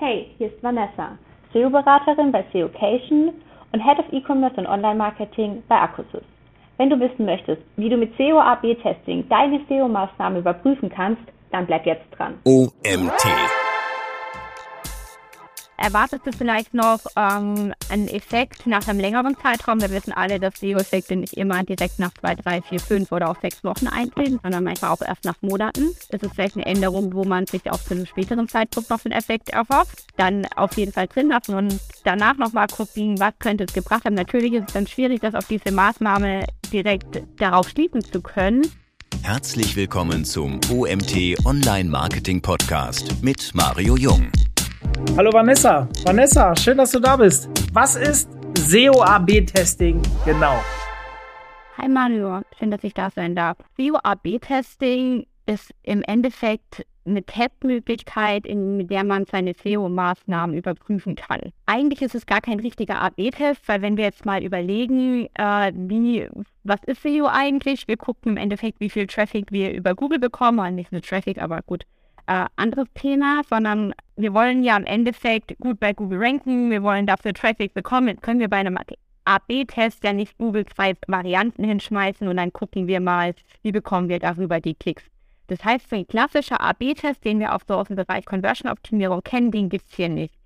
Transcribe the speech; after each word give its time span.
Hey, 0.00 0.30
hier 0.38 0.46
ist 0.46 0.62
Vanessa, 0.62 1.18
SEO-Beraterin 1.52 2.30
bei 2.30 2.44
SEOcation 2.52 3.32
und 3.72 3.80
Head 3.80 3.98
of 3.98 4.04
E-Commerce 4.12 4.54
und 4.56 4.68
Online-Marketing 4.68 5.64
bei 5.66 5.74
Acusys. 5.74 6.22
Wenn 6.76 6.88
du 6.88 7.00
wissen 7.00 7.26
möchtest, 7.26 7.62
wie 7.74 7.88
du 7.88 7.96
mit 7.96 8.16
SEO-AB-Testing 8.16 9.28
deine 9.28 9.58
SEO-Maßnahmen 9.68 10.38
überprüfen 10.38 10.88
kannst, 10.88 11.22
dann 11.50 11.66
bleib 11.66 11.84
jetzt 11.84 12.06
dran. 12.16 12.34
OMT 12.44 13.57
Erwartest 15.80 16.26
du 16.26 16.32
vielleicht 16.32 16.74
noch 16.74 16.98
ähm, 17.14 17.72
einen 17.88 18.08
Effekt 18.08 18.66
nach 18.66 18.88
einem 18.88 18.98
längeren 18.98 19.36
Zeitraum? 19.40 19.80
Wir 19.80 19.90
wissen 19.90 20.12
alle, 20.12 20.40
dass 20.40 20.58
SEO-Effekte 20.58 21.14
nicht 21.14 21.34
immer 21.34 21.62
direkt 21.62 22.00
nach 22.00 22.12
zwei, 22.14 22.34
drei, 22.34 22.60
vier, 22.62 22.80
fünf 22.80 23.12
oder 23.12 23.30
auch 23.30 23.40
sechs 23.40 23.62
Wochen 23.62 23.86
eintreten, 23.86 24.40
sondern 24.42 24.64
manchmal 24.64 24.90
auch 24.90 25.02
erst 25.02 25.24
nach 25.24 25.40
Monaten. 25.40 25.94
Das 26.10 26.20
ist 26.20 26.34
vielleicht 26.34 26.56
eine 26.56 26.66
Änderung, 26.66 27.14
wo 27.14 27.22
man 27.22 27.46
sich 27.46 27.70
auch 27.70 27.78
zu 27.78 27.94
einem 27.94 28.06
späteren 28.06 28.48
Zeitpunkt 28.48 28.90
noch 28.90 29.04
einen 29.04 29.12
Effekt 29.12 29.50
erhofft. 29.50 30.04
Dann 30.16 30.46
auf 30.56 30.76
jeden 30.76 30.92
Fall 30.92 31.06
drin 31.06 31.28
lassen 31.28 31.54
und 31.54 31.78
danach 32.02 32.36
nochmal 32.38 32.66
gucken, 32.66 33.20
was 33.20 33.34
könnte 33.38 33.62
es 33.62 33.72
gebracht 33.72 34.04
haben. 34.04 34.14
Natürlich 34.14 34.54
ist 34.54 34.64
es 34.66 34.72
dann 34.72 34.88
schwierig, 34.88 35.20
das 35.20 35.36
auf 35.36 35.46
diese 35.46 35.70
Maßnahme 35.70 36.44
direkt 36.72 37.22
darauf 37.36 37.68
schließen 37.68 38.02
zu 38.02 38.20
können. 38.20 38.62
Herzlich 39.22 39.76
willkommen 39.76 40.24
zum 40.24 40.58
OMT 40.72 41.36
Online 41.44 41.88
Marketing 41.88 42.42
Podcast 42.42 43.22
mit 43.22 43.52
Mario 43.54 43.96
Jung. 43.96 44.32
Hallo 45.16 45.32
Vanessa. 45.32 45.88
Vanessa, 46.04 46.54
schön, 46.56 46.78
dass 46.78 46.92
du 46.92 47.00
da 47.00 47.16
bist. 47.16 47.48
Was 47.72 47.96
ist 47.96 48.30
SEO-AB-Testing 48.56 50.00
genau? 50.24 50.60
Hi 51.76 51.88
Mario, 51.88 52.42
schön, 52.58 52.70
dass 52.70 52.84
ich 52.84 52.94
da 52.94 53.10
sein 53.10 53.34
darf. 53.34 53.56
SEO-AB-Testing 53.76 55.26
ist 55.46 55.72
im 55.82 56.02
Endeffekt 56.02 56.86
eine 57.06 57.22
Testmöglichkeit, 57.22 58.44
mit 58.44 58.90
der 58.90 59.02
man 59.02 59.24
seine 59.24 59.54
SEO-Maßnahmen 59.54 60.56
überprüfen 60.56 61.16
kann. 61.16 61.40
Eigentlich 61.66 62.02
ist 62.02 62.14
es 62.14 62.26
gar 62.26 62.40
kein 62.40 62.60
richtiger 62.60 63.00
AB-Test, 63.00 63.66
weil 63.66 63.80
wenn 63.82 63.96
wir 63.96 64.04
jetzt 64.04 64.26
mal 64.26 64.44
überlegen, 64.44 65.28
äh, 65.34 65.72
wie, 65.74 66.28
was 66.64 66.80
ist 66.84 67.02
SEO 67.02 67.26
eigentlich? 67.26 67.88
Wir 67.88 67.96
gucken 67.96 68.32
im 68.32 68.36
Endeffekt, 68.36 68.80
wie 68.80 68.90
viel 68.90 69.06
Traffic 69.06 69.50
wir 69.50 69.72
über 69.72 69.94
Google 69.94 70.18
bekommen, 70.18 70.74
nicht 70.74 70.92
nur 70.92 71.00
Traffic, 71.00 71.40
aber 71.40 71.62
gut, 71.62 71.84
äh, 72.28 72.46
anderes 72.56 72.86
Thema, 72.94 73.40
sondern 73.48 73.94
wir 74.16 74.34
wollen 74.34 74.62
ja 74.62 74.76
im 74.76 74.84
Endeffekt 74.84 75.58
gut 75.58 75.80
bei 75.80 75.94
Google 75.94 76.22
ranken, 76.22 76.70
wir 76.70 76.82
wollen 76.82 77.06
dafür 77.06 77.32
Traffic 77.32 77.74
bekommen. 77.74 78.08
Jetzt 78.08 78.22
können 78.22 78.38
wir 78.38 78.48
bei 78.48 78.58
einem 78.58 78.78
AB-Test 79.24 80.04
ja 80.04 80.12
nicht 80.12 80.36
Google 80.38 80.66
zwei 80.66 80.94
Varianten 81.06 81.64
hinschmeißen 81.64 82.28
und 82.28 82.36
dann 82.36 82.52
gucken 82.52 82.86
wir 82.86 83.00
mal, 83.00 83.34
wie 83.62 83.72
bekommen 83.72 84.08
wir 84.08 84.18
darüber 84.18 84.60
die 84.60 84.74
Klicks. 84.74 85.04
Das 85.48 85.64
heißt, 85.64 85.88
so 85.88 85.96
ein 85.96 86.06
klassischer 86.06 86.60
AB-Test, 86.60 87.24
den 87.24 87.40
wir 87.40 87.54
auch 87.54 87.62
so 87.66 87.74
aus 87.74 87.88
dem 87.88 87.96
Bereich 87.96 88.26
Conversion-Optimierung 88.26 89.22
kennen, 89.22 89.50
den 89.50 89.70
gibt 89.70 89.86
es 89.88 89.96
hier 89.96 90.10
nicht 90.10 90.37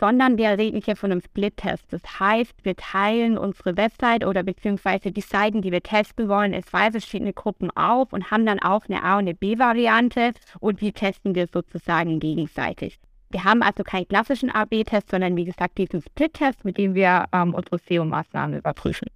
sondern 0.00 0.38
wir 0.38 0.58
reden 0.58 0.80
hier 0.82 0.96
von 0.96 1.12
einem 1.12 1.20
Split-Test. 1.20 1.84
Das 1.90 2.00
heißt, 2.18 2.64
wir 2.64 2.74
teilen 2.74 3.36
unsere 3.36 3.76
Website 3.76 4.24
oder 4.24 4.42
beziehungsweise 4.42 5.12
die 5.12 5.20
Seiten, 5.20 5.60
die 5.60 5.70
wir 5.70 5.82
testen 5.82 6.28
wollen, 6.28 6.54
in 6.54 6.62
zwei 6.62 6.90
verschiedene 6.90 7.34
Gruppen 7.34 7.70
auf 7.76 8.12
und 8.12 8.30
haben 8.30 8.46
dann 8.46 8.60
auch 8.60 8.86
eine 8.88 9.04
A- 9.04 9.18
und 9.18 9.20
eine 9.28 9.34
B-Variante 9.34 10.32
und 10.58 10.80
die 10.80 10.92
testen 10.92 11.34
wir 11.34 11.46
sozusagen 11.46 12.18
gegenseitig. 12.18 12.98
Wir 13.28 13.44
haben 13.44 13.62
also 13.62 13.84
keinen 13.84 14.08
klassischen 14.08 14.50
A-B-Test, 14.50 15.10
sondern 15.10 15.36
wie 15.36 15.44
gesagt 15.44 15.78
diesen 15.78 16.02
Split-Test, 16.02 16.64
mit 16.64 16.78
dem 16.78 16.94
wir 16.94 17.26
ähm, 17.32 17.54
unsere 17.54 17.78
SEO-Maßnahmen 17.78 18.58
überprüfen. 18.58 19.06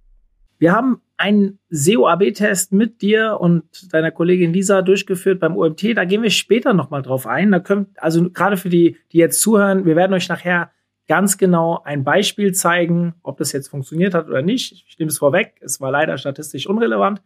Wir 0.57 0.73
haben 0.73 1.01
einen 1.17 1.59
SEO-AB-Test 1.69 2.73
mit 2.73 3.01
dir 3.01 3.37
und 3.39 3.93
deiner 3.93 4.11
Kollegin 4.11 4.53
Lisa 4.53 4.81
durchgeführt 4.81 5.39
beim 5.39 5.55
OMT. 5.55 5.97
Da 5.97 6.05
gehen 6.05 6.23
wir 6.23 6.29
später 6.29 6.73
nochmal 6.73 7.01
drauf 7.01 7.25
ein. 7.25 7.51
Da 7.51 7.59
können, 7.59 7.87
also 7.97 8.29
gerade 8.29 8.57
für 8.57 8.69
die, 8.69 8.97
die 9.11 9.17
jetzt 9.17 9.41
zuhören, 9.41 9.85
wir 9.85 9.95
werden 9.95 10.13
euch 10.13 10.27
nachher 10.27 10.71
ganz 11.07 11.37
genau 11.37 11.81
ein 11.83 12.03
Beispiel 12.03 12.53
zeigen, 12.53 13.15
ob 13.21 13.37
das 13.37 13.51
jetzt 13.51 13.69
funktioniert 13.69 14.13
hat 14.13 14.27
oder 14.27 14.41
nicht. 14.41 14.85
Ich 14.87 14.97
nehme 14.99 15.09
es 15.09 15.19
vorweg, 15.19 15.53
es 15.61 15.79
war 15.79 15.91
leider 15.91 16.17
statistisch 16.17 16.67
unrelevant, 16.67 17.21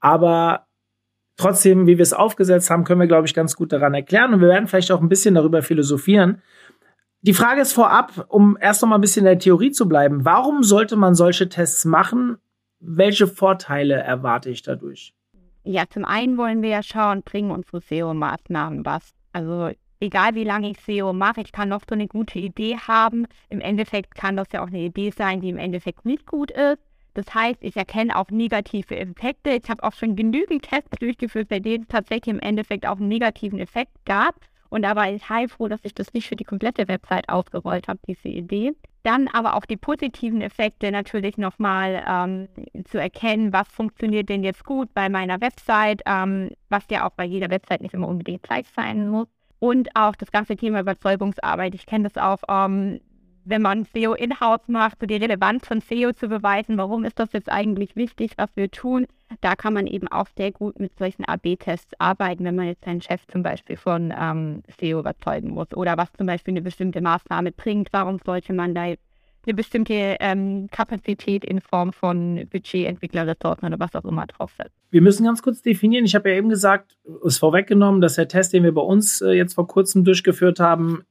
aber 0.00 0.66
trotzdem, 1.36 1.86
wie 1.86 1.98
wir 1.98 2.02
es 2.02 2.12
aufgesetzt 2.12 2.70
haben, 2.70 2.84
können 2.84 3.00
wir, 3.00 3.06
glaube 3.06 3.26
ich, 3.26 3.34
ganz 3.34 3.56
gut 3.56 3.72
daran 3.72 3.94
erklären 3.94 4.34
und 4.34 4.40
wir 4.40 4.48
werden 4.48 4.66
vielleicht 4.66 4.92
auch 4.92 5.00
ein 5.00 5.08
bisschen 5.08 5.34
darüber 5.34 5.62
philosophieren. 5.62 6.42
Die 7.22 7.34
Frage 7.34 7.62
ist 7.62 7.72
vorab, 7.72 8.26
um 8.28 8.56
erst 8.60 8.82
noch 8.82 8.88
mal 8.88 8.96
ein 8.96 9.00
bisschen 9.00 9.20
in 9.20 9.32
der 9.32 9.38
Theorie 9.38 9.70
zu 9.70 9.88
bleiben, 9.88 10.24
warum 10.24 10.62
sollte 10.62 10.96
man 10.96 11.14
solche 11.14 11.48
Tests 11.48 11.84
machen? 11.84 12.36
Welche 12.88 13.26
Vorteile 13.26 13.94
erwarte 13.94 14.48
ich 14.48 14.62
dadurch? 14.62 15.12
Ja, 15.64 15.88
zum 15.90 16.04
einen 16.04 16.38
wollen 16.38 16.62
wir 16.62 16.68
ja 16.68 16.82
schauen, 16.84 17.22
bringen 17.22 17.50
unsere 17.50 17.80
SEO-Maßnahmen 17.80 18.84
was. 18.84 19.12
Also 19.32 19.70
egal 19.98 20.36
wie 20.36 20.44
lange 20.44 20.70
ich 20.70 20.80
SEO 20.80 21.12
mache, 21.12 21.40
ich 21.40 21.50
kann 21.50 21.68
noch 21.68 21.82
so 21.88 21.96
eine 21.96 22.06
gute 22.06 22.38
Idee 22.38 22.76
haben. 22.76 23.26
Im 23.48 23.60
Endeffekt 23.60 24.14
kann 24.14 24.36
das 24.36 24.46
ja 24.52 24.62
auch 24.62 24.68
eine 24.68 24.78
Idee 24.78 25.10
sein, 25.10 25.40
die 25.40 25.48
im 25.48 25.58
Endeffekt 25.58 26.04
nicht 26.04 26.26
gut 26.26 26.52
ist. 26.52 26.78
Das 27.14 27.34
heißt, 27.34 27.58
ich 27.60 27.76
erkenne 27.76 28.16
auch 28.16 28.30
negative 28.30 28.96
Effekte. 28.96 29.50
Ich 29.50 29.68
habe 29.68 29.82
auch 29.82 29.92
schon 29.92 30.14
genügend 30.14 30.62
Tests 30.62 30.96
durchgeführt, 31.00 31.48
bei 31.48 31.58
denen 31.58 31.82
es 31.82 31.88
tatsächlich 31.88 32.32
im 32.32 32.40
Endeffekt 32.40 32.86
auch 32.86 32.98
einen 32.98 33.08
negativen 33.08 33.58
Effekt 33.58 33.92
gab. 34.04 34.36
Und 34.68 34.82
da 34.82 34.94
war 34.94 35.10
ich 35.10 35.28
heilfroh, 35.28 35.66
dass 35.66 35.80
ich 35.82 35.94
das 35.94 36.12
nicht 36.12 36.28
für 36.28 36.36
die 36.36 36.44
komplette 36.44 36.86
Website 36.86 37.28
ausgerollt 37.28 37.88
habe, 37.88 37.98
diese 38.06 38.28
Idee. 38.28 38.74
Dann 39.06 39.28
aber 39.28 39.54
auch 39.54 39.64
die 39.66 39.76
positiven 39.76 40.40
Effekte 40.40 40.90
natürlich 40.90 41.38
nochmal 41.38 42.04
ähm, 42.08 42.48
zu 42.86 42.98
erkennen, 43.00 43.52
was 43.52 43.68
funktioniert 43.68 44.28
denn 44.28 44.42
jetzt 44.42 44.64
gut 44.64 44.92
bei 44.94 45.08
meiner 45.08 45.40
Website, 45.40 46.02
ähm, 46.06 46.50
was 46.70 46.82
ja 46.90 47.06
auch 47.06 47.12
bei 47.12 47.24
jeder 47.24 47.48
Website 47.48 47.82
nicht 47.82 47.94
immer 47.94 48.08
unbedingt 48.08 48.42
gleich 48.42 48.66
sein 48.74 49.08
muss 49.08 49.28
und 49.60 49.90
auch 49.94 50.16
das 50.16 50.32
ganze 50.32 50.56
Thema 50.56 50.80
Überzeugungsarbeit. 50.80 51.76
Ich 51.76 51.86
kenne 51.86 52.08
das 52.08 52.20
auch, 52.20 52.40
ähm, 52.48 52.98
wenn 53.46 53.62
man 53.62 53.84
SEO 53.84 54.14
in-house 54.14 54.66
macht, 54.66 55.00
so 55.00 55.06
die 55.06 55.16
Relevanz 55.16 55.66
von 55.66 55.80
SEO 55.80 56.12
zu 56.12 56.28
beweisen, 56.28 56.76
warum 56.76 57.04
ist 57.04 57.18
das 57.18 57.32
jetzt 57.32 57.50
eigentlich 57.50 57.96
wichtig, 57.96 58.32
was 58.36 58.50
wir 58.54 58.70
tun. 58.70 59.06
Da 59.40 59.56
kann 59.56 59.72
man 59.72 59.86
eben 59.86 60.08
auch 60.08 60.26
sehr 60.36 60.52
gut 60.52 60.78
mit 60.78 60.96
solchen 60.98 61.24
AB-Tests 61.24 61.94
arbeiten, 61.98 62.44
wenn 62.44 62.56
man 62.56 62.66
jetzt 62.66 62.84
seinen 62.84 63.00
Chef 63.00 63.26
zum 63.26 63.42
Beispiel 63.42 63.76
von 63.76 64.12
ähm, 64.16 64.62
SEO 64.78 65.00
überzeugen 65.00 65.50
muss 65.50 65.72
oder 65.74 65.96
was 65.96 66.12
zum 66.12 66.26
Beispiel 66.26 66.52
eine 66.52 66.62
bestimmte 66.62 67.00
Maßnahme 67.00 67.52
bringt. 67.52 67.88
Warum 67.92 68.18
sollte 68.24 68.52
man 68.52 68.74
da 68.74 68.94
eine 69.46 69.54
bestimmte 69.54 70.16
ähm, 70.20 70.68
Kapazität 70.70 71.44
in 71.44 71.60
Form 71.60 71.92
von 71.92 72.46
Budget, 72.50 72.86
Entwicklerressourcen 72.86 73.68
oder 73.68 73.78
was 73.78 73.94
auch 73.94 74.04
immer 74.04 74.26
draufsetzt. 74.26 74.74
Wir 74.90 75.00
müssen 75.00 75.24
ganz 75.24 75.42
kurz 75.42 75.62
definieren. 75.62 76.04
Ich 76.04 76.14
habe 76.14 76.30
ja 76.30 76.36
eben 76.36 76.48
gesagt, 76.48 76.96
ist 77.24 77.38
vorweggenommen, 77.38 78.00
dass 78.00 78.14
der 78.14 78.28
Test, 78.28 78.52
den 78.52 78.64
wir 78.64 78.74
bei 78.74 78.82
uns 78.82 79.20
äh, 79.20 79.30
jetzt 79.30 79.54
vor 79.54 79.66
kurzem 79.68 80.04
durchgeführt 80.04 80.58
haben, 80.58 81.04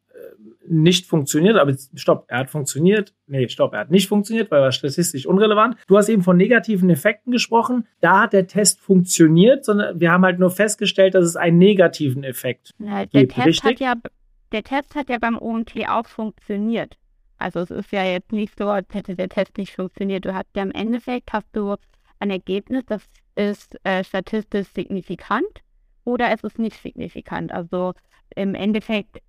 nicht 0.68 1.06
funktioniert. 1.06 1.58
Aber 1.58 1.76
stopp, 1.96 2.26
er 2.28 2.40
hat 2.40 2.50
funktioniert. 2.50 3.14
Nee, 3.28 3.48
stopp, 3.48 3.74
er 3.74 3.82
hat 3.82 3.92
nicht 3.92 4.08
funktioniert, 4.08 4.52
weil 4.52 4.62
er 4.62 4.72
statistisch 4.72 5.26
unrelevant. 5.26 5.78
Du 5.88 5.98
hast 5.98 6.10
eben 6.10 6.24
von 6.24 6.38
negativen 6.38 6.90
Effekten 6.90 7.32
gesprochen. 7.32 7.88
Da 8.02 8.22
hat 8.22 8.34
der 8.34 8.48
Test 8.48 8.80
funktioniert, 8.80 9.66
sondern 9.66 10.00
wir 10.00 10.12
haben 10.12 10.24
halt 10.24 10.40
nur 10.40 10.52
festgestellt, 10.52 11.16
dass 11.16 11.26
es 11.26 11.36
einen 11.36 11.58
negativen 11.58 12.24
Effekt 12.24 12.72
ja, 12.80 13.06
der 13.06 13.22
gibt. 13.22 13.34
Test 13.34 13.48
richtig? 13.48 13.64
hat 13.66 13.80
ja, 13.80 13.94
der 14.52 14.64
Test 14.64 14.96
hat 14.96 15.10
ja 15.10 15.18
beim 15.20 15.38
OMT 15.38 15.88
auch 15.88 16.08
funktioniert. 16.08 16.98
Also 17.38 17.60
es 17.60 17.72
ist 17.72 17.92
ja 17.92 18.04
jetzt 18.06 18.32
nicht 18.32 18.58
so, 18.58 18.70
als 18.70 18.88
hätte 18.94 19.16
der 19.16 19.30
Test 19.30 19.58
nicht 19.58 19.76
funktioniert. 19.76 20.26
Du 20.26 20.34
hast 20.34 20.48
ja 20.56 20.64
im 20.64 20.72
Endeffekt 20.72 21.34
hast 21.34 21.48
du 21.54 21.76
ein 22.20 22.30
Ergebnis, 22.30 22.84
das 22.88 23.04
ist 23.36 23.78
äh, 23.84 24.04
statistisch 24.04 24.68
signifikant 24.74 25.62
oder 26.06 26.32
es 26.32 26.44
ist 26.44 26.60
nicht 26.60 26.82
signifikant. 26.82 27.52
Also 27.52 27.94
im 28.36 28.56
Endeffekt, 28.56 29.22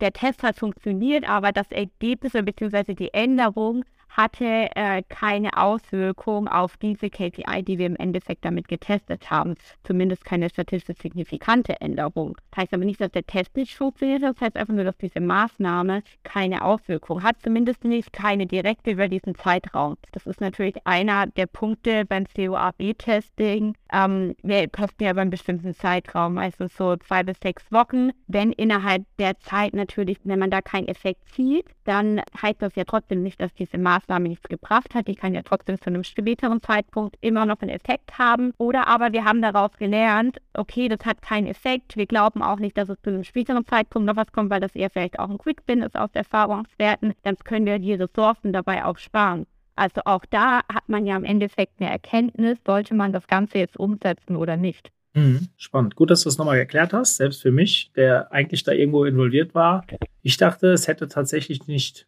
der 0.00 0.12
Test 0.12 0.42
hat 0.42 0.56
funktioniert, 0.56 1.28
aber 1.28 1.52
das 1.52 1.70
Ergebnis 1.70 2.32
bzw. 2.32 2.94
die 2.94 3.12
Änderung 3.14 3.84
hatte 4.10 4.68
äh, 4.74 5.02
keine 5.08 5.56
Auswirkung 5.56 6.48
auf 6.48 6.76
diese 6.76 7.10
KPI, 7.10 7.62
die 7.62 7.78
wir 7.78 7.86
im 7.86 7.96
Endeffekt 7.96 8.44
damit 8.44 8.68
getestet 8.68 9.30
haben. 9.30 9.54
Zumindest 9.84 10.24
keine 10.24 10.50
statistisch 10.50 10.98
signifikante 11.00 11.80
Änderung. 11.80 12.36
Das 12.50 12.62
heißt 12.62 12.74
aber 12.74 12.84
nicht, 12.84 13.00
dass 13.00 13.12
der 13.12 13.26
Test 13.26 13.56
nicht 13.56 13.76
funktioniert, 13.76 14.22
das 14.22 14.40
heißt 14.40 14.56
einfach 14.56 14.74
nur, 14.74 14.84
dass 14.84 14.96
diese 14.98 15.20
Maßnahme 15.20 16.02
keine 16.22 16.64
Auswirkung 16.64 17.22
hat, 17.22 17.36
zumindest 17.42 17.84
nicht 17.84 18.12
keine 18.12 18.46
direkte 18.46 18.90
über 18.90 19.08
diesen 19.08 19.34
Zeitraum. 19.34 19.96
Das 20.12 20.26
ist 20.26 20.40
natürlich 20.40 20.74
einer 20.86 21.26
der 21.28 21.46
Punkte 21.46 22.04
beim 22.04 22.24
COAB-Testing. 22.24 23.74
Ähm, 23.92 24.34
wir 24.42 24.70
testen 24.70 25.04
ja 25.04 25.12
über 25.12 25.20
einen 25.20 25.30
bestimmten 25.30 25.74
Zeitraum, 25.74 26.38
also 26.38 26.66
so 26.66 26.96
zwei 26.96 27.22
bis 27.22 27.38
sechs 27.40 27.70
Wochen. 27.70 28.10
Wenn 28.26 28.52
innerhalb 28.52 29.04
der 29.18 29.38
Zeit 29.38 29.74
natürlich, 29.74 30.18
wenn 30.24 30.38
man 30.38 30.50
da 30.50 30.60
keinen 30.60 30.88
Effekt 30.88 31.28
sieht, 31.34 31.66
dann 31.84 32.20
heißt 32.40 32.62
das 32.62 32.74
ja 32.76 32.84
trotzdem 32.84 33.22
nicht, 33.22 33.40
dass 33.40 33.52
diese 33.54 33.78
Maßnahme 33.78 33.99
nichts 34.08 34.48
gebracht 34.48 34.94
hat. 34.94 35.08
Die 35.08 35.14
kann 35.14 35.34
ja 35.34 35.42
trotzdem 35.42 35.80
zu 35.80 35.86
einem 35.86 36.04
späteren 36.04 36.62
Zeitpunkt 36.62 37.16
immer 37.20 37.46
noch 37.46 37.60
einen 37.60 37.70
Effekt 37.70 38.18
haben. 38.18 38.52
Oder 38.58 38.88
aber 38.88 39.12
wir 39.12 39.24
haben 39.24 39.42
daraus 39.42 39.76
gelernt, 39.78 40.38
okay, 40.54 40.88
das 40.88 41.04
hat 41.04 41.22
keinen 41.22 41.46
Effekt. 41.46 41.96
Wir 41.96 42.06
glauben 42.06 42.42
auch 42.42 42.58
nicht, 42.58 42.76
dass 42.76 42.88
es 42.88 43.00
zu 43.02 43.10
einem 43.10 43.24
späteren 43.24 43.66
Zeitpunkt 43.66 44.06
noch 44.06 44.16
was 44.16 44.32
kommt, 44.32 44.50
weil 44.50 44.60
das 44.60 44.74
eher 44.74 44.90
vielleicht 44.90 45.18
auch 45.18 45.30
ein 45.30 45.38
Quick-Win 45.38 45.82
ist 45.82 45.96
aus 45.96 46.10
Erfahrungswerten. 46.12 47.14
Dann 47.22 47.36
können 47.36 47.66
wir 47.66 47.78
die 47.78 47.94
Ressourcen 47.94 48.52
dabei 48.52 48.84
auch 48.84 48.98
sparen. 48.98 49.46
Also 49.76 50.02
auch 50.04 50.24
da 50.28 50.60
hat 50.72 50.88
man 50.88 51.06
ja 51.06 51.16
im 51.16 51.24
Endeffekt 51.24 51.80
eine 51.80 51.90
Erkenntnis, 51.90 52.58
sollte 52.66 52.94
man 52.94 53.12
das 53.12 53.26
Ganze 53.26 53.58
jetzt 53.58 53.78
umsetzen 53.78 54.36
oder 54.36 54.56
nicht. 54.56 54.90
Mhm. 55.14 55.48
Spannend. 55.56 55.96
Gut, 55.96 56.10
dass 56.10 56.22
du 56.22 56.28
es 56.28 56.38
nochmal 56.38 56.58
erklärt 56.58 56.92
hast, 56.92 57.16
selbst 57.16 57.42
für 57.42 57.50
mich, 57.50 57.90
der 57.96 58.30
eigentlich 58.32 58.62
da 58.62 58.72
irgendwo 58.72 59.04
involviert 59.04 59.54
war. 59.54 59.84
Ich 60.22 60.36
dachte, 60.36 60.68
es 60.68 60.86
hätte 60.86 61.08
tatsächlich 61.08 61.66
nicht 61.66 62.06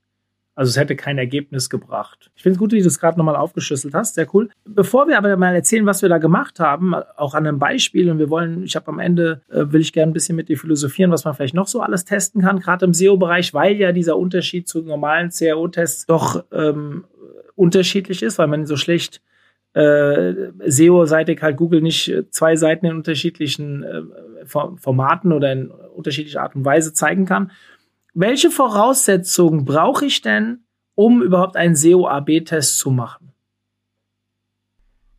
also 0.54 0.68
es 0.68 0.76
hätte 0.76 0.96
kein 0.96 1.16
Ergebnis 1.16 1.70
gebracht. 1.70 2.30
Ich 2.36 2.42
finde 2.42 2.54
es 2.54 2.58
gut, 2.58 2.72
wie 2.72 2.82
du 2.82 2.86
es 2.86 3.00
gerade 3.00 3.16
nochmal 3.16 3.36
aufgeschlüsselt 3.36 3.94
hast. 3.94 4.14
Sehr 4.14 4.26
cool. 4.34 4.50
Bevor 4.66 5.08
wir 5.08 5.16
aber 5.16 5.34
mal 5.38 5.54
erzählen, 5.54 5.86
was 5.86 6.02
wir 6.02 6.10
da 6.10 6.18
gemacht 6.18 6.60
haben, 6.60 6.94
auch 6.94 7.34
an 7.34 7.46
einem 7.46 7.58
Beispiel, 7.58 8.10
und 8.10 8.18
wir 8.18 8.28
wollen, 8.28 8.62
ich 8.62 8.76
habe 8.76 8.88
am 8.88 8.98
Ende, 8.98 9.40
äh, 9.50 9.64
will 9.72 9.80
ich 9.80 9.94
gerne 9.94 10.10
ein 10.10 10.14
bisschen 10.14 10.36
mit 10.36 10.50
dir 10.50 10.58
philosophieren, 10.58 11.10
was 11.10 11.24
man 11.24 11.34
vielleicht 11.34 11.54
noch 11.54 11.68
so 11.68 11.80
alles 11.80 12.04
testen 12.04 12.42
kann, 12.42 12.60
gerade 12.60 12.84
im 12.84 12.92
SEO-Bereich, 12.92 13.54
weil 13.54 13.76
ja 13.76 13.92
dieser 13.92 14.18
Unterschied 14.18 14.68
zu 14.68 14.82
normalen 14.82 15.30
CRO-Tests 15.30 16.06
doch 16.06 16.44
ähm, 16.52 17.04
unterschiedlich 17.54 18.22
ist, 18.22 18.38
weil 18.38 18.48
man 18.48 18.66
so 18.66 18.76
schlecht 18.76 19.22
äh, 19.72 20.34
SEO-seitig 20.66 21.40
halt 21.40 21.56
Google 21.56 21.80
nicht 21.80 22.12
zwei 22.30 22.56
Seiten 22.56 22.84
in 22.84 22.96
unterschiedlichen 22.96 23.82
äh, 23.84 24.02
Formaten 24.44 25.32
oder 25.32 25.50
in 25.50 25.70
unterschiedlicher 25.70 26.42
Art 26.42 26.56
und 26.56 26.64
Weise 26.64 26.92
zeigen 26.92 27.24
kann 27.24 27.50
welche 28.14 28.50
Voraussetzungen 28.50 29.64
brauche 29.64 30.06
ich 30.06 30.22
denn, 30.22 30.64
um 30.94 31.22
überhaupt 31.22 31.56
einen 31.56 31.74
SEO-AB-Test 31.74 32.78
zu 32.78 32.90
machen? 32.90 33.32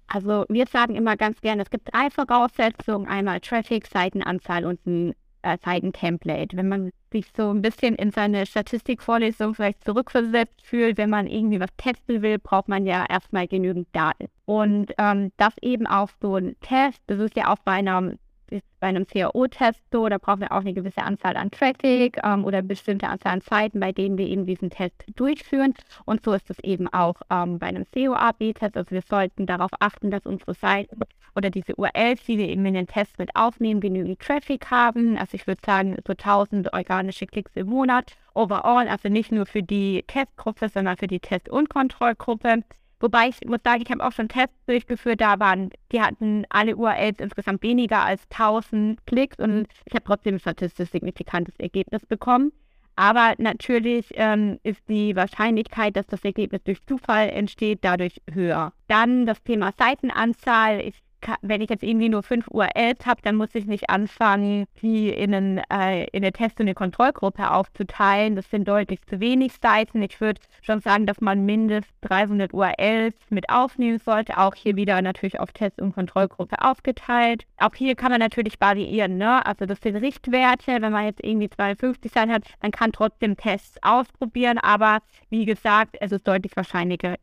Also 0.07 0.45
wir 0.47 0.67
sagen 0.67 0.95
immer 0.95 1.17
ganz 1.17 1.41
gerne, 1.41 1.63
es 1.63 1.71
gibt 1.71 1.91
drei 1.91 2.09
Voraussetzungen, 2.11 3.07
einmal 3.07 3.39
Traffic, 3.39 3.87
Seitenanzahl 3.87 4.65
und 4.65 4.85
ein 4.85 5.15
äh, 5.41 5.57
Seitentemplate. 5.63 6.55
Wenn 6.55 6.69
man 6.69 6.91
sich 7.11 7.25
so 7.35 7.49
ein 7.49 7.61
bisschen 7.61 7.95
in 7.95 8.11
seine 8.11 8.45
Statistikvorlesung 8.45 9.55
vielleicht 9.55 9.83
zurückversetzt 9.83 10.61
fühlt, 10.63 10.97
wenn 10.97 11.09
man 11.09 11.27
irgendwie 11.27 11.59
was 11.59 11.69
testen 11.77 12.21
will, 12.21 12.37
braucht 12.37 12.67
man 12.67 12.85
ja 12.85 13.05
erstmal 13.09 13.47
genügend 13.47 13.87
Daten. 13.91 14.27
Und 14.45 14.93
ähm, 14.97 15.31
das 15.37 15.53
eben 15.61 15.87
auch 15.87 16.09
so 16.21 16.35
ein 16.35 16.55
Test, 16.61 17.01
das 17.07 17.19
ist 17.19 17.35
ja 17.35 17.51
auch 17.51 17.59
bei 17.65 17.73
einem 17.73 18.17
bei 18.79 18.87
einem 18.87 19.07
CAO-Test 19.07 19.81
so, 19.91 20.07
da 20.09 20.17
brauchen 20.17 20.41
wir 20.41 20.51
auch 20.51 20.61
eine 20.61 20.73
gewisse 20.73 21.03
Anzahl 21.03 21.37
an 21.37 21.51
Traffic 21.51 22.19
ähm, 22.23 22.45
oder 22.45 22.61
bestimmte 22.61 23.07
Anzahl 23.07 23.33
an 23.33 23.41
Zeiten, 23.41 23.79
bei 23.79 23.91
denen 23.91 24.17
wir 24.17 24.27
eben 24.27 24.45
diesen 24.45 24.69
Test 24.69 25.05
durchführen. 25.15 25.73
Und 26.05 26.23
so 26.23 26.33
ist 26.33 26.49
es 26.49 26.59
eben 26.59 26.87
auch 26.87 27.15
ähm, 27.29 27.59
bei 27.59 27.67
einem 27.67 27.85
CO-AB-Test. 27.93 28.75
Also 28.75 28.91
wir 28.91 29.01
sollten 29.01 29.45
darauf 29.45 29.71
achten, 29.79 30.11
dass 30.11 30.25
unsere 30.25 30.53
Seiten 30.53 30.99
oder 31.35 31.49
diese 31.49 31.75
URLs, 31.75 32.23
die 32.25 32.37
wir 32.37 32.47
eben 32.49 32.65
in 32.65 32.73
den 32.73 32.87
Test 32.87 33.17
mit 33.17 33.35
aufnehmen, 33.35 33.81
genügend 33.81 34.19
Traffic 34.19 34.69
haben. 34.69 35.17
Also 35.17 35.35
ich 35.35 35.47
würde 35.47 35.61
sagen, 35.65 35.95
so 36.05 36.13
1000 36.13 36.73
organische 36.73 37.25
Klicks 37.25 37.55
im 37.55 37.67
Monat 37.67 38.15
overall, 38.33 38.87
also 38.87 39.09
nicht 39.09 39.31
nur 39.31 39.45
für 39.45 39.63
die 39.63 40.03
Testgruppe, 40.07 40.69
sondern 40.69 40.97
für 40.97 41.07
die 41.07 41.19
Test- 41.19 41.49
und 41.49 41.69
Kontrollgruppe. 41.69 42.63
Wobei 43.03 43.27
ich 43.27 43.45
muss 43.45 43.59
sagen, 43.65 43.83
ich 43.85 43.91
habe 43.91 44.01
auch 44.01 44.13
schon 44.13 44.29
Tests 44.29 44.55
durchgeführt, 44.65 45.19
da 45.19 45.37
waren, 45.37 45.71
die 45.91 45.99
hatten 45.99 46.45
alle 46.47 46.77
URLs 46.77 47.19
insgesamt 47.19 47.61
weniger 47.61 48.01
als 48.01 48.23
1000 48.31 49.05
Klicks 49.05 49.39
und 49.39 49.67
ich 49.83 49.93
habe 49.93 50.05
trotzdem 50.05 50.35
ein 50.35 50.39
statistisch 50.39 50.89
signifikantes 50.89 51.53
Ergebnis 51.59 52.05
bekommen. 52.05 52.53
Aber 52.95 53.33
natürlich 53.39 54.05
ähm, 54.13 54.57
ist 54.63 54.87
die 54.87 55.17
Wahrscheinlichkeit, 55.17 55.97
dass 55.97 56.07
das 56.07 56.23
Ergebnis 56.23 56.63
durch 56.63 56.81
Zufall 56.85 57.27
entsteht, 57.27 57.79
dadurch 57.81 58.21
höher. 58.31 58.71
Dann 58.87 59.25
das 59.25 59.43
Thema 59.43 59.73
Seitenanzahl. 59.77 60.79
Ich 60.79 60.95
wenn 61.41 61.61
ich 61.61 61.69
jetzt 61.69 61.83
irgendwie 61.83 62.09
nur 62.09 62.23
fünf 62.23 62.47
URLs 62.47 63.05
habe, 63.05 63.21
dann 63.21 63.35
muss 63.35 63.53
ich 63.53 63.65
nicht 63.65 63.89
anfangen, 63.89 64.65
die 64.81 65.09
in, 65.09 65.33
einen, 65.33 65.57
äh, 65.69 66.05
in 66.05 66.23
eine 66.23 66.31
Test- 66.31 66.59
und 66.59 66.65
eine 66.65 66.73
Kontrollgruppe 66.73 67.51
aufzuteilen. 67.51 68.35
Das 68.35 68.49
sind 68.49 68.67
deutlich 68.67 69.01
zu 69.03 69.19
wenig 69.19 69.53
Seiten. 69.61 70.01
Ich 70.01 70.19
würde 70.21 70.41
schon 70.61 70.79
sagen, 70.79 71.05
dass 71.05 71.21
man 71.21 71.45
mindestens 71.45 71.93
300 72.01 72.53
URLs 72.53 73.15
mit 73.29 73.49
aufnehmen 73.49 73.99
sollte. 73.99 74.37
Auch 74.37 74.55
hier 74.55 74.75
wieder 74.75 75.01
natürlich 75.01 75.39
auf 75.39 75.51
Test- 75.51 75.81
und 75.81 75.93
Kontrollgruppe 75.93 76.61
aufgeteilt. 76.61 77.45
Auch 77.57 77.75
hier 77.75 77.95
kann 77.95 78.11
man 78.11 78.19
natürlich 78.19 78.59
variieren. 78.59 79.17
Ne? 79.17 79.45
Also 79.45 79.65
das 79.65 79.81
sind 79.81 79.95
Richtwerte. 79.97 80.81
Wenn 80.81 80.91
man 80.91 81.05
jetzt 81.05 81.23
irgendwie 81.23 81.49
52 81.49 82.11
Seiten 82.11 82.31
hat, 82.31 82.43
dann 82.61 82.71
kann 82.71 82.91
trotzdem 82.91 83.37
Tests 83.37 83.77
ausprobieren. 83.81 84.57
Aber 84.57 84.99
wie 85.29 85.45
gesagt, 85.45 85.97
es 85.99 86.11
ist 86.11 86.27
deutlich 86.27 86.55
wahrscheinlicher, 86.55 87.15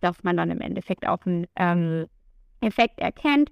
dass 0.00 0.22
man 0.22 0.36
dann 0.36 0.50
im 0.50 0.60
Endeffekt 0.60 1.06
auch 1.06 1.24
ein 1.26 1.46
ähm, 1.56 2.06
Effekt 2.62 3.00
erkennt. 3.00 3.50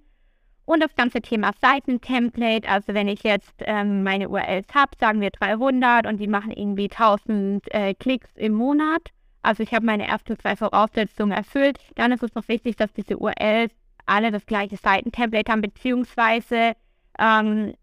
Und 0.65 0.81
das 0.81 0.95
ganze 0.95 1.21
Thema 1.21 1.51
Seitentemplate, 1.61 2.69
also 2.69 2.95
wenn 2.95 3.09
ich 3.09 3.25
jetzt 3.25 3.55
ähm, 3.61 4.05
meine 4.05 4.29
URLs 4.29 4.69
habe, 4.73 4.93
sagen 5.01 5.21
wir 5.21 5.31
300 5.31 6.07
und 6.07 6.19
die 6.19 6.29
machen 6.29 6.53
irgendwie 6.53 6.89
1000 6.91 7.75
äh, 7.75 7.95
Klicks 7.95 8.31
im 8.37 8.53
Monat, 8.53 9.11
also 9.43 9.63
ich 9.63 9.75
habe 9.75 9.87
meine 9.87 10.07
ersten 10.07 10.39
zwei 10.39 10.55
Voraussetzungen 10.55 11.33
erfüllt, 11.33 11.79
dann 11.97 12.13
ist 12.13 12.23
es 12.23 12.35
noch 12.35 12.47
wichtig, 12.49 12.77
dass 12.77 12.93
diese 12.93 13.19
URLs 13.19 13.73
alle 14.07 14.31
das 14.31 14.47
gleiche 14.47 14.77
Seitentemplate 14.77 15.51
haben, 15.51 15.63
beziehungsweise 15.63 16.75
ähm, 17.19 17.75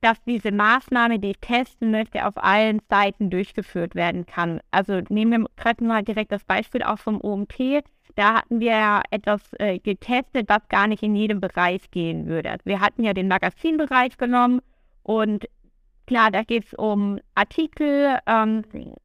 dass 0.00 0.22
diese 0.24 0.50
Maßnahme, 0.50 1.20
die 1.20 1.30
ich 1.30 1.40
testen 1.40 1.92
möchte, 1.92 2.26
auf 2.26 2.36
allen 2.36 2.80
Seiten 2.90 3.30
durchgeführt 3.30 3.94
werden 3.94 4.26
kann. 4.26 4.60
Also 4.72 5.00
nehmen 5.08 5.42
wir 5.42 5.48
gerade 5.56 5.84
mal 5.84 6.02
direkt 6.02 6.32
das 6.32 6.44
Beispiel 6.44 6.82
auch 6.82 6.98
vom 6.98 7.20
OMT. 7.22 7.84
Da 8.14 8.34
hatten 8.34 8.60
wir 8.60 8.72
ja 8.72 9.02
etwas 9.10 9.40
äh, 9.58 9.78
getestet, 9.78 10.48
was 10.48 10.68
gar 10.68 10.86
nicht 10.86 11.02
in 11.02 11.14
jedem 11.14 11.40
Bereich 11.40 11.90
gehen 11.90 12.26
würde. 12.26 12.50
Also 12.50 12.64
wir 12.66 12.80
hatten 12.80 13.04
ja 13.04 13.14
den 13.14 13.28
Magazinbereich 13.28 14.18
genommen 14.18 14.60
und 15.02 15.46
klar, 16.06 16.30
da 16.30 16.42
geht 16.42 16.64
es 16.64 16.74
um 16.74 17.18
Artikel. 17.34 18.18
Ähm, 18.26 18.62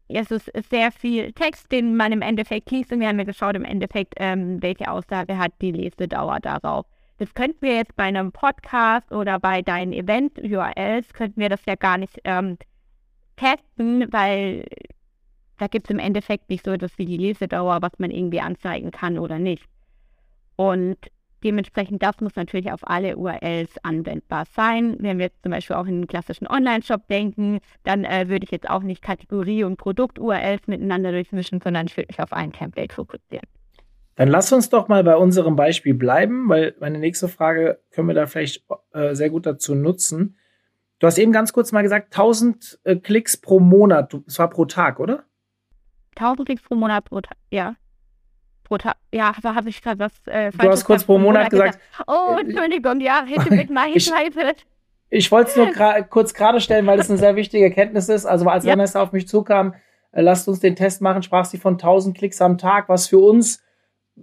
es 0.09 0.31
ist 0.31 0.51
sehr 0.69 0.92
viel 0.92 1.31
Text, 1.33 1.71
den 1.71 1.95
man 1.95 2.12
im 2.12 2.21
Endeffekt 2.21 2.69
liest 2.71 2.92
und 2.92 3.00
wir 3.00 3.07
haben 3.07 3.19
ja 3.19 3.25
geschaut 3.25 3.56
im 3.56 3.63
Endeffekt, 3.63 4.15
ähm, 4.18 4.62
welche 4.62 4.92
Aussage 4.92 5.38
hat 5.38 5.54
die 5.62 5.71
Lesedauer 5.71 6.39
darauf. 6.42 6.86
Das 7.19 7.33
könnten 7.33 7.62
wir 7.62 7.75
jetzt 7.75 7.95
bei 7.95 8.04
einem 8.04 8.31
Podcast 8.31 9.12
oder 9.12 9.39
bei 9.39 9.62
deinen 9.62 9.92
Event-URLs, 9.92 11.13
könnten 11.13 11.39
wir 11.39 11.50
das 11.50 11.65
ja 11.65 11.75
gar 11.75 11.98
nicht 11.98 12.19
ähm, 12.25 12.57
testen, 13.38 14.12
weil 14.12 14.65
da 15.57 15.68
gibt 15.68 15.88
es 15.88 15.92
im 15.92 16.00
Endeffekt 16.00 16.50
nicht 16.50 16.65
so 16.65 16.71
etwas 16.71 16.98
wie 16.98 17.06
die 17.06 17.18
Lesedauer, 17.18 17.81
was 17.81 17.92
man 17.98 18.12
irgendwie 18.12 18.42
anzeigen 18.42 18.92
kann 18.92 19.18
oder 19.18 19.39
nicht. 19.39 19.63
Und 20.56 20.98
dementsprechend, 21.44 22.04
das 22.04 22.19
muss 22.19 22.36
natürlich 22.36 22.71
auf 22.71 22.81
alle 22.83 23.18
URLs 23.18 23.69
anwendbar 23.83 24.45
sein. 24.56 24.98
Wenn 25.00 25.18
wir 25.18 25.25
jetzt 25.25 25.42
zum 25.44 25.51
Beispiel 25.51 25.75
auch 25.75 25.86
in 25.86 25.95
einen 25.95 26.07
klassischen 26.07 26.48
Online-Shop 26.48 27.07
denken, 27.07 27.59
dann 27.83 28.04
äh, 28.06 28.27
würde 28.27 28.45
ich 28.45 28.51
jetzt 28.51 28.69
auch 28.69 28.81
nicht 28.81 29.01
Kategorie- 29.01 29.63
und 29.63 29.77
Produkt-URLs 29.77 30.68
miteinander 30.68 31.12
durchmischen, 31.12 31.62
sondern 31.62 31.88
ich 31.88 31.98
würde 31.98 32.07
mich 32.09 32.19
auf 32.19 32.33
ein 32.33 32.51
Template 32.51 32.94
fokussieren. 32.94 33.48
Dann 34.15 34.30
lass 34.30 34.51
uns 34.51 34.69
doch 34.69 34.88
mal 34.88 35.04
bei 35.04 35.15
unserem 35.15 35.56
Beispiel 35.56 35.94
bleiben, 35.94 36.50
weil 36.50 36.75
meine 36.80 36.98
nächste 36.98 37.27
Frage 37.27 37.80
können 37.92 38.07
wir 38.07 38.15
da 38.15 38.25
vielleicht 38.25 38.65
äh, 38.94 39.13
sehr 39.13 39.30
gut 39.30 39.45
dazu 39.45 39.75
nutzen. 39.75 40.38
Du 40.98 41.06
hast 41.06 41.19
eben 41.19 41.31
ganz 41.31 41.54
kurz 41.54 41.71
mal 41.71 41.83
gesagt, 41.83 42.18
1000 42.18 42.80
äh, 42.83 42.95
Klicks 42.95 43.38
pro 43.38 43.59
Monat. 43.59 44.15
Das 44.25 44.39
war 44.39 44.50
pro 44.50 44.65
Tag, 44.65 45.00
oder? 45.00 45.26
1000 46.19 46.47
Klicks 46.47 46.63
pro 46.63 46.75
Monat 46.75 47.06
pro 47.06 47.21
Tag, 47.21 47.37
ja. 47.51 47.75
Pro 48.63 48.77
Tag, 48.77 48.95
ja, 49.13 49.33
da 49.42 49.56
habe 49.56 49.69
ich 49.69 49.81
gerade 49.81 49.99
was 49.99 50.11
äh, 50.25 50.51
Du 50.51 50.69
hast 50.69 50.83
kurz 50.83 51.03
pro 51.03 51.18
Monat, 51.18 51.51
Monat 51.51 51.51
gesagt. 51.51 51.80
gesagt. 51.80 52.09
Oh, 52.09 52.37
Entschuldigung, 52.39 52.99
ja, 52.99 53.23
hätte 53.27 53.53
mit 53.53 53.69
meiner 53.69 53.95
ich, 53.95 54.11
ich 55.09 55.31
wollte 55.31 55.49
es 55.51 55.56
nur 55.56 55.71
gra 55.71 56.01
kurz 56.01 56.33
gerade 56.33 56.59
stellen, 56.59 56.85
weil 56.85 56.97
das 56.97 57.09
eine 57.09 57.18
sehr 57.18 57.35
wichtige 57.35 57.63
Erkenntnis 57.63 58.09
ist. 58.09 58.25
Also 58.25 58.47
als 58.47 58.65
ja. 58.65 58.73
Vanessa 58.73 59.01
auf 59.01 59.13
mich 59.13 59.27
zukam, 59.27 59.73
äh, 60.11 60.21
lasst 60.21 60.47
uns 60.47 60.59
den 60.59 60.75
Test 60.75 61.01
machen, 61.01 61.23
sprach 61.23 61.45
sie 61.45 61.57
von 61.57 61.73
1000 61.73 62.18
Klicks 62.18 62.42
am 62.42 62.57
Tag, 62.57 62.89
was 62.89 63.07
für 63.07 63.19
uns 63.19 63.63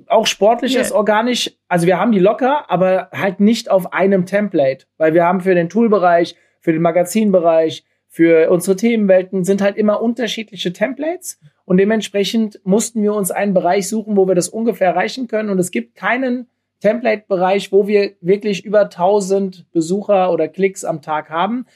auch 0.08 0.26
sportlich 0.26 0.74
yeah. 0.74 0.82
ist, 0.82 0.92
organisch. 0.92 1.52
Also 1.68 1.86
wir 1.86 1.98
haben 1.98 2.12
die 2.12 2.18
locker, 2.18 2.70
aber 2.70 3.08
halt 3.12 3.40
nicht 3.40 3.70
auf 3.70 3.92
einem 3.92 4.26
Template, 4.26 4.86
weil 4.98 5.14
wir 5.14 5.24
haben 5.24 5.40
für 5.40 5.54
den 5.54 5.68
Toolbereich, 5.68 6.36
für 6.60 6.72
den 6.72 6.82
Magazinbereich, 6.82 7.84
für 8.08 8.50
unsere 8.50 8.76
Themenwelten 8.76 9.44
sind 9.44 9.60
halt 9.60 9.76
immer 9.76 10.00
unterschiedliche 10.00 10.72
Templates 10.72 11.40
und 11.66 11.78
dementsprechend 11.78 12.60
mussten 12.64 13.02
wir 13.02 13.14
uns 13.14 13.30
einen 13.30 13.54
Bereich 13.54 13.88
suchen, 13.88 14.16
wo 14.16 14.28
wir 14.28 14.34
das 14.34 14.48
ungefähr 14.48 14.88
erreichen 14.88 15.28
können. 15.28 15.48
Und 15.48 15.58
es 15.58 15.70
gibt 15.70 15.94
keinen 15.94 16.46
Template-Bereich, 16.80 17.72
wo 17.72 17.86
wir 17.86 18.12
wirklich 18.20 18.64
über 18.64 18.82
1000 18.82 19.70
Besucher 19.72 20.30
oder 20.30 20.48
Klicks 20.48 20.84
am 20.84 21.00
Tag 21.00 21.30
haben. 21.30 21.66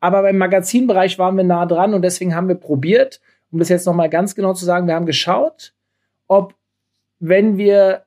Aber 0.00 0.22
beim 0.22 0.38
Magazinbereich 0.38 1.18
waren 1.18 1.36
wir 1.36 1.44
nah 1.44 1.66
dran 1.66 1.92
und 1.94 2.02
deswegen 2.02 2.34
haben 2.34 2.48
wir 2.48 2.54
probiert, 2.54 3.20
um 3.50 3.58
das 3.58 3.68
jetzt 3.68 3.86
nochmal 3.86 4.08
ganz 4.08 4.34
genau 4.34 4.54
zu 4.54 4.64
sagen, 4.64 4.86
wir 4.86 4.94
haben 4.94 5.06
geschaut, 5.06 5.74
ob 6.26 6.54
wenn 7.20 7.58
wir 7.58 8.04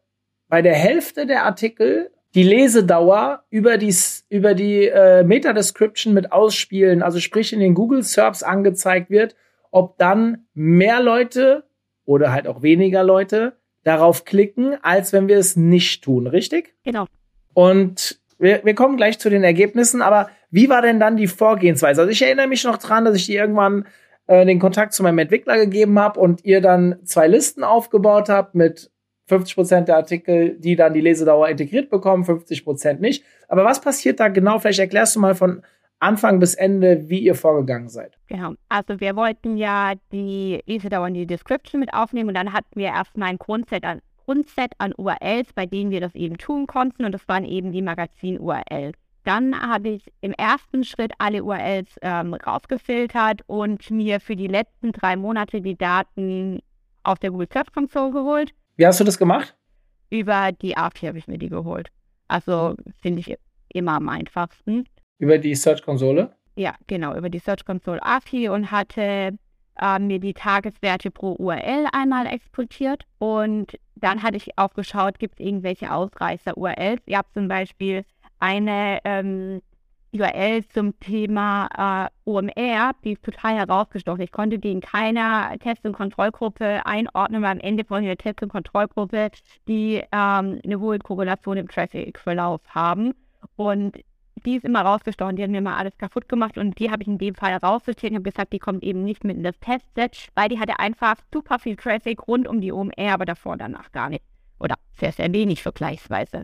bei 0.48 0.62
der 0.62 0.76
Hälfte 0.76 1.26
der 1.26 1.44
Artikel 1.44 2.12
die 2.34 2.44
Lesedauer 2.44 3.44
über 3.50 3.78
die, 3.78 3.96
über 4.30 4.54
die 4.54 4.88
äh, 4.88 5.24
Meta-Description 5.24 6.14
mit 6.14 6.32
ausspielen, 6.32 7.02
also 7.02 7.20
sprich 7.20 7.54
in 7.54 7.60
den 7.60 7.74
Google 7.74 8.04
Serbs 8.04 8.44
angezeigt 8.44 9.10
wird, 9.10 9.36
ob 9.72 9.98
dann 9.98 10.46
mehr 10.54 11.02
Leute 11.02 11.64
oder 12.06 12.32
halt 12.32 12.48
auch 12.48 12.62
weniger 12.62 13.04
Leute 13.04 13.54
darauf 13.84 14.26
klicken, 14.26 14.78
als 14.82 15.14
wenn 15.14 15.28
wir 15.28 15.38
es 15.38 15.56
nicht 15.56 16.04
tun, 16.04 16.28
richtig? 16.28 16.76
Genau. 16.84 17.06
Und 17.54 18.20
wir, 18.40 18.64
wir 18.64 18.76
kommen 18.76 18.98
gleich 18.98 19.20
zu 19.20 19.30
den 19.30 19.44
Ergebnissen, 19.44 20.02
aber 20.02 20.30
wie 20.52 20.70
war 20.70 20.82
denn 20.82 21.00
dann 21.00 21.18
die 21.18 21.28
Vorgehensweise? 21.28 22.02
Also 22.02 22.12
ich 22.12 22.22
erinnere 22.22 22.48
mich 22.48 22.64
noch 22.64 22.78
dran, 22.78 23.06
dass 23.06 23.16
ich 23.16 23.26
dir 23.26 23.42
irgendwann 23.42 23.86
äh, 24.28 24.46
den 24.46 24.60
Kontakt 24.60 24.94
zu 24.94 25.04
meinem 25.04 25.20
Entwickler 25.20 25.58
gegeben 25.58 25.98
habe 26.00 26.20
und 26.20 26.46
ihr 26.46 26.62
dann 26.62 27.00
zwei 27.04 27.28
Listen 27.28 27.64
aufgebaut 27.64 28.30
habt 28.30 28.56
mit 28.56 28.92
50 29.28 29.56
Prozent 29.56 29.88
der 29.88 29.98
Artikel, 29.98 30.58
die 30.58 30.76
dann 30.76 30.94
die 30.94 31.02
Lesedauer 31.02 31.50
integriert 31.50 31.90
bekommen, 31.90 32.24
50 32.24 32.64
Prozent 32.64 33.02
nicht. 33.02 33.24
Aber 33.48 33.66
was 33.66 33.82
passiert 33.82 34.20
da 34.20 34.30
genau? 34.30 34.60
Vielleicht 34.60 34.80
erklärst 34.80 35.16
du 35.16 35.20
mal 35.20 35.36
von 35.36 35.64
Anfang 36.00 36.40
bis 36.40 36.54
Ende, 36.54 37.10
wie 37.10 37.20
ihr 37.20 37.36
vorgegangen 37.36 37.90
seid. 37.90 38.18
Genau. 38.28 38.54
Also 38.70 39.00
wir 39.00 39.16
wollten 39.16 39.58
ja 39.58 39.94
die 40.12 40.62
Lesedauer 40.66 41.08
in 41.08 41.16
die 41.16 41.28
Description 41.28 41.80
mit 41.80 41.94
aufnehmen 41.94 42.30
und 42.30 42.36
dann 42.36 42.54
hatten 42.54 42.80
wir 42.80 42.88
erstmal 42.88 43.30
ein 43.30 43.38
Grundset 43.38 43.84
an, 43.84 44.02
Grundset 44.26 44.74
an 44.78 44.94
URLs, 44.98 45.54
bei 45.54 45.66
denen 45.66 45.90
wir 45.90 46.02
das 46.02 46.14
eben 46.14 46.38
tun 46.38 46.68
konnten 46.68 47.06
und 47.06 47.12
das 47.14 47.28
waren 47.28 47.46
eben 47.46 47.72
die 47.72 47.82
Magazin-URLs. 47.82 48.98
Dann 49.24 49.60
habe 49.60 49.90
ich 49.90 50.14
im 50.22 50.32
ersten 50.34 50.84
Schritt 50.84 51.12
alle 51.18 51.44
URLs 51.44 51.98
ähm, 52.02 52.34
rausgefiltert 52.34 53.42
und 53.48 53.90
mir 53.92 54.20
für 54.20 54.36
die 54.36 54.48
letzten 54.48 54.92
drei 54.92 55.18
Monate 55.18 55.62
die 55.62 55.78
Daten 55.78 56.60
auf 57.04 57.20
der 57.20 57.32
Google 57.32 57.50
Search 57.52 57.72
Console 57.74 58.12
geholt. 58.12 58.54
Wie 58.76 58.86
hast 58.86 59.00
du 59.00 59.04
das 59.04 59.18
gemacht? 59.18 59.56
Über 60.10 60.52
die 60.52 60.78
API 60.78 61.08
habe 61.08 61.18
ich 61.18 61.28
mir 61.28 61.38
die 61.38 61.50
geholt. 61.50 61.90
Also 62.28 62.76
finde 63.02 63.20
ich 63.22 63.38
immer 63.74 63.94
am 63.94 64.08
einfachsten. 64.08 64.86
Über 65.20 65.38
die 65.38 65.56
Search 65.56 65.82
Konsole? 65.84 66.36
Ja, 66.56 66.76
genau, 66.88 67.16
über 67.16 67.30
die 67.30 67.40
Search 67.40 67.66
Console 67.66 68.02
API 68.04 68.50
und 68.50 68.72
hatte 68.72 69.38
äh, 69.80 70.00
mir 70.00 70.20
die 70.20 70.34
Tageswerte 70.34 71.12
pro 71.12 71.34
URL 71.34 71.88
einmal 71.92 72.28
exportiert. 72.28 73.04
Und 73.20 73.78
dann 73.96 74.24
hatte 74.24 74.38
ich 74.38 74.58
auch 74.58 74.74
geschaut, 74.74 75.20
gibt 75.20 75.40
es 75.40 75.46
irgendwelche 75.46 75.92
Ausreißer-URLs. 75.92 77.02
Ihr 77.06 77.18
habt 77.18 77.34
zum 77.34 77.48
Beispiel 77.48 78.04
eine 78.40 79.00
ähm, 79.04 79.62
URL 80.14 80.66
zum 80.70 81.00
Thema 81.00 82.10
äh, 82.26 82.30
OMR, 82.30 82.92
die 83.04 83.14
ist 83.14 83.24
total 83.24 83.56
herausgestochen. 83.56 84.22
Ich 84.22 84.32
konnte 84.32 84.58
die 84.58 84.72
in 84.72 84.82
keiner 84.82 85.56
Test- 85.60 85.86
und 85.86 85.94
Kontrollgruppe 85.94 86.86
einordnen, 86.86 87.42
weil 87.42 87.52
am 87.52 87.60
Ende 87.60 87.84
von 87.84 88.04
der 88.04 88.18
Test- 88.18 88.42
und 88.42 88.50
Kontrollgruppe 88.50 89.30
die 89.68 90.02
ähm, 90.12 90.60
eine 90.64 90.80
hohe 90.80 91.00
Korrelation 91.00 91.58
im 91.58 91.68
Traffic-Verlauf 91.68 92.62
haben. 92.70 93.14
Und 93.56 93.98
die 94.48 94.56
ist 94.56 94.64
immer 94.64 94.82
rausgestochen. 94.82 95.36
Die 95.36 95.44
haben 95.44 95.52
mir 95.52 95.62
mal 95.62 95.76
alles 95.76 95.98
kaputt 95.98 96.30
gemacht 96.30 96.58
und 96.58 96.80
die 96.80 96.90
habe 96.90 97.04
ich 97.04 97.08
in 97.08 97.18
dem 97.18 97.36
Fall 97.36 97.54
rausgestellt 97.58 98.12
und 98.12 98.20
habe 98.20 98.32
gesagt, 98.32 98.54
die 98.54 98.60
kommt 98.60 98.82
eben 98.82 99.04
nicht 99.04 99.26
mit 99.26 99.36
in 99.36 99.44
das 99.44 99.60
Testset, 99.60 100.30
weil 100.36 100.48
die 100.48 100.58
hatte 100.58 100.80
einfach 100.80 101.18
super 101.34 101.60
viel 101.60 101.76
Traffic 101.76 102.28
rund 102.28 102.48
um 102.48 102.62
die 102.62 102.72
OMR, 102.72 103.14
aber 103.14 103.26
davor 103.26 103.58
danach 103.58 103.92
gar 103.92 104.10
nicht. 104.10 104.24
Oder 104.58 104.76
sehr, 104.94 105.12
sehr 105.12 105.32
wenig 105.34 105.62
vergleichsweise. 105.62 106.44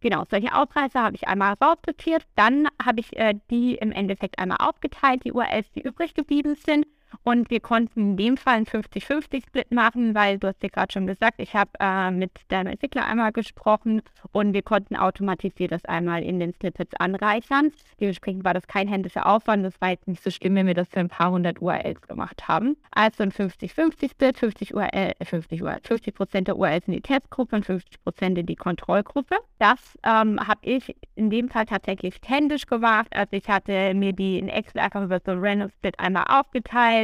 Genau, 0.00 0.24
solche 0.30 0.54
Ausreißer 0.54 1.02
habe 1.02 1.16
ich 1.16 1.26
einmal 1.26 1.54
raussortiert. 1.54 2.24
Dann 2.36 2.68
habe 2.84 3.00
ich 3.00 3.16
äh, 3.16 3.34
die 3.50 3.76
im 3.76 3.92
Endeffekt 3.92 4.38
einmal 4.38 4.58
aufgeteilt, 4.60 5.24
die 5.24 5.32
URLs, 5.32 5.72
die 5.72 5.80
übrig 5.80 6.14
geblieben 6.14 6.54
sind. 6.54 6.86
Und 7.24 7.50
wir 7.50 7.60
konnten 7.60 8.00
in 8.00 8.16
dem 8.16 8.36
Fall 8.36 8.54
einen 8.54 8.66
50-50-Split 8.66 9.72
machen, 9.72 10.14
weil 10.14 10.38
du 10.38 10.48
hast 10.48 10.62
ja 10.62 10.68
gerade 10.68 10.92
schon 10.92 11.06
gesagt, 11.06 11.34
ich 11.38 11.54
habe 11.54 11.70
äh, 11.80 12.10
mit 12.10 12.30
deinem 12.48 12.68
Entwickler 12.68 13.06
einmal 13.06 13.32
gesprochen 13.32 14.02
und 14.32 14.52
wir 14.52 14.62
konnten 14.62 14.96
automatisiert 14.96 15.72
das 15.72 15.84
einmal 15.84 16.22
in 16.22 16.38
den 16.40 16.52
Snippets 16.54 16.94
anreichern. 16.94 17.72
Dementsprechend 18.00 18.44
war 18.44 18.54
das 18.54 18.66
kein 18.66 18.88
händischer 18.88 19.26
Aufwand. 19.26 19.64
Das 19.64 19.80
war 19.80 19.90
jetzt 19.90 20.08
nicht 20.08 20.22
so 20.22 20.30
schlimm, 20.30 20.54
wenn 20.54 20.66
wir 20.66 20.74
das 20.74 20.88
für 20.88 21.00
ein 21.00 21.08
paar 21.08 21.30
hundert 21.30 21.60
URLs 21.60 22.02
gemacht 22.02 22.48
haben. 22.48 22.76
Also 22.90 23.22
ein 23.22 23.32
50-50-Split, 23.32 24.38
50 24.38 24.74
URL, 24.74 25.12
50 25.22 25.62
URL, 25.62 25.80
50 25.82 26.14
Prozent 26.14 26.48
der 26.48 26.56
URLs 26.56 26.86
in 26.86 26.94
die 26.94 27.00
Testgruppe 27.00 27.56
und 27.56 27.66
50 27.66 28.02
Prozent 28.02 28.38
in 28.38 28.46
die 28.46 28.56
Kontrollgruppe. 28.56 29.36
Das 29.58 29.98
ähm, 30.04 30.38
habe 30.46 30.60
ich 30.62 30.94
in 31.14 31.30
dem 31.30 31.48
Fall 31.48 31.66
tatsächlich 31.66 32.20
händisch 32.24 32.66
gemacht. 32.66 33.08
Also 33.10 33.32
ich 33.32 33.48
hatte 33.48 33.94
mir 33.94 34.12
die 34.12 34.38
in 34.38 34.48
Excel 34.48 34.80
einfach 34.80 35.02
über 35.02 35.20
so 35.24 35.32
ein 35.32 35.38
Random 35.40 35.70
Split 35.70 35.98
einmal 35.98 36.24
aufgeteilt 36.28 36.97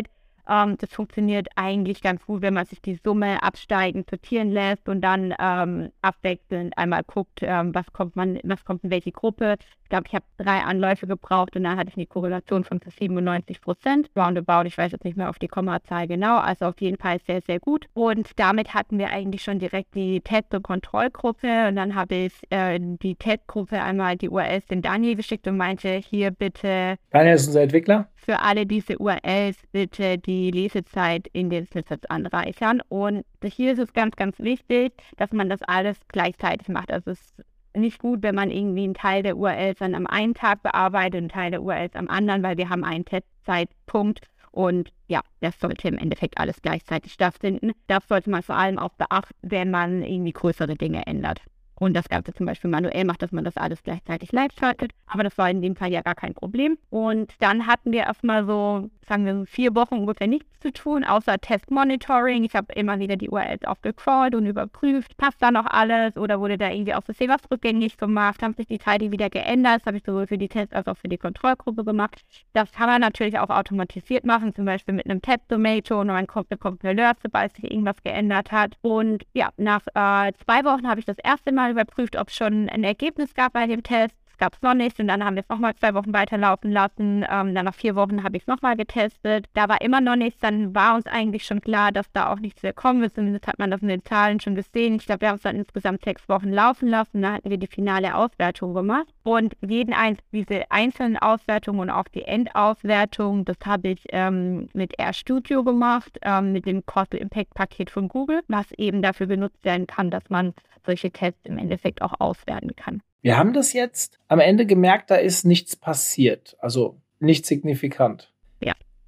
ähm, 0.49 0.77
das 0.79 0.91
funktioniert 0.91 1.49
eigentlich 1.57 2.03
ganz 2.03 2.25
gut, 2.27 2.43
wenn 2.43 2.55
man 2.55 2.67
sich 2.67 2.81
die 2.81 2.99
Summe 3.03 3.43
absteigend 3.43 4.09
sortieren 4.11 4.51
lässt 4.51 4.89
und 4.89 5.01
dann 5.01 5.35
ähm, 5.39 5.91
abwechselnd 6.03 6.77
einmal 6.77 7.03
guckt, 7.05 7.41
ähm, 7.43 7.75
was 7.75 7.93
kommt 7.93 8.17
man, 8.17 8.39
was 8.45 8.65
kommt 8.65 8.85
in 8.85 8.91
welche 8.91 9.13
Gruppe. 9.13 9.57
Ich 9.83 9.89
glaube, 9.91 10.05
ich 10.09 10.15
habe 10.15 10.25
drei 10.39 10.61
Anläufe 10.61 11.07
gebraucht 11.07 11.57
und 11.57 11.65
dann 11.65 11.77
hatte 11.77 11.91
ich 11.91 11.97
eine 11.97 12.07
Korrelation 12.07 12.65
von 12.65 12.81
97 12.81 13.61
Prozent. 13.61 14.11
Roundabout, 14.17 14.67
ich 14.67 14.77
weiß 14.77 14.93
jetzt 14.93 15.05
nicht 15.05 15.17
mehr 15.17 15.31
auf 15.31 15.39
die 15.39 15.49
Kommazahl 15.49 16.09
genau, 16.09 16.39
also 16.39 16.67
auf 16.67 16.81
jeden 16.81 16.97
Fall 16.97 17.19
sehr, 17.27 17.43
sehr 17.43 17.61
gut. 17.61 17.87
Und 17.95 18.31
damit 18.37 18.75
hatten 18.75 18.99
wir 18.99 19.11
eigentlich 19.11 19.43
schon 19.43 19.59
direkt 19.59 19.95
die 19.95 20.21
Test- 20.21 20.55
und 20.55 20.63
Kontrollgruppe 20.63 21.69
und 21.69 21.77
dann 21.77 21.95
habe 21.95 22.15
ich 22.15 22.33
äh, 22.51 22.79
die 22.81 23.15
Testgruppe 23.15 23.83
einmal 23.83 24.17
die 24.17 24.29
URLs 24.29 24.67
den 24.67 24.83
Daniel 24.83 25.17
geschickt 25.17 25.47
und 25.47 25.57
meinte, 25.57 25.89
hier 25.91 26.31
bitte. 26.31 26.97
Daniel 27.11 27.35
ist 27.35 27.47
unser 27.47 27.63
Entwickler 27.63 28.09
für 28.25 28.41
alle 28.41 28.67
diese 28.67 28.99
URLs 28.99 29.59
bitte 29.71 30.19
die 30.19 30.51
Lesezeit 30.51 31.29
in 31.33 31.51
den 31.51 31.67
Snippets 31.67 32.07
anreichern. 32.07 32.81
Und 32.89 33.25
hier 33.45 33.73
ist 33.73 33.79
es 33.79 33.93
ganz, 33.93 34.17
ganz 34.17 34.39
wichtig, 34.39 34.95
dass 35.17 35.33
man 35.33 35.51
das 35.51 35.63
alles 35.63 35.99
gleichzeitig 36.09 36.69
macht. 36.69 36.91
Also 36.91 37.11
es 37.11 37.21
ist 37.21 37.45
nicht 37.77 37.99
gut, 37.99 38.23
wenn 38.23 38.35
man 38.35 38.51
irgendwie 38.51 38.85
einen 38.85 38.95
Teil 38.95 39.23
der 39.23 39.37
URLs 39.37 39.79
dann 39.79 39.95
am 39.95 40.07
einen 40.07 40.35
Tag 40.35 40.63
bearbeitet, 40.63 41.19
einen 41.19 41.29
Teil 41.29 41.51
der 41.51 41.63
URLs 41.63 41.95
am 41.97 42.09
anderen, 42.09 42.43
weil 42.43 42.57
wir 42.57 42.71
haben 42.71 42.85
einen 42.85 43.05
Testzeitpunkt 43.05 44.29
und 44.53 44.93
ja, 45.09 45.21
das 45.41 45.59
sollte 45.59 45.89
im 45.89 45.99
Endeffekt 45.99 46.39
alles 46.39 46.63
gleichzeitig 46.63 47.13
stattfinden. 47.13 47.73
Das 47.89 48.07
sollte 48.07 48.31
man 48.31 48.43
vor 48.43 48.57
allem 48.57 48.79
auch 48.79 48.95
beachten, 48.95 49.35
wenn 49.43 49.71
man 49.71 50.03
irgendwie 50.03 50.33
größere 50.33 50.77
Dinge 50.77 51.07
ändert 51.07 51.43
und 51.77 51.95
das 51.95 52.09
Ganze 52.09 52.33
zum 52.33 52.47
Beispiel 52.47 52.71
manuell 52.71 53.05
macht, 53.05 53.23
dass 53.23 53.33
man 53.33 53.45
das 53.45 53.57
alles 53.57 53.83
gleichzeitig 53.83 54.33
live 54.33 54.53
schaltet. 54.59 54.93
Aber 55.07 55.23
das 55.23 55.37
war 55.39 55.51
in 55.51 55.63
dem 55.63 55.77
Fall 55.77 55.93
ja 55.93 56.03
gar 56.03 56.15
kein 56.15 56.35
Problem. 56.35 56.79
Und 56.91 57.33
dann 57.41 57.67
hatten 57.67 57.93
wir 57.93 58.01
erstmal 58.03 58.47
so, 58.47 58.91
sagen 59.07 59.27
wir 59.27 59.35
so 59.37 59.45
vier 59.45 59.75
Wochen 59.75 59.97
ungefähr 59.97 60.27
nichts 60.27 60.59
zu 60.61 60.73
tun, 60.73 61.05
außer 61.05 61.39
Test-Monitoring. 61.39 62.45
Ich 62.45 62.55
habe 62.55 62.73
immer 62.75 62.99
wieder 62.99 63.17
die 63.17 63.29
URLs 63.29 63.65
aufgecrawlt 63.65 64.35
und 64.35 64.47
überprüft, 64.47 65.17
passt 65.17 65.43
da 65.43 65.51
noch 65.51 65.67
alles 65.67 66.17
oder 66.17 66.41
wurde 66.41 66.57
da 66.57 66.71
irgendwie 66.71 66.95
auf 66.95 67.05
Versehen 67.05 67.29
was 67.29 67.51
rückgängig 67.51 67.99
gemacht, 67.99 68.43
haben 68.43 68.55
sich 68.55 68.67
die 68.67 68.79
Teile 68.79 69.11
wieder 69.11 69.29
geändert. 69.29 69.81
Das 69.81 69.87
habe 69.87 69.99
ich 69.99 70.05
sowohl 70.05 70.27
für 70.27 70.39
die 70.39 70.49
Tests 70.49 70.73
als 70.73 70.87
auch 70.87 70.97
für 70.97 71.09
die 71.09 71.19
Kontrollgruppe 71.19 71.85
gemacht. 71.85 72.23
Das 72.55 72.73
kann 72.73 72.89
man 72.89 73.01
natürlich 73.01 73.39
auch 73.39 73.51
automatisiert 73.51 74.25
machen, 74.25 74.55
zum 74.55 74.65
Beispiel 74.65 74.95
mit 74.95 75.05
einem 75.05 75.21
Test-Tomato 75.21 76.01
und 76.01 76.07
man 76.07 76.27
kommt, 76.27 76.49
eine 76.51 76.91
Alert, 76.91 77.19
sobald 77.23 77.55
sich 77.55 77.71
irgendwas 77.71 78.03
geändert 78.03 78.53
hat. 78.53 78.77
Und 78.81 79.25
ja, 79.35 79.51
nach 79.57 79.83
äh, 79.95 80.33
zwei 80.45 80.65
Wochen 80.65 80.89
habe 80.89 81.01
ich 81.01 81.07
das 81.07 81.19
erste 81.19 81.53
Mal 81.53 81.64
überprüft, 81.71 82.17
ob 82.17 82.29
es 82.29 82.37
schon 82.37 82.69
ein 82.69 82.85
Ergebnis 82.85 83.35
gab 83.35 83.53
bei 83.53 83.67
dem 83.67 83.83
Test 83.83 84.17
gab 84.39 84.55
es 84.55 84.63
noch 84.63 84.75
nicht 84.75 84.99
und 85.01 85.09
dann 85.09 85.25
haben 85.25 85.37
wir 85.37 85.43
es 85.43 85.49
nochmal 85.49 85.75
zwei 85.77 85.95
Wochen 85.95 86.13
weiterlaufen 86.13 86.71
lassen. 86.71 87.25
Ähm, 87.31 87.55
dann 87.55 87.65
nach 87.65 87.75
vier 87.75 87.95
Wochen 87.95 88.23
habe 88.23 88.37
ich 88.37 88.45
es 88.45 88.47
nochmal 88.47 88.77
getestet. 88.77 89.47
Da 89.55 89.69
war 89.69 89.81
immer 89.81 90.01
noch 90.01 90.17
nichts. 90.17 90.41
Dann 90.41 90.75
war 90.75 90.95
uns 90.95 91.07
eigentlich 91.07 91.45
schon 91.45 91.61
klar, 91.61 91.93
dass 91.93 92.11
da 92.13 92.33
auch 92.33 92.39
nichts 92.39 92.63
mehr 92.63 92.73
kommen 92.73 93.01
wird. 93.01 93.15
Zumindest 93.15 93.47
hat 93.47 93.59
man 93.59 93.71
das 93.71 93.83
in 93.83 93.89
den 93.89 94.05
Zahlen 94.05 94.41
schon 94.41 94.55
gesehen. 94.55 94.97
Ich 94.97 95.07
glaube, 95.07 95.23
wir 95.23 95.29
haben 95.29 95.37
es 95.37 95.43
dann 95.43 95.57
insgesamt 95.57 96.05
sechs 96.05 96.29
Wochen 96.29 96.51
laufen 96.51 96.89
lassen. 96.89 97.23
Dann 97.23 97.35
hatten 97.35 97.51
wir 97.51 97.59
die 97.59 97.67
finale 97.67 98.15
Auswertung 98.15 98.75
gemacht. 98.75 99.07
Und 99.23 99.55
jeden 99.61 99.95
ein, 99.95 100.19
diese 100.33 100.71
einzelnen 100.71 101.17
Auswertungen 101.17 101.81
und 101.81 101.91
auch 101.91 102.09
die 102.09 102.23
Endauswertung, 102.23 103.45
das 103.45 103.57
habe 103.65 103.89
ich 103.89 104.05
ähm, 104.11 104.69
mit 104.75 104.99
RStudio 105.01 105.65
gemacht, 105.65 106.19
ähm, 106.23 106.53
mit 106.53 106.67
dem 106.67 106.85
Causal 106.87 107.21
Impact 107.21 107.55
Paket 107.55 107.91
von 107.91 108.09
Google, 108.09 108.43
was 108.49 108.71
eben 108.73 109.03
dafür 109.03 109.27
benutzt 109.27 109.65
werden 109.65 109.87
kann, 109.87 110.11
dass 110.11 110.29
man 110.29 110.55
solche 110.85 111.11
Tests 111.11 111.41
im 111.45 111.59
Endeffekt 111.59 112.03
auch 112.03 112.15
auswerten 112.21 112.77
kann. 112.77 113.03
Wir 113.25 113.39
haben 113.39 113.55
das 113.55 113.73
jetzt. 113.73 114.19
Am 114.29 114.39
Ende 114.39 114.67
gemerkt, 114.67 115.11
da 115.11 115.15
ist 115.15 115.47
nichts 115.47 115.77
passiert, 115.77 116.59
also 116.61 117.01
nicht 117.21 117.47
signifikant. 117.47 118.35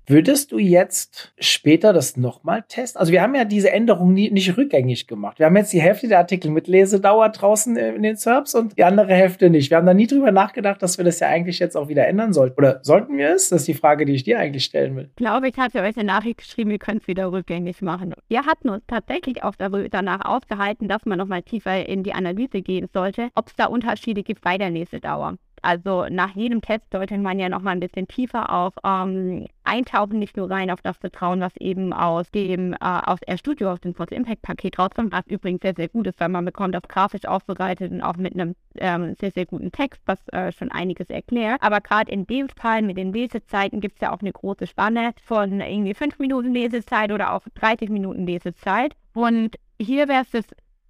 Würdest 0.08 0.52
du 0.52 0.58
jetzt 0.58 1.32
später 1.38 1.92
das 1.92 2.16
nochmal 2.16 2.64
testen? 2.68 3.00
Also 3.00 3.10
wir 3.10 3.22
haben 3.22 3.34
ja 3.34 3.44
diese 3.44 3.72
Änderung 3.72 4.12
nie, 4.12 4.30
nicht 4.30 4.56
rückgängig 4.56 5.08
gemacht. 5.08 5.40
Wir 5.40 5.46
haben 5.46 5.56
jetzt 5.56 5.72
die 5.72 5.80
Hälfte 5.80 6.06
der 6.06 6.18
Artikel 6.18 6.52
mit 6.52 6.68
Lesedauer 6.68 7.28
draußen 7.30 7.76
in 7.76 8.02
den 8.02 8.14
SERPs 8.14 8.54
und 8.54 8.78
die 8.78 8.84
andere 8.84 9.12
Hälfte 9.12 9.50
nicht. 9.50 9.70
Wir 9.70 9.78
haben 9.78 9.86
da 9.86 9.94
nie 9.94 10.06
drüber 10.06 10.30
nachgedacht, 10.30 10.80
dass 10.80 10.96
wir 10.96 11.04
das 11.04 11.18
ja 11.18 11.26
eigentlich 11.26 11.58
jetzt 11.58 11.76
auch 11.76 11.88
wieder 11.88 12.06
ändern 12.06 12.32
sollten. 12.32 12.56
Oder 12.56 12.78
sollten 12.82 13.18
wir 13.18 13.30
es? 13.30 13.48
Das 13.48 13.62
ist 13.62 13.68
die 13.68 13.74
Frage, 13.74 14.04
die 14.04 14.12
ich 14.12 14.22
dir 14.22 14.38
eigentlich 14.38 14.64
stellen 14.64 14.94
will. 14.94 15.10
Ich 15.10 15.16
glaube, 15.16 15.48
ich 15.48 15.56
hatte 15.56 15.80
euch 15.80 15.96
eine 15.96 16.06
Nachricht 16.06 16.38
geschrieben, 16.38 16.70
wir 16.70 16.78
können 16.78 17.00
es 17.00 17.08
wieder 17.08 17.32
rückgängig 17.32 17.82
machen. 17.82 18.14
Wir 18.28 18.46
hatten 18.46 18.68
uns 18.68 18.84
tatsächlich 18.86 19.42
auch 19.42 19.54
danach 19.56 20.24
aufgehalten, 20.24 20.86
dass 20.86 21.04
man 21.04 21.18
nochmal 21.18 21.42
tiefer 21.42 21.88
in 21.88 22.04
die 22.04 22.12
Analyse 22.12 22.62
gehen 22.62 22.86
sollte, 22.92 23.30
ob 23.34 23.48
es 23.48 23.56
da 23.56 23.66
Unterschiede 23.66 24.22
gibt 24.22 24.42
bei 24.42 24.56
der 24.56 24.70
Lesedauer. 24.70 25.36
Also 25.66 26.06
nach 26.08 26.36
jedem 26.36 26.60
Test 26.60 26.84
sollte 26.92 27.18
man 27.18 27.40
ja 27.40 27.48
nochmal 27.48 27.72
ein 27.72 27.80
bisschen 27.80 28.06
tiefer 28.06 28.52
auch 28.52 28.70
ähm, 28.84 29.48
eintauchen, 29.64 30.20
nicht 30.20 30.36
nur 30.36 30.48
rein 30.48 30.70
auf 30.70 30.80
das 30.80 30.96
Vertrauen, 30.96 31.40
was 31.40 31.56
eben 31.56 31.92
aus 31.92 32.30
dem 32.30 32.74
äh, 32.74 32.76
aus 32.80 33.18
RStudio, 33.28 33.72
aus 33.72 33.80
dem 33.80 33.92
Force 33.92 34.12
Impact 34.12 34.42
Paket 34.42 34.78
rauskommt, 34.78 35.10
was 35.10 35.26
übrigens 35.26 35.62
sehr, 35.62 35.74
sehr 35.74 35.88
gut 35.88 36.06
ist, 36.06 36.20
weil 36.20 36.28
man 36.28 36.44
bekommt 36.44 36.76
das 36.76 36.84
grafisch 36.86 37.24
aufbereitet 37.24 37.90
und 37.90 38.00
auch 38.00 38.16
mit 38.16 38.34
einem 38.34 38.54
ähm, 38.76 39.16
sehr, 39.18 39.32
sehr 39.32 39.44
guten 39.44 39.72
Text, 39.72 40.00
was 40.06 40.20
äh, 40.28 40.52
schon 40.52 40.70
einiges 40.70 41.10
erklärt. 41.10 41.60
Aber 41.64 41.80
gerade 41.80 42.12
in 42.12 42.28
dem 42.28 42.48
Fall 42.48 42.82
mit 42.82 42.96
den 42.96 43.12
Lesezeiten 43.12 43.80
gibt 43.80 43.96
es 43.96 44.02
ja 44.02 44.14
auch 44.14 44.20
eine 44.20 44.32
große 44.32 44.68
Spanne 44.68 45.14
von 45.24 45.60
irgendwie 45.60 45.94
5 45.94 46.20
Minuten 46.20 46.54
Lesezeit 46.54 47.10
oder 47.10 47.32
auch 47.32 47.42
30 47.56 47.90
Minuten 47.90 48.24
Lesezeit. 48.24 48.94
Und 49.14 49.56
hier 49.80 50.06
wäre 50.06 50.24
es 50.30 50.46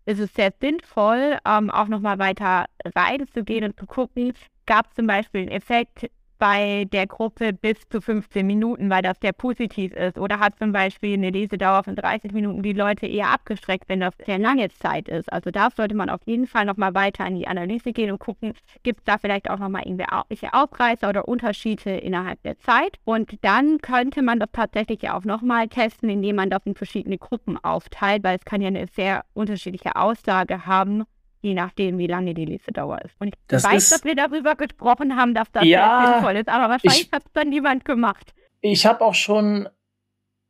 ist 0.09 0.21
es 0.21 0.33
sehr 0.35 0.53
sinnvoll, 0.61 1.39
ähm, 1.45 1.69
auch 1.71 1.89
nochmal 1.89 2.19
weiter 2.19 2.67
reinzugehen 2.95 3.65
und 3.65 3.81
zu 3.81 3.87
gucken, 3.87 4.35
gab 4.67 4.95
zum 4.95 5.07
Beispiel 5.07 5.43
einen 5.43 5.51
Effekt 5.51 6.11
bei 6.39 6.87
der 6.93 7.07
Gruppe 7.07 7.53
bis 7.53 7.89
zu 7.89 8.01
15 8.01 8.47
Minuten, 8.47 8.91
weil 8.91 9.03
das 9.03 9.19
sehr 9.21 9.33
positiv 9.33 9.93
ist. 9.95 10.19
Oder 10.19 10.39
hat 10.39 10.59
zum 10.59 10.73
Beispiel 10.73 11.15
eine 11.15 11.31
Lesedauer 11.31 11.85
von 11.85 11.97
30 11.97 12.33
Minuten 12.33 12.63
die 12.63 12.73
Leute 12.73 13.07
eher 13.07 13.31
abgestreckt, 13.31 13.89
wenn 13.89 14.01
das 14.01 14.15
sehr 14.25 14.39
lange 14.39 14.69
Zeit 14.69 15.09
ist. 15.09 15.33
Also 15.33 15.51
da 15.51 15.69
sollte 15.71 15.95
man 15.95 16.11
auf 16.11 16.21
jeden 16.27 16.47
Fall 16.47 16.65
nochmal 16.65 16.95
weiter 16.95 17.27
in 17.27 17.37
die 17.37 17.49
Analyse 17.49 17.93
gehen 17.93 18.11
und 18.11 18.19
gucken, 18.19 18.53
gibt 18.83 19.01
es 19.01 19.05
da 19.05 19.19
vielleicht 19.19 19.51
auch 19.51 19.59
nochmal 19.59 19.83
irgendwelche 19.85 20.53
Aufreißer 20.53 21.09
oder 21.09 21.29
Unterschiede 21.29 21.97
innerhalb 21.97 22.43
der 22.43 22.59
Zeit. 22.59 22.99
Und 23.05 23.43
dann 23.43 23.79
könnte 23.79 24.23
man 24.23 24.39
das 24.39 24.51
tatsächlich 24.53 25.09
auch 25.11 25.25
nochmal 25.25 25.69
testen, 25.69 26.11
indem 26.11 26.37
man 26.37 26.51
das 26.51 26.61
in 26.65 26.75
verschiedene 26.75 27.19
Gruppen 27.19 27.57
aufteilt, 27.63 28.25
weil 28.25 28.37
es 28.37 28.45
kann 28.45 28.61
ja 28.61 28.69
eine 28.69 28.87
sehr 28.89 29.25
unterschiedliche 29.33 29.97
Aussage 29.97 30.67
haben 30.67 31.05
je 31.47 31.55
nachdem, 31.55 31.99
wie 31.99 32.09
lange 32.09 32.35
die 32.35 32.45
Lesedauer 32.45 33.01
ist. 33.03 33.15
Und 33.21 33.29
ich 33.29 33.35
das 33.47 33.65
weiß, 33.65 33.91
dass 33.91 34.05
wir 34.05 34.17
darüber 34.17 34.57
gesprochen 34.57 35.17
haben, 35.17 35.33
dass 35.33 35.51
das 35.53 35.65
ja, 35.65 36.03
sehr 36.03 36.15
sinnvoll 36.15 36.37
ist, 36.37 36.49
aber 36.49 36.69
wahrscheinlich 36.69 37.09
hat 37.13 37.23
es 37.25 37.33
dann 37.33 37.49
niemand 37.49 37.85
gemacht. 37.85 38.35
Ich 38.61 38.85
habe 38.85 39.05
auch 39.05 39.15
schon, 39.15 39.69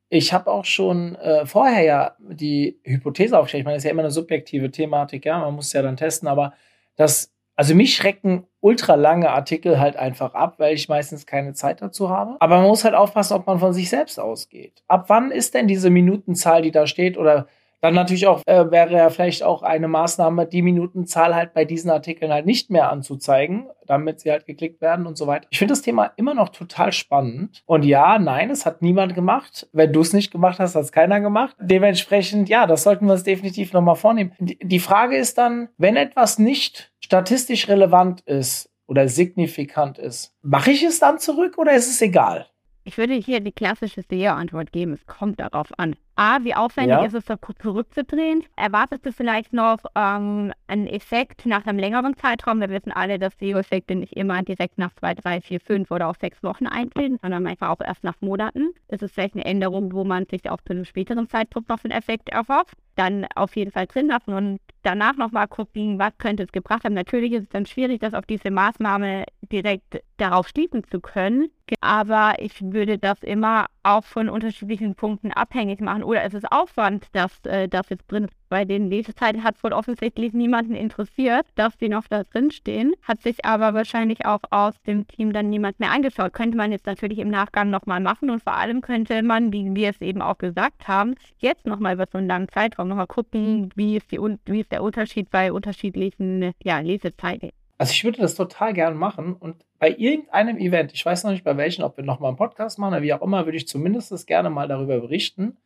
ich 0.08 0.32
habe 0.32 0.50
auch 0.50 0.64
schon 0.64 1.16
äh, 1.16 1.44
vorher 1.44 1.82
ja 1.82 2.16
die 2.18 2.80
Hypothese 2.84 3.38
aufgestellt. 3.38 3.60
Ich 3.60 3.64
meine, 3.66 3.76
das 3.76 3.84
ist 3.84 3.88
ja 3.88 3.90
immer 3.90 4.02
eine 4.02 4.10
subjektive 4.10 4.70
Thematik, 4.70 5.26
ja, 5.26 5.38
man 5.38 5.54
muss 5.54 5.72
ja 5.72 5.82
dann 5.82 5.98
testen, 5.98 6.28
aber 6.28 6.54
das, 6.96 7.34
also 7.56 7.74
mich 7.74 7.94
schrecken 7.94 8.46
ultra 8.60 8.94
lange 8.94 9.30
Artikel 9.30 9.78
halt 9.78 9.96
einfach 9.96 10.34
ab, 10.34 10.54
weil 10.58 10.74
ich 10.74 10.88
meistens 10.88 11.26
keine 11.26 11.52
Zeit 11.52 11.82
dazu 11.82 12.08
habe. 12.08 12.36
Aber 12.40 12.56
man 12.56 12.66
muss 12.66 12.84
halt 12.84 12.94
aufpassen, 12.94 13.34
ob 13.34 13.46
man 13.46 13.58
von 13.58 13.74
sich 13.74 13.90
selbst 13.90 14.18
ausgeht. 14.18 14.82
Ab 14.88 15.04
wann 15.08 15.30
ist 15.30 15.54
denn 15.54 15.68
diese 15.68 15.90
Minutenzahl, 15.90 16.62
die 16.62 16.72
da 16.72 16.86
steht, 16.86 17.18
oder 17.18 17.46
dann 17.80 17.94
natürlich 17.94 18.26
auch 18.26 18.42
äh, 18.46 18.70
wäre 18.70 18.92
ja 18.94 19.10
vielleicht 19.10 19.42
auch 19.42 19.62
eine 19.62 19.88
Maßnahme, 19.88 20.46
die 20.46 20.62
Minutenzahl 20.62 21.34
halt 21.34 21.54
bei 21.54 21.64
diesen 21.64 21.90
Artikeln 21.90 22.32
halt 22.32 22.46
nicht 22.46 22.70
mehr 22.70 22.90
anzuzeigen, 22.90 23.68
damit 23.86 24.20
sie 24.20 24.30
halt 24.30 24.46
geklickt 24.46 24.80
werden 24.80 25.06
und 25.06 25.16
so 25.16 25.26
weiter. 25.26 25.46
Ich 25.50 25.58
finde 25.58 25.72
das 25.72 25.82
Thema 25.82 26.12
immer 26.16 26.34
noch 26.34 26.48
total 26.48 26.92
spannend. 26.92 27.62
Und 27.66 27.84
ja, 27.84 28.18
nein, 28.18 28.50
es 28.50 28.66
hat 28.66 28.82
niemand 28.82 29.14
gemacht. 29.14 29.68
Wenn 29.72 29.92
du 29.92 30.00
es 30.00 30.12
nicht 30.12 30.30
gemacht 30.30 30.58
hast, 30.58 30.74
hat 30.74 30.82
es 30.82 30.92
keiner 30.92 31.20
gemacht. 31.20 31.56
Dementsprechend, 31.60 32.48
ja, 32.48 32.66
das 32.66 32.82
sollten 32.82 33.06
wir 33.06 33.12
uns 33.12 33.24
definitiv 33.24 33.72
nochmal 33.72 33.96
vornehmen. 33.96 34.32
Die 34.38 34.80
Frage 34.80 35.16
ist 35.16 35.38
dann, 35.38 35.68
wenn 35.76 35.96
etwas 35.96 36.38
nicht 36.38 36.92
statistisch 37.00 37.68
relevant 37.68 38.22
ist 38.22 38.70
oder 38.86 39.08
signifikant 39.08 39.98
ist, 39.98 40.34
mache 40.42 40.70
ich 40.70 40.82
es 40.82 40.98
dann 40.98 41.18
zurück 41.18 41.58
oder 41.58 41.74
ist 41.74 41.88
es 41.88 42.00
egal? 42.02 42.46
Ich 42.84 42.98
würde 42.98 43.14
hier 43.14 43.40
die 43.40 43.52
klassische 43.52 44.02
SEO-Antwort 44.02 44.70
geben. 44.70 44.92
Es 44.92 45.06
kommt 45.06 45.40
darauf 45.40 45.76
an. 45.76 45.96
A, 46.18 46.42
wie 46.44 46.54
aufwendig 46.54 46.96
ja. 46.96 47.04
ist 47.04 47.14
es, 47.14 47.26
das 47.26 47.38
zurückzudrehen? 47.60 48.42
Erwartest 48.56 49.04
du 49.04 49.12
vielleicht 49.12 49.52
noch 49.52 49.78
ähm, 49.94 50.50
einen 50.66 50.86
Effekt 50.86 51.44
nach 51.44 51.66
einem 51.66 51.78
längeren 51.78 52.16
Zeitraum? 52.16 52.60
Wir 52.60 52.70
wissen 52.70 52.90
alle, 52.90 53.18
dass 53.18 53.38
SEO-Effekte 53.38 53.94
nicht 53.94 54.14
immer 54.14 54.42
direkt 54.42 54.78
nach 54.78 54.94
zwei, 54.94 55.14
drei, 55.14 55.42
vier, 55.42 55.60
fünf 55.60 55.90
oder 55.90 56.08
auch 56.08 56.16
sechs 56.18 56.42
Wochen 56.42 56.66
eintreten, 56.66 57.18
sondern 57.20 57.46
einfach 57.46 57.68
auch 57.68 57.82
erst 57.82 58.02
nach 58.02 58.16
Monaten. 58.20 58.72
Das 58.88 59.02
ist 59.02 59.12
vielleicht 59.14 59.34
eine 59.34 59.44
Änderung, 59.44 59.92
wo 59.92 60.04
man 60.04 60.24
sich 60.24 60.48
auch 60.48 60.60
zu 60.62 60.72
einem 60.72 60.86
späteren 60.86 61.28
Zeitpunkt 61.28 61.68
noch 61.68 61.84
einen 61.84 61.92
Effekt 61.92 62.30
erhofft. 62.30 62.74
Dann 62.94 63.26
auf 63.34 63.54
jeden 63.54 63.70
Fall 63.70 63.86
drin 63.86 64.06
lassen 64.06 64.32
und 64.32 64.58
danach 64.82 65.16
nochmal 65.16 65.48
gucken, 65.48 65.98
was 65.98 66.16
könnte 66.16 66.44
es 66.44 66.52
gebracht 66.52 66.84
haben. 66.84 66.94
Natürlich 66.94 67.32
ist 67.32 67.42
es 67.42 67.48
dann 67.50 67.66
schwierig, 67.66 68.00
das 68.00 68.14
auf 68.14 68.24
diese 68.24 68.50
Maßnahme 68.50 69.24
direkt 69.52 70.02
darauf 70.16 70.48
schließen 70.48 70.82
zu 70.84 71.00
können. 71.00 71.50
Aber 71.82 72.36
ich 72.38 72.62
würde 72.62 72.96
das 72.96 73.22
immer 73.22 73.66
auch 73.86 74.04
von 74.04 74.28
unterschiedlichen 74.28 74.94
Punkten 74.94 75.32
abhängig 75.32 75.80
machen. 75.80 76.02
Oder 76.02 76.24
es 76.24 76.34
ist 76.34 76.50
Aufwand, 76.50 77.06
dass 77.12 77.44
äh, 77.44 77.68
das 77.68 77.88
jetzt 77.88 78.10
drin 78.10 78.24
ist. 78.24 78.34
Bei 78.48 78.64
den 78.64 78.90
Lesezeiten 78.90 79.42
hat 79.42 79.62
wohl 79.64 79.72
offensichtlich 79.72 80.32
niemanden 80.32 80.74
interessiert, 80.74 81.46
dass 81.56 81.76
die 81.78 81.88
noch 81.88 82.06
da 82.08 82.22
drin 82.22 82.50
stehen. 82.50 82.94
Hat 83.02 83.20
sich 83.22 83.44
aber 83.44 83.74
wahrscheinlich 83.74 84.24
auch 84.24 84.40
aus 84.50 84.80
dem 84.82 85.06
Team 85.08 85.32
dann 85.32 85.50
niemand 85.50 85.80
mehr 85.80 85.90
angeschaut. 85.90 86.32
Könnte 86.32 86.56
man 86.56 86.70
jetzt 86.70 86.86
natürlich 86.86 87.18
im 87.18 87.28
Nachgang 87.28 87.70
nochmal 87.70 88.00
machen. 88.00 88.30
Und 88.30 88.42
vor 88.42 88.54
allem 88.54 88.82
könnte 88.82 89.22
man, 89.22 89.52
wie 89.52 89.74
wir 89.74 89.90
es 89.90 90.00
eben 90.00 90.22
auch 90.22 90.38
gesagt 90.38 90.86
haben, 90.86 91.14
jetzt 91.38 91.66
nochmal 91.66 91.94
über 91.94 92.06
so 92.10 92.18
einen 92.18 92.28
langen 92.28 92.48
Zeitraum 92.48 92.88
nochmal 92.88 93.06
gucken, 93.08 93.70
wie 93.74 93.96
ist, 93.96 94.12
die, 94.12 94.20
wie 94.46 94.60
ist 94.60 94.70
der 94.70 94.82
Unterschied 94.82 95.30
bei 95.30 95.52
unterschiedlichen 95.52 96.52
ja, 96.62 96.78
Lesezeiten. 96.78 97.50
Also 97.78 97.92
ich 97.92 98.04
würde 98.04 98.20
das 98.20 98.34
total 98.34 98.72
gern 98.72 98.96
machen 98.96 99.34
und 99.34 99.64
bei 99.78 99.90
irgendeinem 99.90 100.56
Event, 100.56 100.92
ich 100.94 101.04
weiß 101.04 101.24
noch 101.24 101.30
nicht 101.30 101.44
bei 101.44 101.56
welchen, 101.56 101.82
ob 101.82 101.96
wir 101.96 102.04
nochmal 102.04 102.28
einen 102.28 102.38
Podcast 102.38 102.78
machen 102.78 102.94
oder 102.94 103.02
wie 103.02 103.12
auch 103.12 103.22
immer, 103.22 103.44
würde 103.44 103.58
ich 103.58 103.68
zumindest 103.68 104.26
gerne 104.26 104.48
mal 104.48 104.68
darüber 104.68 104.98
berichten, 105.00 105.58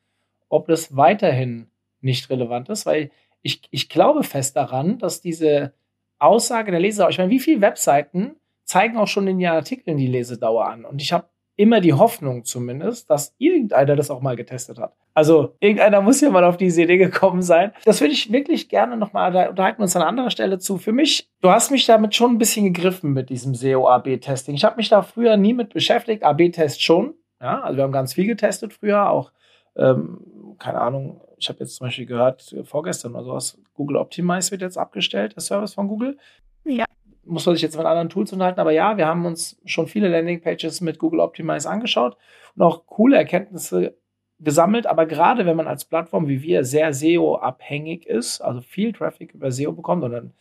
ob 0.48 0.66
das 0.66 0.96
weiterhin 0.96 1.68
nicht 2.00 2.28
relevant 2.30 2.68
ist, 2.68 2.86
weil 2.86 3.10
ich, 3.42 3.62
ich 3.70 3.88
glaube 3.88 4.24
fest 4.24 4.56
daran, 4.56 4.98
dass 4.98 5.20
diese 5.20 5.72
Aussage 6.18 6.70
der 6.70 6.80
Lesedauer, 6.80 7.10
ich 7.10 7.18
meine, 7.18 7.30
wie 7.30 7.40
viele 7.40 7.60
Webseiten 7.60 8.36
zeigen 8.64 8.96
auch 8.96 9.08
schon 9.08 9.26
in 9.26 9.40
ihren 9.40 9.54
Artikeln 9.54 9.96
die 9.96 10.06
Lesedauer 10.06 10.66
an? 10.66 10.84
Und 10.84 11.00
ich 11.00 11.12
habe 11.12 11.26
immer 11.60 11.82
die 11.82 11.92
Hoffnung 11.92 12.46
zumindest, 12.46 13.10
dass 13.10 13.34
irgendeiner 13.36 13.94
das 13.94 14.10
auch 14.10 14.22
mal 14.22 14.34
getestet 14.34 14.78
hat. 14.78 14.94
Also 15.12 15.56
irgendeiner 15.60 16.00
muss 16.00 16.22
ja 16.22 16.30
mal 16.30 16.42
auf 16.42 16.56
diese 16.56 16.84
Idee 16.84 16.96
gekommen 16.96 17.42
sein. 17.42 17.72
Das 17.84 18.00
würde 18.00 18.14
ich 18.14 18.32
wirklich 18.32 18.70
gerne 18.70 18.96
nochmal, 18.96 19.30
da 19.30 19.50
unterhalten 19.50 19.78
wir 19.78 19.82
uns 19.82 19.94
an 19.94 20.00
anderer 20.00 20.30
Stelle 20.30 20.58
zu. 20.58 20.78
Für 20.78 20.92
mich, 20.92 21.28
du 21.42 21.50
hast 21.50 21.70
mich 21.70 21.84
damit 21.84 22.14
schon 22.14 22.32
ein 22.32 22.38
bisschen 22.38 22.72
gegriffen 22.72 23.12
mit 23.12 23.28
diesem 23.28 23.54
SEO-AB-Testing. 23.54 24.54
Ich 24.54 24.64
habe 24.64 24.76
mich 24.76 24.88
da 24.88 25.02
früher 25.02 25.36
nie 25.36 25.52
mit 25.52 25.74
beschäftigt, 25.74 26.22
AB-Test 26.22 26.82
schon. 26.82 27.12
Ja, 27.42 27.60
also 27.60 27.76
wir 27.76 27.84
haben 27.84 27.92
ganz 27.92 28.14
viel 28.14 28.26
getestet 28.26 28.72
früher, 28.72 29.10
auch, 29.10 29.30
ähm, 29.76 30.56
keine 30.58 30.80
Ahnung, 30.80 31.20
ich 31.36 31.50
habe 31.50 31.58
jetzt 31.58 31.76
zum 31.76 31.88
Beispiel 31.88 32.06
gehört, 32.06 32.56
vorgestern 32.64 33.14
oder 33.14 33.24
sowas, 33.24 33.58
Google 33.74 33.98
Optimize 33.98 34.50
wird 34.50 34.62
jetzt 34.62 34.78
abgestellt, 34.78 35.36
der 35.36 35.42
Service 35.42 35.74
von 35.74 35.88
Google. 35.88 36.16
Ja 36.64 36.86
muss 37.30 37.46
man 37.46 37.54
sich 37.54 37.62
jetzt 37.62 37.76
mit 37.76 37.86
anderen 37.86 38.08
Tools 38.08 38.32
unterhalten, 38.32 38.60
aber 38.60 38.72
ja, 38.72 38.96
wir 38.96 39.06
haben 39.06 39.24
uns 39.24 39.60
schon 39.64 39.86
viele 39.86 40.08
Landingpages 40.08 40.80
mit 40.80 40.98
Google 40.98 41.20
Optimize 41.20 41.68
angeschaut 41.68 42.16
und 42.56 42.62
auch 42.62 42.86
coole 42.86 43.16
Erkenntnisse 43.16 43.96
gesammelt, 44.40 44.86
aber 44.86 45.06
gerade 45.06 45.46
wenn 45.46 45.56
man 45.56 45.68
als 45.68 45.84
Plattform 45.84 46.26
wie 46.28 46.42
wir 46.42 46.64
sehr 46.64 46.92
SEO-abhängig 46.92 48.06
ist, 48.06 48.40
also 48.40 48.60
viel 48.60 48.92
Traffic 48.92 49.34
über 49.34 49.52
SEO 49.52 49.72
bekommt 49.72 50.02
und 50.02 50.12
dann, 50.12 50.32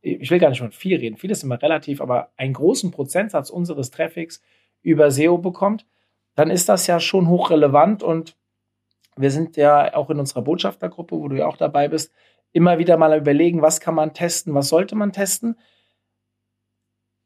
ich 0.00 0.30
will 0.30 0.38
gar 0.38 0.48
nicht 0.48 0.60
von 0.60 0.72
viel 0.72 0.96
reden, 0.96 1.16
viel 1.16 1.30
ist 1.30 1.42
immer 1.42 1.60
relativ, 1.60 2.00
aber 2.00 2.30
einen 2.36 2.54
großen 2.54 2.90
Prozentsatz 2.90 3.50
unseres 3.50 3.90
Traffics 3.90 4.42
über 4.82 5.10
SEO 5.10 5.38
bekommt, 5.38 5.86
dann 6.34 6.50
ist 6.50 6.68
das 6.68 6.86
ja 6.86 6.98
schon 6.98 7.28
hochrelevant 7.28 8.02
und 8.02 8.36
wir 9.16 9.30
sind 9.30 9.56
ja 9.56 9.94
auch 9.94 10.08
in 10.08 10.18
unserer 10.18 10.42
Botschaftergruppe, 10.42 11.16
wo 11.16 11.28
du 11.28 11.36
ja 11.36 11.46
auch 11.46 11.58
dabei 11.58 11.88
bist, 11.88 12.12
immer 12.52 12.78
wieder 12.78 12.96
mal 12.96 13.18
überlegen, 13.18 13.60
was 13.60 13.80
kann 13.80 13.94
man 13.94 14.14
testen, 14.14 14.54
was 14.54 14.68
sollte 14.68 14.94
man 14.94 15.12
testen 15.12 15.56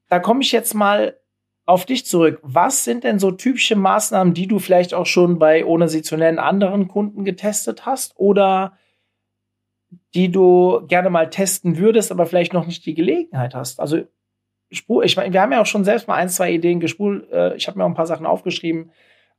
da 0.09 0.19
komme 0.19 0.43
ich 0.43 0.53
jetzt 0.53 0.75
mal 0.75 1.19
auf 1.65 1.85
dich 1.85 2.07
zurück. 2.07 2.39
Was 2.43 2.85
sind 2.85 3.05
denn 3.05 3.19
so 3.19 3.33
typische 3.33 3.75
Maßnahmen, 3.75 4.35
die 4.35 4.47
du 4.47 4.59
vielleicht 4.59 4.95
auch 4.95 5.07
schon 5.07 5.39
bei, 5.39 5.65
ohne 5.65 5.89
sie 5.89 6.03
zu 6.03 6.17
nennen, 6.17 6.39
anderen 6.39 6.87
Kunden 6.87 7.25
getestet 7.25 7.87
hast 7.87 8.17
oder 8.17 8.79
die 10.15 10.31
du 10.31 10.87
gerne 10.87 11.11
mal 11.11 11.29
testen 11.29 11.77
würdest, 11.77 12.13
aber 12.13 12.27
vielleicht 12.27 12.53
noch 12.53 12.67
nicht 12.67 12.87
die 12.87 12.95
Gelegenheit 12.95 13.55
hast? 13.55 13.81
Also, 13.81 14.03
Spur, 14.71 15.05
ich 15.05 15.17
meine, 15.17 15.33
wir 15.33 15.43
haben 15.43 15.53
ja 15.53 15.61
auch 15.61 15.67
schon 15.67 15.85
selbst 15.85 16.09
mal 16.09 16.15
ein, 16.15 16.29
zwei 16.29 16.53
Ideen 16.53 16.81
gespult. 16.81 17.31
Äh, 17.31 17.57
ich 17.57 17.69
habe 17.69 17.79
mir 17.79 17.85
auch 17.85 17.89
ein 17.89 17.95
paar 17.95 18.07
Sachen 18.07 18.27
aufgeschrieben. 18.27 18.91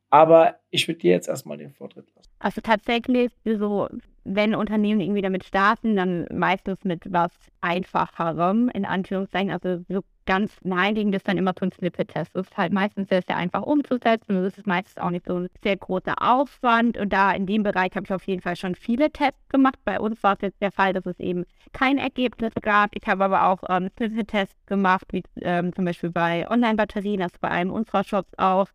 Aber 0.09 0.55
ich 0.69 0.87
würde 0.87 0.99
dir 0.99 1.11
jetzt 1.11 1.27
erstmal 1.27 1.57
den 1.57 1.73
Vortritt 1.73 2.07
lassen. 2.15 2.29
Also 2.39 2.61
tatsächlich, 2.61 3.29
so, 3.43 3.89
wenn 4.27 4.55
Unternehmen 4.55 4.99
irgendwie 4.99 5.21
damit 5.21 5.45
starten, 5.45 5.95
dann 5.95 6.27
meistens 6.31 6.83
mit 6.83 7.01
was 7.11 7.31
einfacherem, 7.61 8.69
in 8.69 8.85
Anführungszeichen. 8.85 9.51
Also 9.51 9.83
so 9.87 10.03
ganz 10.25 10.59
ist 10.61 11.27
dann 11.27 11.37
immer 11.37 11.53
so 11.57 11.65
ein 11.65 11.71
Snippet-Test. 11.71 12.35
Das 12.35 12.47
ist 12.47 12.57
halt 12.57 12.73
meistens 12.73 13.09
sehr, 13.09 13.21
sehr 13.21 13.37
einfach 13.37 13.63
umzusetzen 13.63 14.35
und 14.37 14.43
es 14.43 14.57
ist 14.57 14.67
meistens 14.67 14.97
auch 15.01 15.09
nicht 15.09 15.25
so 15.25 15.39
ein 15.39 15.47
sehr 15.63 15.77
großer 15.77 16.15
Aufwand. 16.21 16.97
Und 16.97 17.13
da 17.13 17.31
in 17.31 17.45
dem 17.47 17.63
Bereich 17.63 17.95
habe 17.95 18.05
ich 18.05 18.13
auf 18.13 18.23
jeden 18.23 18.41
Fall 18.41 18.55
schon 18.55 18.75
viele 18.75 19.09
Tests 19.09 19.47
gemacht. 19.49 19.79
Bei 19.85 19.99
uns 19.99 20.21
war 20.21 20.33
es 20.33 20.41
jetzt 20.41 20.61
der 20.61 20.71
Fall, 20.71 20.93
dass 20.93 21.05
es 21.05 21.19
eben 21.19 21.45
kein 21.71 21.97
Ergebnis 21.97 22.53
gab. 22.61 22.91
Ich 22.93 23.07
habe 23.07 23.23
aber 23.23 23.47
auch 23.47 23.63
ähm, 23.69 23.89
Snippet-Tests 23.97 24.65
gemacht, 24.65 25.05
wie 25.11 25.23
ähm, 25.41 25.73
zum 25.73 25.85
Beispiel 25.85 26.11
bei 26.11 26.49
Online-Batterien, 26.49 27.21
das 27.21 27.31
bei 27.39 27.49
einem 27.49 27.71
unserer 27.71 28.03
Shops 28.03 28.31
auch 28.37 28.67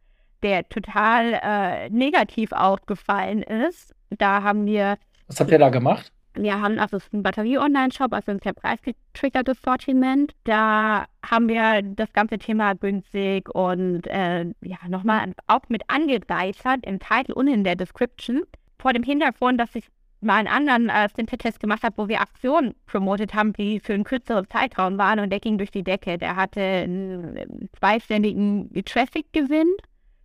der 0.42 0.68
total 0.68 1.38
äh, 1.42 1.90
negativ 1.90 2.52
aufgefallen 2.52 3.42
ist. 3.42 3.94
Da 4.10 4.42
haben 4.42 4.66
wir. 4.66 4.96
Was 5.26 5.40
habt 5.40 5.50
ihr 5.50 5.58
da 5.58 5.70
gemacht? 5.70 6.12
Wir 6.35 6.61
haben, 6.61 6.78
also 6.78 6.96
es 6.96 7.04
ist 7.04 7.12
ein 7.12 7.22
Batterie-Online-Shop, 7.22 8.12
also 8.12 8.30
ein 8.30 8.38
sehr 8.38 8.54
preisgetriggertes 8.54 9.61
Sortiment. 9.62 10.32
Da 10.44 11.04
haben 11.24 11.48
wir 11.48 11.82
das 11.82 12.12
ganze 12.14 12.38
Thema 12.38 12.74
günstig 12.74 13.54
und 13.54 14.06
äh, 14.06 14.44
ja, 14.62 14.78
nochmal 14.88 15.32
auch 15.46 15.61
mit 15.68 15.82
angereichert 15.88 16.87
im 16.87 16.98
Titel 17.00 17.32
und 17.32 17.48
in 17.48 17.64
der 17.64 17.76
Description. 17.76 18.42
Vor 18.78 18.94
dem 18.94 19.02
Hintergrund, 19.02 19.61
dass 19.61 19.74
ich 19.74 19.88
mal 20.22 20.37
einen 20.37 20.48
anderen 20.48 20.88
äh, 20.88 21.08
Synthetic-Test 21.14 21.61
gemacht 21.61 21.82
habe, 21.82 21.98
wo 21.98 22.08
wir 22.08 22.22
Aktionen 22.22 22.74
promotet 22.87 23.35
haben, 23.35 23.52
die 23.52 23.80
für 23.80 23.92
einen 23.92 24.04
kürzeren 24.04 24.48
Zeitraum 24.48 24.96
waren 24.96 25.18
und 25.18 25.30
der 25.30 25.40
ging 25.40 25.58
durch 25.58 25.70
die 25.70 25.85
Decke. 25.85 26.16
Der 26.16 26.37
hatte 26.37 26.61
einen 26.61 27.68
zweistelligen 27.78 28.70
Traffic-Gewinn 28.85 29.68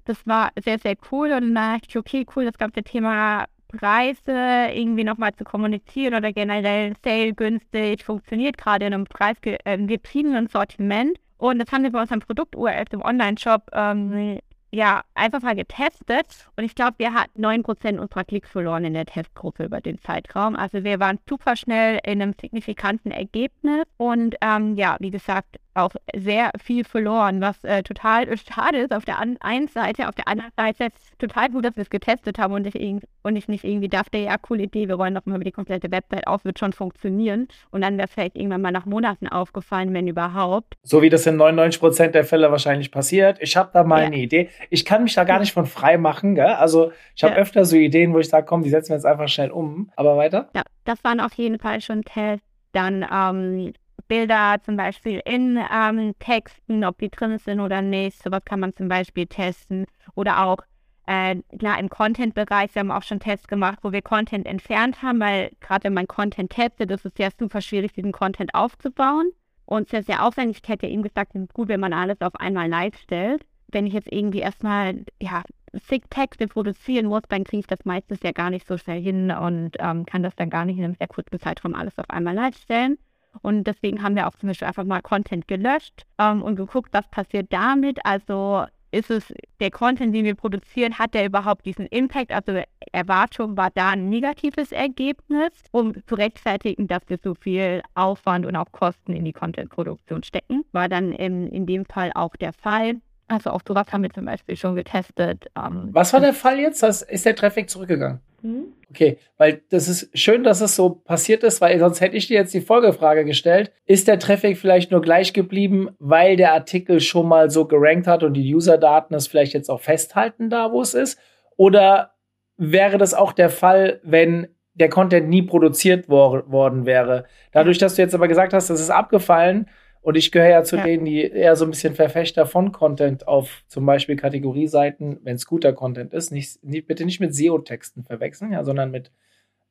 das 0.07 0.25
war 0.25 0.51
sehr, 0.63 0.79
sehr 0.79 0.95
cool. 1.11 1.31
Und 1.33 1.53
dann 1.53 1.55
dachte 1.55 1.87
ich, 1.89 1.97
okay, 1.97 2.25
cool, 2.35 2.45
das 2.45 2.57
ganze 2.57 2.83
Thema 2.83 3.45
Preise 3.67 4.71
irgendwie 4.73 5.03
nochmal 5.03 5.33
zu 5.35 5.43
kommunizieren 5.43 6.15
oder 6.15 6.31
generell 6.33 6.93
Sale 7.03 7.33
günstig 7.33 8.03
funktioniert 8.03 8.57
gerade 8.57 8.85
in 8.85 8.93
einem 8.93 9.05
preisgetriebenen 9.05 10.45
äh, 10.45 10.49
Sortiment. 10.49 11.17
Und 11.37 11.59
das 11.59 11.71
haben 11.71 11.83
wir 11.83 11.91
bei 11.91 12.01
unserem 12.01 12.21
Produkt-URL 12.21 12.85
im 12.91 13.01
Online-Shop 13.01 13.69
ähm, 13.73 14.39
ja, 14.71 15.01
einfach 15.15 15.41
mal 15.41 15.55
getestet 15.55 16.49
und 16.57 16.65
ich 16.65 16.75
glaube, 16.75 16.95
wir 16.97 17.13
hatten 17.13 17.43
9% 17.43 17.97
unserer 17.99 18.23
Klicks 18.25 18.49
verloren 18.49 18.83
in 18.83 18.93
der 18.93 19.05
Testgruppe 19.05 19.63
über 19.63 19.79
den 19.79 19.97
Zeitraum. 19.99 20.55
Also 20.55 20.83
wir 20.83 20.99
waren 20.99 21.19
super 21.27 21.55
schnell 21.55 21.99
in 22.03 22.21
einem 22.21 22.33
signifikanten 22.39 23.11
Ergebnis 23.11 23.85
und 23.95 24.35
ähm, 24.41 24.75
ja, 24.75 24.97
wie 24.99 25.11
gesagt, 25.11 25.57
auch 25.77 25.91
sehr 26.15 26.51
viel 26.61 26.83
verloren, 26.83 27.41
was 27.41 27.63
äh, 27.63 27.83
total 27.83 28.27
schade 28.37 28.79
ist 28.79 28.93
auf 28.93 29.05
der 29.05 29.19
einen 29.19 29.67
Seite. 29.67 30.07
Auf 30.07 30.15
der 30.15 30.27
anderen 30.27 30.51
Seite 30.55 30.89
total 31.19 31.49
gut, 31.49 31.65
dass 31.65 31.75
wir 31.75 31.83
es 31.83 31.89
getestet 31.89 32.37
haben 32.39 32.53
und 32.53 32.67
ich, 32.67 33.03
und 33.23 33.35
ich 33.35 33.47
nicht 33.47 33.63
irgendwie 33.63 33.87
dachte, 33.87 34.17
ja, 34.17 34.37
coole 34.37 34.63
Idee, 34.63 34.87
wir 34.87 34.95
rollen 34.95 35.15
doch 35.15 35.25
mal 35.25 35.39
die 35.39 35.51
komplette 35.51 35.91
Website 35.91 36.27
auf, 36.27 36.45
wird 36.45 36.59
schon 36.59 36.73
funktionieren. 36.73 37.47
Und 37.71 37.81
dann 37.81 37.97
wäre 37.97 38.07
es 38.07 38.13
vielleicht 38.13 38.35
irgendwann 38.35 38.61
mal 38.61 38.71
nach 38.71 38.85
Monaten 38.85 39.27
aufgefallen, 39.27 39.93
wenn 39.93 40.07
überhaupt. 40.07 40.75
So 40.83 41.01
wie 41.01 41.09
das 41.09 41.25
in 41.25 41.37
99 41.37 41.79
Prozent 41.79 42.15
der 42.15 42.23
Fälle 42.23 42.51
wahrscheinlich 42.51 42.91
passiert. 42.91 43.37
Ich 43.41 43.55
habe 43.55 43.69
da 43.73 43.83
mal 43.83 44.01
ja. 44.01 44.07
eine 44.07 44.17
Idee. 44.17 44.49
Ich 44.69 44.85
kann 44.85 45.03
mich 45.03 45.13
da 45.13 45.23
gar 45.23 45.39
nicht 45.39 45.53
von 45.53 45.65
frei 45.65 45.97
machen. 45.97 46.35
Gell? 46.35 46.45
Also 46.45 46.91
ich 47.15 47.23
habe 47.23 47.35
ja. 47.35 47.39
öfter 47.39 47.65
so 47.65 47.75
Ideen, 47.75 48.13
wo 48.13 48.19
ich 48.19 48.29
sage, 48.29 48.45
komm, 48.45 48.63
die 48.63 48.69
setzen 48.69 48.89
wir 48.89 48.95
jetzt 48.95 49.05
einfach 49.05 49.27
schnell 49.27 49.51
um. 49.51 49.91
Aber 49.95 50.17
weiter? 50.17 50.49
Ja, 50.55 50.63
das 50.85 51.03
waren 51.03 51.19
auf 51.19 51.33
jeden 51.33 51.59
Fall 51.59 51.81
schon 51.81 52.01
Tests. 52.01 52.45
Dann 52.73 53.05
ähm, 53.11 53.73
Bilder 54.07 54.57
zum 54.63 54.77
Beispiel 54.77 55.21
in 55.25 55.59
ähm, 55.71 56.13
Texten, 56.19 56.83
ob 56.83 56.97
die 56.99 57.09
drin 57.09 57.37
sind 57.39 57.59
oder 57.59 57.81
nicht. 57.81 58.21
Sowas 58.21 58.43
kann 58.45 58.59
man 58.59 58.73
zum 58.73 58.87
Beispiel 58.87 59.27
testen. 59.27 59.85
Oder 60.15 60.43
auch 60.45 60.59
äh, 61.07 61.35
klar 61.57 61.79
im 61.79 61.89
Content-Bereich. 61.89 62.75
Wir 62.75 62.81
haben 62.81 62.91
auch 62.91 63.03
schon 63.03 63.19
Tests 63.19 63.47
gemacht, 63.47 63.79
wo 63.81 63.91
wir 63.91 64.01
Content 64.01 64.45
entfernt 64.45 65.01
haben, 65.01 65.19
weil 65.19 65.51
gerade 65.59 65.85
wenn 65.85 65.93
man 65.93 66.07
Content 66.07 66.51
testet, 66.51 66.91
ist 66.91 67.05
es 67.05 67.13
ja 67.17 67.29
super 67.37 67.61
schwierig, 67.61 67.93
diesen 67.93 68.11
Content 68.11 68.53
aufzubauen. 68.53 69.31
Und 69.65 69.89
sehr, 69.89 70.03
sehr 70.03 70.25
aufwendig. 70.25 70.61
Ich 70.63 70.69
hätte 70.69 70.87
eben 70.87 71.03
gesagt, 71.03 71.35
es 71.35 71.41
ist 71.41 71.53
gut, 71.53 71.67
wenn 71.67 71.81
man 71.81 71.91
alles 71.91 72.21
auf 72.21 72.35
einmal 72.35 72.69
live 72.69 72.97
stellt. 72.97 73.45
Wenn 73.67 73.85
ich 73.85 73.93
jetzt 73.93 74.09
irgendwie 74.09 74.39
erstmal, 74.39 75.03
ja, 75.21 75.43
zig 75.81 76.03
Texte 76.09 76.47
produzieren 76.47 77.07
muss, 77.07 77.23
dann 77.27 77.43
kriege 77.43 77.59
ich 77.59 77.67
das 77.67 77.83
meistens 77.83 78.19
ja 78.23 78.31
gar 78.31 78.49
nicht 78.49 78.65
so 78.65 78.77
schnell 78.77 79.01
hin 79.01 79.29
und 79.29 79.71
ähm, 79.79 80.05
kann 80.05 80.23
das 80.23 80.35
dann 80.35 80.49
gar 80.49 80.63
nicht 80.63 80.77
in 80.77 80.85
einem 80.85 80.95
sehr 80.95 81.07
kurzen 81.07 81.39
Zeitraum 81.39 81.75
alles 81.75 81.97
auf 81.97 82.09
einmal 82.09 82.33
live 82.33 82.55
stellen. 82.55 82.97
Und 83.41 83.65
deswegen 83.65 84.03
haben 84.03 84.15
wir 84.15 84.27
auch 84.27 84.35
zum 84.35 84.47
Beispiel 84.47 84.67
einfach 84.67 84.83
mal 84.83 85.01
Content 85.01 85.47
gelöscht 85.47 86.03
ähm, 86.19 86.41
und 86.41 86.55
geguckt, 86.55 86.89
was 86.91 87.07
passiert 87.09 87.47
damit. 87.51 87.99
Also 88.05 88.65
ist 88.91 89.11
es 89.11 89.33
der 89.59 89.71
Content, 89.71 90.15
den 90.15 90.25
wir 90.25 90.35
produzieren, 90.35 90.97
hat 90.97 91.13
der 91.13 91.25
überhaupt 91.25 91.65
diesen 91.65 91.87
Impact? 91.87 92.31
Also 92.31 92.61
Erwartung 92.91 93.57
war 93.57 93.69
da 93.73 93.89
ein 93.89 94.09
negatives 94.09 94.71
Ergebnis, 94.71 95.51
um 95.71 95.93
zu 96.05 96.15
rechtfertigen, 96.15 96.87
dass 96.87 97.01
wir 97.07 97.19
so 97.21 97.35
viel 97.35 97.81
Aufwand 97.95 98.45
und 98.45 98.55
auch 98.55 98.71
Kosten 98.71 99.13
in 99.13 99.25
die 99.25 99.33
Content-Produktion 99.33 100.23
stecken. 100.23 100.63
War 100.71 100.87
dann 100.87 101.11
in, 101.11 101.47
in 101.49 101.65
dem 101.65 101.85
Fall 101.85 102.11
auch 102.15 102.35
der 102.37 102.53
Fall. 102.53 102.95
Also 103.27 103.49
auch 103.49 103.61
sowas 103.67 103.87
haben 103.91 104.03
wir 104.03 104.09
zum 104.09 104.25
Beispiel 104.25 104.55
schon 104.55 104.75
getestet. 104.75 105.47
Ähm, 105.57 105.89
Was 105.91 106.13
war 106.13 106.21
der 106.21 106.33
Fall 106.33 106.59
jetzt? 106.59 106.81
Ist 106.81 107.25
der 107.25 107.35
Traffic 107.35 107.69
zurückgegangen? 107.69 108.21
Mhm. 108.47 108.73
Okay, 108.89 109.17
weil 109.37 109.61
das 109.69 109.89
ist 109.89 110.17
schön, 110.17 110.45
dass 110.45 110.61
es 110.61 110.77
so 110.77 110.89
passiert 110.89 111.43
ist, 111.43 111.59
weil 111.59 111.77
sonst 111.77 111.99
hätte 111.99 112.15
ich 112.15 112.27
dir 112.27 112.35
jetzt 112.35 112.53
die 112.53 112.61
Folgefrage 112.61 113.25
gestellt. 113.25 113.73
Ist 113.85 114.07
der 114.07 114.17
Traffic 114.17 114.57
vielleicht 114.57 114.91
nur 114.91 115.01
gleich 115.01 115.33
geblieben, 115.33 115.89
weil 115.99 116.37
der 116.37 116.53
Artikel 116.53 117.01
schon 117.01 117.27
mal 117.27 117.49
so 117.49 117.65
gerankt 117.65 118.07
hat 118.07 118.23
und 118.23 118.33
die 118.33 118.55
User-Daten 118.55 119.13
es 119.13 119.27
vielleicht 119.27 119.53
jetzt 119.53 119.69
auch 119.69 119.81
festhalten 119.81 120.49
da, 120.49 120.71
wo 120.71 120.81
es 120.81 120.93
ist? 120.93 121.19
Oder 121.57 122.13
wäre 122.55 122.97
das 122.97 123.13
auch 123.13 123.33
der 123.33 123.49
Fall, 123.49 123.99
wenn 124.03 124.47
der 124.73 124.89
Content 124.89 125.27
nie 125.27 125.41
produziert 125.41 126.07
wor 126.07 126.49
worden 126.49 126.85
wäre? 126.85 127.25
Dadurch, 127.51 127.79
dass 127.79 127.95
du 127.95 128.01
jetzt 128.01 128.15
aber 128.15 128.29
gesagt 128.29 128.53
hast, 128.53 128.69
das 128.69 128.79
ist 128.79 128.89
abgefallen, 128.89 129.67
und 130.07 130.15
ich 130.15 130.31
gehöre 130.31 130.49
ja 130.49 130.63
zu 130.63 130.77
ja. 130.77 130.85
denen, 130.85 131.03
die 131.03 131.19
eher 131.21 131.57
so 131.57 131.65
ein 131.65 131.71
bisschen 131.71 131.93
Verfechter 131.93 132.45
von 132.45 132.71
Content 132.71 133.27
auf 133.27 133.65
zum 133.67 133.85
Beispiel 133.85 134.15
Kategorieseiten, 134.15 135.19
wenn 135.23 135.35
es 135.35 135.45
guter 135.45 135.73
Content 135.73 136.13
ist, 136.13 136.31
nicht, 136.31 136.63
nicht, 136.63 136.87
bitte 136.87 137.03
nicht 137.03 137.19
mit 137.19 137.35
SEO-Texten 137.35 138.05
verwechseln, 138.05 138.53
ja, 138.53 138.63
sondern 138.63 138.89
mit 138.89 139.11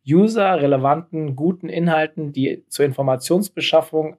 user-relevanten, 0.07 1.37
guten 1.37 1.71
Inhalten, 1.71 2.35
die 2.35 2.67
zur 2.69 2.85
Informationsbeschaffung 2.85 4.19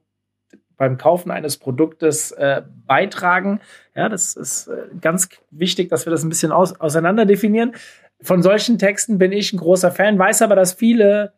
beim 0.76 0.98
Kaufen 0.98 1.30
eines 1.30 1.56
Produktes 1.56 2.32
äh, 2.32 2.62
beitragen. 2.84 3.60
Ja, 3.94 4.08
das 4.08 4.34
ist 4.34 4.66
äh, 4.66 4.88
ganz 5.00 5.28
wichtig, 5.52 5.88
dass 5.88 6.04
wir 6.04 6.10
das 6.10 6.24
ein 6.24 6.30
bisschen 6.30 6.50
aus, 6.50 6.80
auseinander 6.80 7.26
definieren. 7.26 7.76
Von 8.20 8.42
solchen 8.42 8.76
Texten 8.76 9.18
bin 9.18 9.30
ich 9.30 9.52
ein 9.52 9.58
großer 9.58 9.92
Fan, 9.92 10.18
weiß 10.18 10.42
aber, 10.42 10.56
dass 10.56 10.72
viele 10.72 11.34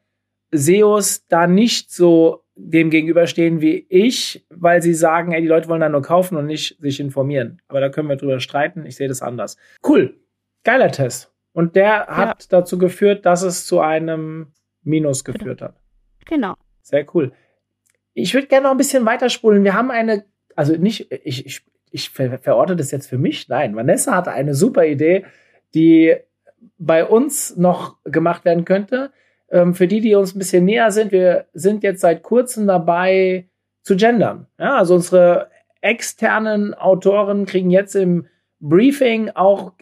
SEOs 0.53 1.27
da 1.27 1.47
nicht 1.47 1.93
so 1.93 2.45
dem 2.62 2.90
gegenüberstehen 2.90 3.61
wie 3.61 3.87
ich, 3.88 4.46
weil 4.51 4.83
sie 4.83 4.94
sagen, 4.94 5.33
ey, 5.33 5.40
die 5.40 5.49
Leute 5.49 5.68
wollen 5.68 5.81
da 5.81 5.88
nur 5.88 6.03
kaufen 6.03 6.37
und 6.37 6.46
nicht 6.46 6.79
sich 6.81 7.01
informieren. 7.01 7.62
Aber 7.68 7.81
da 7.81 7.88
können 7.88 8.09
wir 8.09 8.16
drüber 8.16 8.40
streiten. 8.40 8.85
Ich 8.85 8.96
sehe 8.96 9.09
das 9.09 9.23
anders. 9.23 9.57
Cool. 9.87 10.16
Geiler 10.62 10.90
Test. 10.90 11.33
Und 11.53 11.75
der 11.75 12.07
hat 12.07 12.42
ja. 12.42 12.59
dazu 12.61 12.79
geführt, 12.79 13.27
dass 13.27 13.42
es 13.42 13.66
zu 13.66 13.81
einem 13.81 14.53
Minus 14.83 15.25
geführt 15.25 15.62
hat. 15.62 15.77
Genau. 16.27 16.55
Sehr 16.83 17.07
cool. 17.14 17.33
Ich 18.14 18.35
würde 18.35 18.46
gerne 18.46 18.64
noch 18.64 18.73
ein 18.73 18.77
bisschen 18.77 19.07
weiterspulen. 19.07 19.64
Wir 19.64 19.75
haben 19.75 19.90
eine, 19.90 20.25
also 20.55 20.77
nicht, 20.77 21.11
ich, 21.25 21.46
ich, 21.46 21.62
ich 21.90 22.11
ver 22.11 22.38
verorte 22.38 22.77
das 22.77 22.90
jetzt 22.90 23.09
für 23.09 23.18
mich. 23.18 23.49
Nein, 23.49 23.75
Vanessa 23.75 24.14
hatte 24.14 24.33
eine 24.33 24.55
super 24.55 24.87
Idee, 24.87 25.25
die 25.75 26.16
bei 26.79 27.05
uns 27.05 27.57
noch 27.57 27.96
gemacht 28.05 28.44
werden 28.44 28.64
könnte. 28.64 29.12
Ähm, 29.50 29.74
für 29.74 29.88
die, 29.88 30.00
die 30.00 30.14
uns 30.14 30.34
ein 30.34 30.38
bisschen 30.38 30.64
näher 30.64 30.90
sind, 30.90 31.12
wir 31.12 31.46
sind 31.52 31.82
jetzt 31.82 32.00
seit 32.00 32.22
kurzem 32.22 32.66
dabei 32.66 33.48
zu 33.82 33.96
gendern. 33.96 34.46
Ja, 34.58 34.76
also 34.76 34.94
unsere 34.94 35.50
externen 35.80 36.74
Autoren 36.74 37.46
kriegen 37.46 37.70
jetzt 37.70 37.94
im 37.96 38.26
Briefing 38.60 39.30
auch 39.30 39.72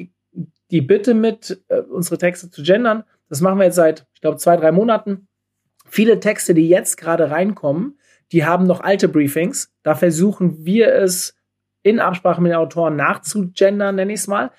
die 0.70 0.80
Bitte 0.80 1.14
mit, 1.14 1.62
äh, 1.68 1.80
unsere 1.80 2.18
Texte 2.18 2.50
zu 2.50 2.62
gendern. 2.62 3.04
Das 3.28 3.40
machen 3.40 3.58
wir 3.58 3.64
jetzt 3.64 3.76
seit, 3.76 4.06
ich 4.14 4.20
glaube, 4.20 4.36
zwei, 4.36 4.56
drei 4.56 4.72
Monaten. 4.72 5.28
Viele 5.86 6.20
Texte, 6.20 6.54
die 6.54 6.68
jetzt 6.68 6.96
gerade 6.96 7.30
reinkommen, 7.30 7.98
die 8.32 8.44
haben 8.44 8.66
noch 8.66 8.80
alte 8.80 9.08
Briefings. 9.08 9.72
Da 9.82 9.94
versuchen 9.94 10.64
wir 10.64 10.94
es 10.94 11.34
in 11.82 11.98
Absprache 12.00 12.42
mit 12.42 12.52
den 12.52 12.58
Autoren 12.58 12.96
nachzugendern, 12.96 13.96
nenne 13.96 14.12
ich 14.12 14.20
es 14.20 14.26
mal. 14.26 14.50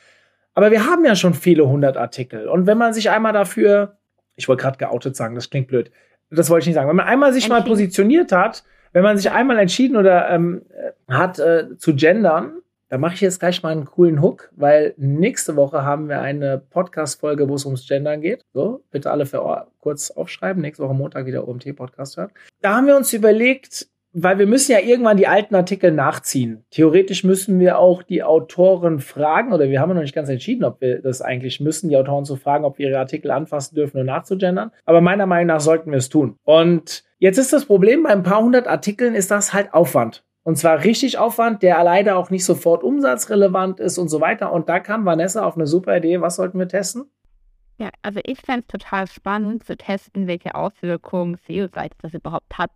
Aber 0.55 0.71
wir 0.71 0.85
haben 0.85 1.05
ja 1.05 1.15
schon 1.15 1.35
viele 1.35 1.67
hundert 1.67 1.95
Artikel. 1.95 2.47
Und 2.47 2.65
wenn 2.65 2.77
man 2.77 2.93
sich 2.93 3.11
einmal 3.11 3.33
dafür 3.33 3.98
ich 4.39 4.47
wollte 4.47 4.63
gerade 4.63 4.77
geoutet 4.77 5.15
sagen, 5.15 5.35
das 5.35 5.49
klingt 5.49 5.67
blöd. 5.67 5.91
Das 6.31 6.49
wollte 6.49 6.63
ich 6.63 6.67
nicht 6.67 6.75
sagen. 6.75 6.87
Wenn 6.87 6.95
man 6.95 7.07
einmal 7.07 7.33
sich 7.33 7.49
mal 7.49 7.61
positioniert 7.61 8.31
hat, 8.31 8.63
wenn 8.93 9.03
man 9.03 9.17
sich 9.17 9.29
einmal 9.31 9.59
entschieden 9.59 9.97
oder 9.97 10.29
ähm, 10.29 10.63
hat 11.07 11.39
äh, 11.39 11.77
zu 11.77 11.93
gendern, 11.93 12.61
dann 12.87 13.01
mache 13.01 13.13
ich 13.15 13.21
jetzt 13.21 13.39
gleich 13.39 13.61
mal 13.61 13.69
einen 13.69 13.85
coolen 13.85 14.21
Hook, 14.21 14.49
weil 14.55 14.93
nächste 14.97 15.55
Woche 15.55 15.83
haben 15.83 16.09
wir 16.09 16.21
eine 16.21 16.57
Podcast-Folge, 16.57 17.47
wo 17.49 17.55
es 17.55 17.65
ums 17.65 17.87
Gendern 17.87 18.21
geht. 18.21 18.41
So, 18.53 18.83
bitte 18.89 19.11
alle 19.11 19.25
für 19.25 19.67
kurz 19.79 20.09
aufschreiben. 20.09 20.61
Nächste 20.61 20.83
Woche 20.83 20.95
Montag 20.95 21.25
wieder 21.25 21.47
OMT-Podcast 21.47 22.17
hören. 22.17 22.31
Da 22.61 22.75
haben 22.75 22.87
wir 22.87 22.95
uns 22.95 23.13
überlegt, 23.13 23.87
weil 24.13 24.39
wir 24.39 24.47
müssen 24.47 24.71
ja 24.71 24.79
irgendwann 24.79 25.17
die 25.17 25.27
alten 25.27 25.55
Artikel 25.55 25.91
nachziehen. 25.91 26.63
Theoretisch 26.71 27.23
müssen 27.23 27.59
wir 27.59 27.77
auch 27.77 28.01
die 28.01 28.23
Autoren 28.23 28.99
fragen, 28.99 29.53
oder 29.53 29.69
wir 29.69 29.79
haben 29.79 29.93
noch 29.93 30.01
nicht 30.01 30.15
ganz 30.15 30.29
entschieden, 30.29 30.63
ob 30.63 30.81
wir 30.81 31.01
das 31.01 31.21
eigentlich 31.21 31.59
müssen, 31.59 31.89
die 31.89 31.97
Autoren 31.97 32.25
zu 32.25 32.35
fragen, 32.35 32.65
ob 32.65 32.79
wir 32.79 32.89
ihre 32.89 32.99
Artikel 32.99 33.31
anfassen 33.31 33.75
dürfen 33.75 33.99
und 33.99 34.07
nachzugendern. 34.07 34.71
Aber 34.85 35.01
meiner 35.01 35.25
Meinung 35.25 35.47
nach 35.47 35.59
sollten 35.59 35.91
wir 35.91 35.97
es 35.97 36.09
tun. 36.09 36.37
Und 36.43 37.03
jetzt 37.19 37.37
ist 37.37 37.53
das 37.53 37.65
Problem, 37.65 38.03
bei 38.03 38.09
ein 38.09 38.23
paar 38.23 38.41
hundert 38.41 38.67
Artikeln 38.67 39.13
ist 39.13 39.31
das 39.31 39.53
halt 39.53 39.73
Aufwand. 39.73 40.23
Und 40.43 40.55
zwar 40.55 40.83
richtig 40.83 41.19
Aufwand, 41.19 41.61
der 41.61 41.83
leider 41.83 42.17
auch 42.17 42.31
nicht 42.31 42.45
sofort 42.45 42.83
umsatzrelevant 42.83 43.79
ist 43.79 43.99
und 43.99 44.09
so 44.09 44.21
weiter. 44.21 44.51
Und 44.51 44.69
da 44.69 44.79
kam 44.79 45.05
Vanessa 45.05 45.45
auf 45.45 45.55
eine 45.55 45.67
super 45.67 45.97
Idee. 45.97 46.21
Was 46.21 46.37
sollten 46.37 46.57
wir 46.57 46.67
testen? 46.67 47.05
Ja, 47.77 47.89
also 48.01 48.19
ich 48.23 48.41
fände 48.41 48.61
es 48.61 48.67
total 48.67 49.07
spannend 49.07 49.63
zu 49.63 49.77
testen, 49.77 50.27
welche 50.27 50.55
Auswirkungen 50.55 51.37
SEO-Seite 51.47 51.95
das 52.01 52.13
überhaupt 52.13 52.57
hat 52.57 52.71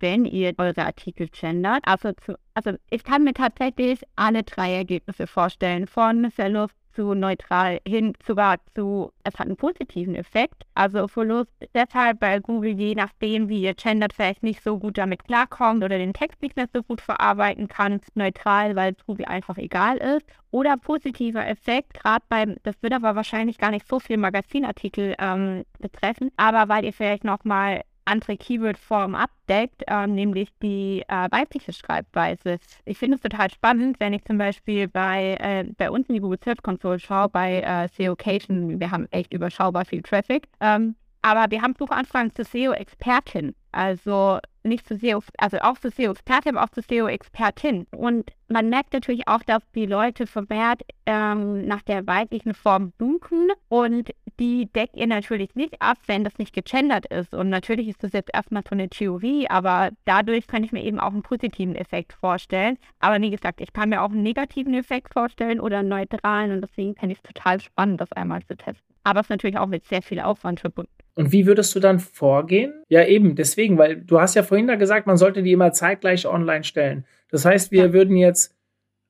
wenn 0.00 0.24
ihr 0.24 0.54
eure 0.58 0.84
Artikel 0.84 1.28
gendert. 1.28 1.82
Also, 1.84 2.12
zu, 2.12 2.36
also 2.54 2.72
ich 2.90 3.04
kann 3.04 3.24
mir 3.24 3.34
tatsächlich 3.34 4.02
alle 4.16 4.42
drei 4.42 4.74
Ergebnisse 4.74 5.26
vorstellen, 5.26 5.86
von 5.86 6.30
Verlust 6.30 6.74
zu 6.94 7.14
neutral 7.14 7.80
hin 7.86 8.14
sogar 8.26 8.58
zu, 8.74 9.12
es 9.24 9.34
hat 9.38 9.46
einen 9.46 9.56
positiven 9.56 10.14
Effekt. 10.14 10.64
Also 10.74 11.08
Verlust 11.08 11.50
deshalb, 11.74 12.20
weil 12.20 12.40
Google 12.40 12.72
je 12.72 12.94
nachdem, 12.94 13.48
wie 13.48 13.62
ihr 13.62 13.74
gendert, 13.74 14.12
vielleicht 14.12 14.42
nicht 14.42 14.62
so 14.62 14.78
gut 14.78 14.98
damit 14.98 15.24
klarkommt 15.24 15.84
oder 15.84 15.98
den 15.98 16.12
Text 16.12 16.42
nicht 16.42 16.56
mehr 16.56 16.68
so 16.72 16.82
gut 16.82 17.00
verarbeiten 17.00 17.68
kann. 17.68 18.00
Neutral, 18.14 18.76
weil 18.76 18.92
es 18.92 19.06
Google 19.06 19.26
einfach 19.26 19.56
egal 19.58 19.98
ist. 19.98 20.26
Oder 20.50 20.76
positiver 20.76 21.46
Effekt, 21.46 21.94
gerade 21.94 22.24
beim, 22.28 22.56
das 22.64 22.74
wird 22.82 22.92
aber 22.92 23.14
wahrscheinlich 23.14 23.58
gar 23.58 23.70
nicht 23.70 23.86
so 23.86 24.00
viel 24.00 24.16
Magazinartikel 24.16 25.14
ähm, 25.18 25.64
betreffen, 25.78 26.32
aber 26.36 26.68
weil 26.68 26.84
ihr 26.84 26.92
vielleicht 26.92 27.22
nochmal 27.22 27.82
andere 28.04 28.36
Keyword-Form 28.36 29.14
abdeckt, 29.14 29.82
äh, 29.86 30.06
nämlich 30.06 30.48
die 30.62 31.02
äh, 31.08 31.28
weibliche 31.30 31.72
Schreibweise. 31.72 32.58
Ich 32.84 32.98
finde 32.98 33.16
es 33.16 33.22
total 33.22 33.50
spannend, 33.50 34.00
wenn 34.00 34.12
ich 34.12 34.24
zum 34.24 34.38
Beispiel 34.38 34.88
bei, 34.88 35.36
äh, 35.40 35.64
bei 35.76 35.90
uns 35.90 36.08
in 36.08 36.14
die 36.14 36.20
Google 36.20 36.38
Search 36.42 36.62
Console 36.62 36.98
schaue, 36.98 37.28
bei 37.28 37.60
äh, 37.60 37.88
SEOcation, 37.88 38.80
wir 38.80 38.90
haben 38.90 39.06
echt 39.10 39.32
überschaubar 39.32 39.84
viel 39.84 40.02
Traffic, 40.02 40.48
ähm, 40.60 40.96
aber 41.22 41.50
wir 41.50 41.62
haben 41.62 41.74
Suchanfragen 41.78 42.34
zur 42.34 42.44
SEO-Expertin. 42.44 43.54
Also 43.72 44.38
nicht 44.62 44.86
zu 44.86 44.96
SEO, 44.96 45.22
also 45.38 45.58
auch 45.58 45.78
zu 45.78 45.90
SEO-Experte, 45.90 46.50
aber 46.50 46.64
auch 46.64 46.68
zu 46.70 46.82
SEO-Expertin. 46.82 47.86
Und 47.92 48.30
man 48.48 48.68
merkt 48.68 48.92
natürlich 48.92 49.26
auch, 49.26 49.42
dass 49.42 49.62
die 49.74 49.86
Leute 49.86 50.26
vermehrt 50.26 50.82
ähm, 51.06 51.66
nach 51.66 51.82
der 51.82 52.06
weiblichen 52.06 52.52
Form 52.54 52.92
suchen 52.98 53.48
und 53.68 54.10
die 54.38 54.66
deckt 54.66 54.96
ihr 54.96 55.06
natürlich 55.06 55.54
nicht 55.54 55.80
ab, 55.80 55.98
wenn 56.06 56.24
das 56.24 56.38
nicht 56.38 56.54
gegendert 56.54 57.06
ist. 57.06 57.34
Und 57.34 57.48
natürlich 57.48 57.88
ist 57.88 58.02
das 58.02 58.12
jetzt 58.12 58.30
erstmal 58.32 58.62
so 58.62 58.72
eine 58.72 58.88
Theorie, 58.88 59.48
aber 59.48 59.90
dadurch 60.04 60.46
kann 60.46 60.64
ich 60.64 60.72
mir 60.72 60.82
eben 60.82 60.98
auch 60.98 61.12
einen 61.12 61.22
positiven 61.22 61.76
Effekt 61.76 62.12
vorstellen. 62.12 62.78
Aber 63.00 63.20
wie 63.20 63.30
gesagt, 63.30 63.60
ich 63.60 63.72
kann 63.72 63.90
mir 63.90 64.02
auch 64.02 64.10
einen 64.10 64.22
negativen 64.22 64.74
Effekt 64.74 65.12
vorstellen 65.12 65.60
oder 65.60 65.78
einen 65.78 65.88
neutralen 65.88 66.52
und 66.52 66.62
deswegen 66.62 66.96
finde 66.96 67.12
ich 67.12 67.18
es 67.18 67.34
total 67.34 67.60
spannend, 67.60 68.00
das 68.00 68.12
einmal 68.12 68.42
zu 68.44 68.56
testen. 68.56 68.94
Aber 69.04 69.20
es 69.20 69.26
ist 69.26 69.30
natürlich 69.30 69.58
auch 69.58 69.66
mit 69.66 69.86
sehr 69.86 70.02
viel 70.02 70.20
Aufwand 70.20 70.60
verbunden. 70.60 70.90
Und 71.20 71.32
wie 71.32 71.46
würdest 71.46 71.74
du 71.74 71.80
dann 71.80 71.98
vorgehen? 71.98 72.72
Ja, 72.88 73.04
eben, 73.04 73.34
deswegen, 73.34 73.76
weil 73.76 73.96
du 73.96 74.20
hast 74.20 74.34
ja 74.34 74.42
vorhin 74.42 74.66
da 74.66 74.76
gesagt, 74.76 75.06
man 75.06 75.18
sollte 75.18 75.42
die 75.42 75.52
immer 75.52 75.72
zeitgleich 75.72 76.26
online 76.26 76.64
stellen. 76.64 77.04
Das 77.30 77.44
heißt, 77.44 77.70
wir 77.70 77.86
ja. 77.86 77.92
würden 77.92 78.16
jetzt, 78.16 78.56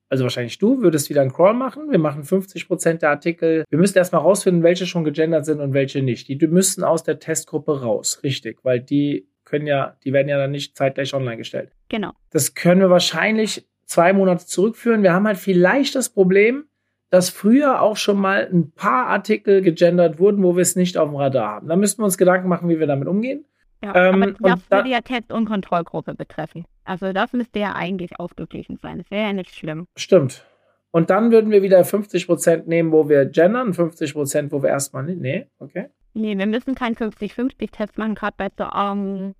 also 0.09 0.25
wahrscheinlich 0.25 0.59
du 0.59 0.83
würdest 0.83 1.09
wieder 1.09 1.21
einen 1.21 1.33
Crawl 1.33 1.55
machen. 1.55 1.91
Wir 1.91 2.01
machen 2.01 2.25
50 2.25 2.67
Prozent 2.67 3.03
der 3.03 3.11
Artikel. 3.11 3.65
Wir 3.71 3.79
müssen 3.79 3.97
erstmal 3.97 4.23
rausfinden, 4.23 4.65
welche 4.65 4.87
schon 4.87 5.05
gegendert 5.05 5.47
sind 5.47 5.61
und 5.61 5.73
welche 5.73 6.03
nicht. 6.03 6.29
Die 6.29 6.47
müssten 6.49 6.83
aus 6.83 7.05
der 7.05 7.21
Testgruppe 7.21 7.81
raus, 7.81 8.21
richtig, 8.25 8.59
weil 8.65 8.81
die 8.81 9.29
können 9.45 9.69
ja, 9.69 9.97
die 10.05 10.13
werden 10.13 10.29
ja 10.29 10.39
dann 10.39 10.51
nicht 10.51 10.77
zeitgleich 10.77 11.15
online 11.15 11.37
gestellt. 11.37 11.71
Genau. 11.89 12.11
Das 12.31 12.55
können 12.55 12.81
wir 12.81 12.91
wahrscheinlich 12.91 13.69
zwei 13.85 14.13
Monate 14.13 14.47
zurückführen. 14.47 15.03
Wir 15.05 15.13
haben 15.13 15.27
halt 15.27 15.39
vielleicht 15.39 15.95
das 15.95 16.09
Problem, 16.09 16.65
dass 17.11 17.29
früher 17.29 17.83
auch 17.83 17.97
schon 17.97 18.19
mal 18.19 18.49
ein 18.51 18.71
paar 18.71 19.09
Artikel 19.09 19.63
gegendert 19.63 20.19
wurden, 20.19 20.43
wo 20.43 20.57
wir 20.57 20.63
es 20.63 20.77
nicht 20.77 20.97
auf 20.97 21.09
dem 21.09 21.17
Radar 21.17 21.57
haben. 21.57 21.69
Da 21.69 21.77
müssten 21.77 22.01
wir 22.01 22.07
uns 22.07 22.19
Gedanken 22.19 22.49
machen, 22.49 22.69
wie 22.69 22.79
wir 22.79 22.87
damit 22.87 23.09
umgehen. 23.09 23.45
Ja, 23.83 24.09
ähm, 24.09 24.23
aber 24.23 24.33
das 24.51 24.71
würde 24.71 24.91
ja 24.91 25.01
Test- 25.01 25.33
und 25.33 25.47
Kontrollgruppe 25.47 26.15
betreffen. 26.15 26.67
Also 26.85 27.13
das 27.13 27.33
müsste 27.33 27.59
ja 27.59 27.75
eigentlich 27.75 28.21
ausgeglichen 28.21 28.77
sein. 28.77 28.99
Das 28.99 29.11
wäre 29.11 29.29
ja 29.29 29.33
nicht 29.33 29.55
schlimm. 29.55 29.87
Stimmt. 29.97 30.47
Und 30.93 31.11
dann 31.11 31.31
würden 31.31 31.51
wir 31.51 31.63
wieder 31.63 31.81
50% 31.83 32.67
nehmen, 32.67 32.93
wo 32.93 33.09
wir 33.09 33.27
gendern, 33.27 33.73
50%, 33.73 34.51
wo 34.51 34.63
wir 34.63 34.71
erstmal 34.71 35.05
nicht. 35.05 35.21
Nee, 35.21 35.47
okay. 35.59 35.89
Nee, 36.15 36.37
wir 36.37 36.47
müssen 36.47 36.75
keinen 36.75 36.97
50-50-Test 36.97 37.97
machen, 37.97 38.17
gerade 38.17 38.35
bei 38.37 38.49
so 38.59 38.65
um, 38.65 39.35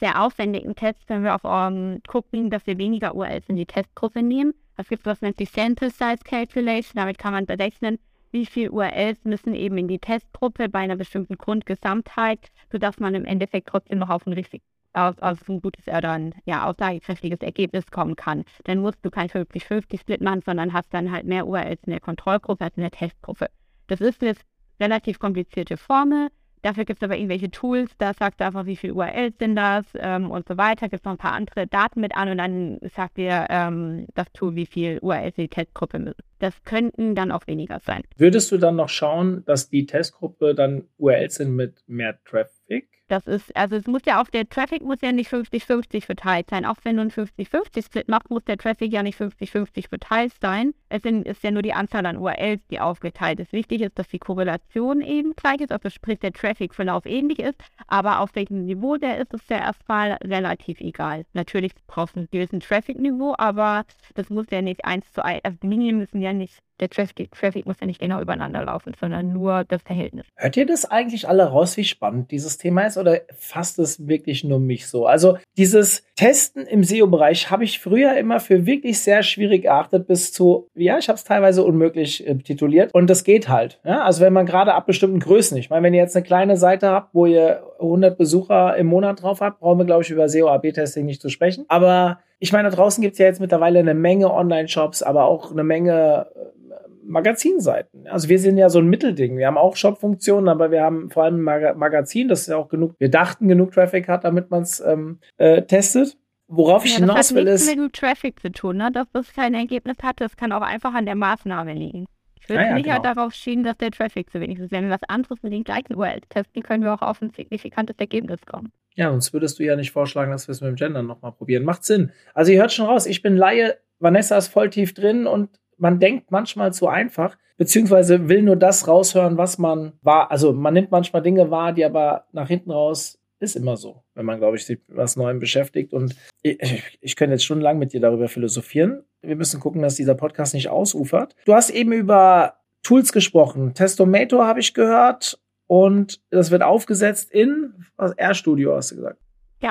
sehr 0.00 0.22
aufwendigen 0.22 0.74
Tests, 0.74 1.04
wenn 1.08 1.22
wir 1.22 1.34
auch 1.34 1.68
um, 1.68 2.00
gucken, 2.06 2.48
dass 2.50 2.66
wir 2.66 2.78
weniger 2.78 3.14
URLs 3.14 3.48
in 3.48 3.56
die 3.56 3.66
Testgruppe 3.66 4.22
nehmen. 4.22 4.54
Es 4.78 4.88
gibt 4.88 5.06
was 5.06 5.20
nennt 5.20 5.38
sich 5.38 5.50
Sample 5.50 5.90
Size 5.90 6.22
Calculation. 6.24 6.92
Damit 6.94 7.18
kann 7.18 7.32
man 7.32 7.46
berechnen, 7.46 7.98
wie 8.30 8.46
viele 8.46 8.70
URLs 8.70 9.24
müssen 9.24 9.54
eben 9.54 9.76
in 9.76 9.88
die 9.88 9.98
Testgruppe 9.98 10.68
bei 10.68 10.78
einer 10.78 10.94
bestimmten 10.94 11.36
Grundgesamtheit, 11.36 12.50
sodass 12.70 13.00
man 13.00 13.16
im 13.16 13.24
Endeffekt 13.24 13.68
trotzdem 13.68 13.98
noch 13.98 14.08
auf 14.08 14.24
ein 14.26 14.32
richtig 14.32 14.62
auf, 14.92 15.20
auf 15.20 15.48
ein 15.48 15.60
gutes 15.60 15.88
oder 15.88 16.12
ein 16.12 16.34
ja, 16.44 16.64
aussagekräftiges 16.64 17.40
Ergebnis 17.40 17.90
kommen 17.90 18.14
kann. 18.14 18.44
Dann 18.64 18.78
musst 18.78 18.98
du 19.02 19.10
kein 19.10 19.28
50-50-Split 19.28 20.20
machen, 20.20 20.42
sondern 20.46 20.72
hast 20.72 20.94
dann 20.94 21.10
halt 21.10 21.26
mehr 21.26 21.46
URLs 21.46 21.82
in 21.84 21.90
der 21.90 22.00
Kontrollgruppe 22.00 22.64
als 22.64 22.76
in 22.76 22.82
der 22.82 22.92
Testgruppe. 22.92 23.48
Das 23.88 24.00
ist 24.00 24.22
jetzt 24.22 24.44
relativ 24.80 25.18
komplizierte 25.18 25.76
Formel, 25.76 26.28
Dafür 26.62 26.84
gibt 26.84 27.02
es 27.02 27.04
aber 27.04 27.16
irgendwelche 27.16 27.50
Tools, 27.50 27.90
da 27.98 28.12
sagt 28.14 28.40
er 28.40 28.48
einfach, 28.48 28.66
wie 28.66 28.76
viele 28.76 28.94
URLs 28.94 29.34
sind 29.38 29.56
das 29.56 29.84
ähm, 29.94 30.30
und 30.30 30.46
so 30.48 30.56
weiter. 30.56 30.88
Gibt 30.88 31.04
noch 31.04 31.12
ein 31.12 31.18
paar 31.18 31.32
andere 31.32 31.66
Daten 31.66 32.00
mit 32.00 32.16
an 32.16 32.28
und 32.28 32.38
dann 32.38 32.78
sagt 32.94 33.16
dir 33.16 33.46
ähm, 33.50 34.06
das 34.14 34.30
Tool, 34.32 34.54
wie 34.54 34.66
viel 34.66 34.98
URLs 35.00 35.34
die 35.36 35.48
Testgruppe 35.48 35.98
müssen. 35.98 36.22
Das 36.38 36.62
könnten 36.64 37.14
dann 37.14 37.32
auch 37.32 37.46
weniger 37.46 37.80
sein. 37.80 38.02
Würdest 38.16 38.52
du 38.52 38.58
dann 38.58 38.76
noch 38.76 38.88
schauen, 38.88 39.44
dass 39.44 39.70
die 39.70 39.86
Testgruppe 39.86 40.54
dann 40.54 40.84
URLs 40.98 41.36
sind 41.36 41.54
mit 41.54 41.82
mehr 41.86 42.18
Traffic? 42.24 42.88
Das 43.08 43.26
ist, 43.26 43.56
also 43.56 43.76
es 43.76 43.86
muss 43.86 44.02
ja 44.04 44.20
auch, 44.20 44.28
der 44.28 44.48
Traffic 44.48 44.82
muss 44.82 45.00
ja 45.00 45.12
nicht 45.12 45.32
50-50 45.32 46.04
verteilt 46.04 46.50
sein. 46.50 46.66
Auch 46.66 46.76
wenn 46.84 46.96
du 46.96 47.02
einen 47.02 47.10
50-50-Split 47.10 48.06
machst, 48.08 48.28
muss 48.28 48.44
der 48.44 48.58
Traffic 48.58 48.92
ja 48.92 49.02
nicht 49.02 49.18
50-50 49.18 49.88
verteilt 49.88 50.34
sein. 50.42 50.74
Es 50.88 51.02
sind, 51.02 51.26
ist 51.26 51.42
ja 51.42 51.50
nur 51.50 51.62
die 51.62 51.72
Anzahl 51.72 52.06
an 52.06 52.16
URLs, 52.16 52.60
die 52.70 52.80
aufgeteilt 52.80 53.40
ist. 53.40 53.52
Wichtig 53.52 53.82
ist, 53.82 53.98
dass 53.98 54.08
die 54.08 54.18
Korrelation 54.18 55.00
eben 55.00 55.34
gleich 55.34 55.60
ist, 55.60 55.72
also 55.72 55.90
sprich 55.90 56.18
der 56.18 56.32
Traffic-Verlauf 56.32 57.06
ähnlich 57.06 57.38
ist, 57.38 57.60
aber 57.86 58.20
auf 58.20 58.34
welchem 58.34 58.64
Niveau 58.64 58.96
der 58.96 59.18
ist, 59.18 59.34
ist 59.34 59.50
ja 59.50 59.58
erstmal 59.58 60.12
relativ 60.24 60.80
egal. 60.80 61.24
Natürlich 61.32 61.72
brauchst 61.86 62.16
du 62.16 62.20
ein 62.20 62.28
gewissen 62.30 62.60
Traffic-Niveau, 62.60 63.34
aber 63.36 63.84
das 64.14 64.30
muss 64.30 64.46
ja 64.50 64.62
nicht 64.62 64.84
eins 64.84 65.12
zu 65.12 65.24
eins, 65.24 65.40
also 65.44 65.58
die 65.62 65.68
Linien 65.68 65.98
müssen 65.98 66.20
ja 66.20 66.32
nicht 66.32 66.62
der 66.80 66.88
Traffic, 66.88 67.32
Traffic 67.32 67.66
muss 67.66 67.80
ja 67.80 67.86
nicht 67.86 68.00
genau 68.00 68.20
übereinander 68.20 68.64
laufen, 68.64 68.94
sondern 68.98 69.32
nur 69.32 69.64
das 69.64 69.82
Verhältnis. 69.82 70.26
Hört 70.36 70.56
ihr 70.56 70.66
das 70.66 70.84
eigentlich 70.84 71.28
alle 71.28 71.44
raus, 71.44 71.76
wie 71.76 71.84
spannend 71.84 72.30
dieses 72.30 72.58
Thema 72.58 72.86
ist 72.86 72.96
oder 72.96 73.20
fasst 73.36 73.78
es 73.78 74.06
wirklich 74.06 74.44
nur 74.44 74.60
mich 74.60 74.86
so? 74.86 75.06
Also 75.06 75.38
dieses 75.56 76.04
Testen 76.14 76.66
im 76.66 76.84
SEO-Bereich 76.84 77.50
habe 77.50 77.64
ich 77.64 77.80
früher 77.80 78.16
immer 78.16 78.40
für 78.40 78.66
wirklich 78.66 79.00
sehr 79.00 79.22
schwierig 79.22 79.64
erachtet 79.64 80.06
bis 80.06 80.32
zu, 80.32 80.68
ja, 80.78 80.98
ich 80.98 81.08
habe 81.08 81.16
es 81.16 81.24
teilweise 81.24 81.62
unmöglich 81.62 82.26
äh, 82.26 82.34
tituliert 82.36 82.94
und 82.94 83.08
das 83.08 83.24
geht 83.24 83.48
halt. 83.48 83.80
Ja? 83.84 84.02
Also 84.02 84.22
wenn 84.22 84.32
man 84.32 84.46
gerade 84.46 84.74
ab 84.74 84.86
bestimmten 84.86 85.20
Größen, 85.20 85.56
ich 85.58 85.70
meine, 85.70 85.82
wenn 85.84 85.94
ihr 85.94 86.00
jetzt 86.00 86.16
eine 86.16 86.24
kleine 86.24 86.56
Seite 86.56 86.90
habt, 86.90 87.14
wo 87.14 87.26
ihr 87.26 87.62
100 87.80 88.16
Besucher 88.16 88.76
im 88.76 88.86
Monat 88.86 89.22
drauf 89.22 89.40
habt, 89.40 89.60
brauchen 89.60 89.78
wir, 89.78 89.84
glaube 89.84 90.02
ich, 90.02 90.10
über 90.10 90.28
SEO-AB-Testing 90.28 91.04
nicht 91.04 91.22
zu 91.22 91.28
sprechen. 91.28 91.64
Aber 91.68 92.20
ich 92.38 92.52
meine, 92.52 92.70
da 92.70 92.76
draußen 92.76 93.02
gibt 93.02 93.14
es 93.14 93.18
ja 93.18 93.26
jetzt 93.26 93.40
mittlerweile 93.40 93.80
eine 93.80 93.94
Menge 93.94 94.32
Online-Shops, 94.32 95.02
aber 95.02 95.24
auch 95.24 95.50
eine 95.50 95.64
Menge 95.64 96.26
äh, 96.34 96.58
Magazinseiten. 97.04 98.06
Also 98.06 98.28
wir 98.28 98.38
sind 98.38 98.58
ja 98.58 98.68
so 98.68 98.78
ein 98.78 98.88
Mittelding. 98.88 99.36
Wir 99.36 99.46
haben 99.46 99.58
auch 99.58 99.76
Shop-Funktionen, 99.76 100.48
aber 100.48 100.70
wir 100.70 100.82
haben 100.82 101.10
vor 101.10 101.24
allem 101.24 101.36
ein 101.36 101.42
Mag 101.42 101.76
Magazin, 101.76 102.28
das 102.28 102.46
ja 102.46 102.56
auch 102.56 102.68
genug, 102.68 102.94
wir 102.98 103.10
dachten, 103.10 103.48
genug 103.48 103.72
Traffic 103.72 104.08
hat, 104.08 104.24
damit 104.24 104.50
man 104.50 104.62
es 104.62 104.80
ähm, 104.80 105.18
äh, 105.38 105.62
testet. 105.62 106.16
Worauf 106.48 106.84
ich 106.84 106.94
ja, 106.94 107.00
hinaus 107.00 107.34
will, 107.34 107.46
ist. 107.46 107.66
Das 107.66 107.68
hat 107.68 107.76
nichts 107.76 107.82
mit 107.82 107.92
Traffic 107.92 108.40
zu 108.40 108.50
tun, 108.50 108.78
ne? 108.78 108.90
dass 108.90 109.06
das 109.12 109.32
kein 109.34 109.54
Ergebnis 109.54 109.98
hat. 110.02 110.20
Das 110.20 110.36
kann 110.36 110.50
auch 110.52 110.62
einfach 110.62 110.94
an 110.94 111.04
der 111.04 111.14
Maßnahme 111.14 111.74
liegen. 111.74 112.06
Ich 112.40 112.48
würde 112.48 112.62
ja, 112.64 112.74
nicht 112.74 112.88
halt 112.88 113.02
genau. 113.02 113.14
darauf 113.14 113.34
schieben, 113.34 113.62
dass 113.62 113.76
der 113.76 113.90
Traffic 113.90 114.30
zu 114.30 114.40
wenig 114.40 114.58
ist. 114.58 114.72
Wenn 114.72 114.84
wir 114.84 114.90
was 114.90 115.02
anderes 115.08 115.42
mit 115.42 115.52
den 115.52 115.64
gleichen 115.64 115.94
URLs 115.94 116.26
testen, 116.30 116.62
können 116.62 116.82
wir 116.82 116.94
auch 116.94 117.02
auf 117.02 117.20
ein 117.20 117.30
signifikantes 117.30 117.96
Ergebnis 117.98 118.40
kommen. 118.46 118.72
Ja, 118.94 119.10
sonst 119.10 119.34
würdest 119.34 119.58
du 119.58 119.64
ja 119.64 119.76
nicht 119.76 119.92
vorschlagen, 119.92 120.32
dass 120.32 120.48
wir 120.48 120.52
es 120.52 120.62
mit 120.62 120.70
dem 120.70 120.76
Gendern 120.76 121.06
nochmal 121.06 121.32
probieren. 121.32 121.64
Macht 121.64 121.84
Sinn. 121.84 122.10
Also 122.32 122.50
ihr 122.50 122.60
hört 122.60 122.72
schon 122.72 122.86
raus, 122.86 123.04
ich 123.04 123.20
bin 123.20 123.36
Laie, 123.36 123.76
Vanessa 123.98 124.38
ist 124.38 124.48
voll 124.48 124.70
tief 124.70 124.94
drin 124.94 125.26
und 125.26 125.50
man 125.76 126.00
denkt 126.00 126.30
manchmal 126.30 126.72
zu 126.72 126.88
einfach, 126.88 127.36
beziehungsweise 127.58 128.28
will 128.28 128.42
nur 128.42 128.56
das 128.56 128.88
raushören, 128.88 129.36
was 129.36 129.58
man 129.58 129.92
war. 130.02 130.30
Also 130.30 130.52
man 130.52 130.72
nimmt 130.72 130.90
manchmal 130.90 131.22
Dinge 131.22 131.50
wahr, 131.50 131.72
die 131.72 131.84
aber 131.84 132.24
nach 132.32 132.48
hinten 132.48 132.70
raus 132.70 133.17
ist 133.40 133.56
immer 133.56 133.76
so, 133.76 134.02
wenn 134.14 134.26
man, 134.26 134.38
glaube 134.38 134.56
ich, 134.56 134.66
sich 134.66 134.78
mit 134.88 134.96
was 134.96 135.16
Neuem 135.16 135.38
beschäftigt. 135.38 135.92
Und 135.92 136.16
ich, 136.42 136.98
ich 137.00 137.16
könnte 137.16 137.34
jetzt 137.34 137.44
stundenlang 137.44 137.78
mit 137.78 137.92
dir 137.92 138.00
darüber 138.00 138.28
philosophieren. 138.28 139.04
Wir 139.22 139.36
müssen 139.36 139.60
gucken, 139.60 139.82
dass 139.82 139.94
dieser 139.94 140.14
Podcast 140.14 140.54
nicht 140.54 140.68
ausufert. 140.68 141.34
Du 141.44 141.54
hast 141.54 141.70
eben 141.70 141.92
über 141.92 142.54
Tools 142.82 143.12
gesprochen. 143.12 143.74
Testomato 143.74 144.42
habe 144.44 144.60
ich 144.60 144.74
gehört. 144.74 145.40
Und 145.66 146.22
das 146.30 146.50
wird 146.50 146.62
aufgesetzt 146.62 147.30
in 147.30 147.84
RStudio, 147.98 148.74
hast 148.74 148.90
du 148.90 148.96
gesagt. 148.96 149.20
Ja. 149.60 149.70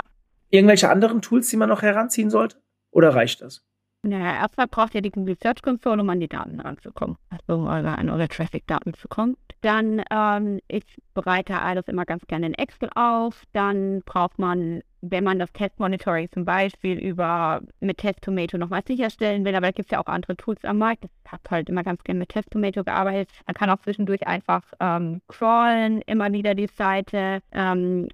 Irgendwelche 0.50 0.90
anderen 0.90 1.22
Tools, 1.22 1.50
die 1.50 1.58
man 1.58 1.70
noch 1.70 1.82
heranziehen 1.82 2.30
sollte? 2.30 2.58
Oder 2.92 3.16
reicht 3.16 3.42
das? 3.42 3.66
Naja, 4.04 4.42
erstmal 4.42 4.68
braucht 4.68 4.96
ihr 4.96 5.02
die 5.02 5.12
Google 5.12 5.38
Search 5.42 5.62
Console, 5.62 6.02
um 6.02 6.10
an 6.10 6.20
die 6.20 6.28
Daten 6.28 6.60
ranzukommen, 6.60 7.18
also 7.30 7.62
um 7.62 7.68
eure, 7.68 7.98
an 7.98 8.10
eure 8.10 8.28
Traffic-Daten 8.28 8.94
zu 8.94 9.08
kommen. 9.08 9.36
Dann, 9.62 10.04
ähm, 10.12 10.60
ich 10.68 10.84
bereite 11.14 11.60
alles 11.60 11.88
immer 11.88 12.06
ganz 12.06 12.26
gerne 12.28 12.46
in 12.46 12.54
Excel 12.54 12.90
auf. 12.96 13.44
Dann 13.54 14.04
braucht 14.06 14.38
man, 14.38 14.82
wenn 15.02 15.24
man 15.24 15.40
das 15.40 15.52
Test-Monitoring 15.52 16.30
zum 16.32 16.46
Beispiel 16.46 16.98
über 17.00 17.62
mit 17.80 17.98
Test-Tomato 17.98 18.58
nochmal 18.58 18.84
sicherstellen 18.88 19.44
will, 19.46 19.56
aber 19.56 19.68
da 19.68 19.72
gibt 19.72 19.88
es 19.88 19.92
ja 19.92 20.00
auch 20.00 20.08
andere 20.08 20.38
Tools 20.38 20.64
am 20.64 20.78
Markt. 20.78 21.06
Ich 21.06 21.32
habe 21.32 21.44
halt 21.50 21.68
immer 21.68 21.84
ganz 21.84 22.04
gerne 22.04 22.20
mit 22.20 22.30
Test-Tomato 22.30 22.84
gearbeitet. 22.84 23.30
Man 23.48 23.56
kann 23.56 23.70
auch 23.72 23.80
zwischendurch 23.80 24.26
einfach 24.28 24.62
ähm, 24.80 25.22
crawlen, 25.28 26.02
immer 26.04 26.32
wieder 26.32 26.54
die 26.54 26.68
Seite, 26.68 27.42
ähm, 27.52 28.08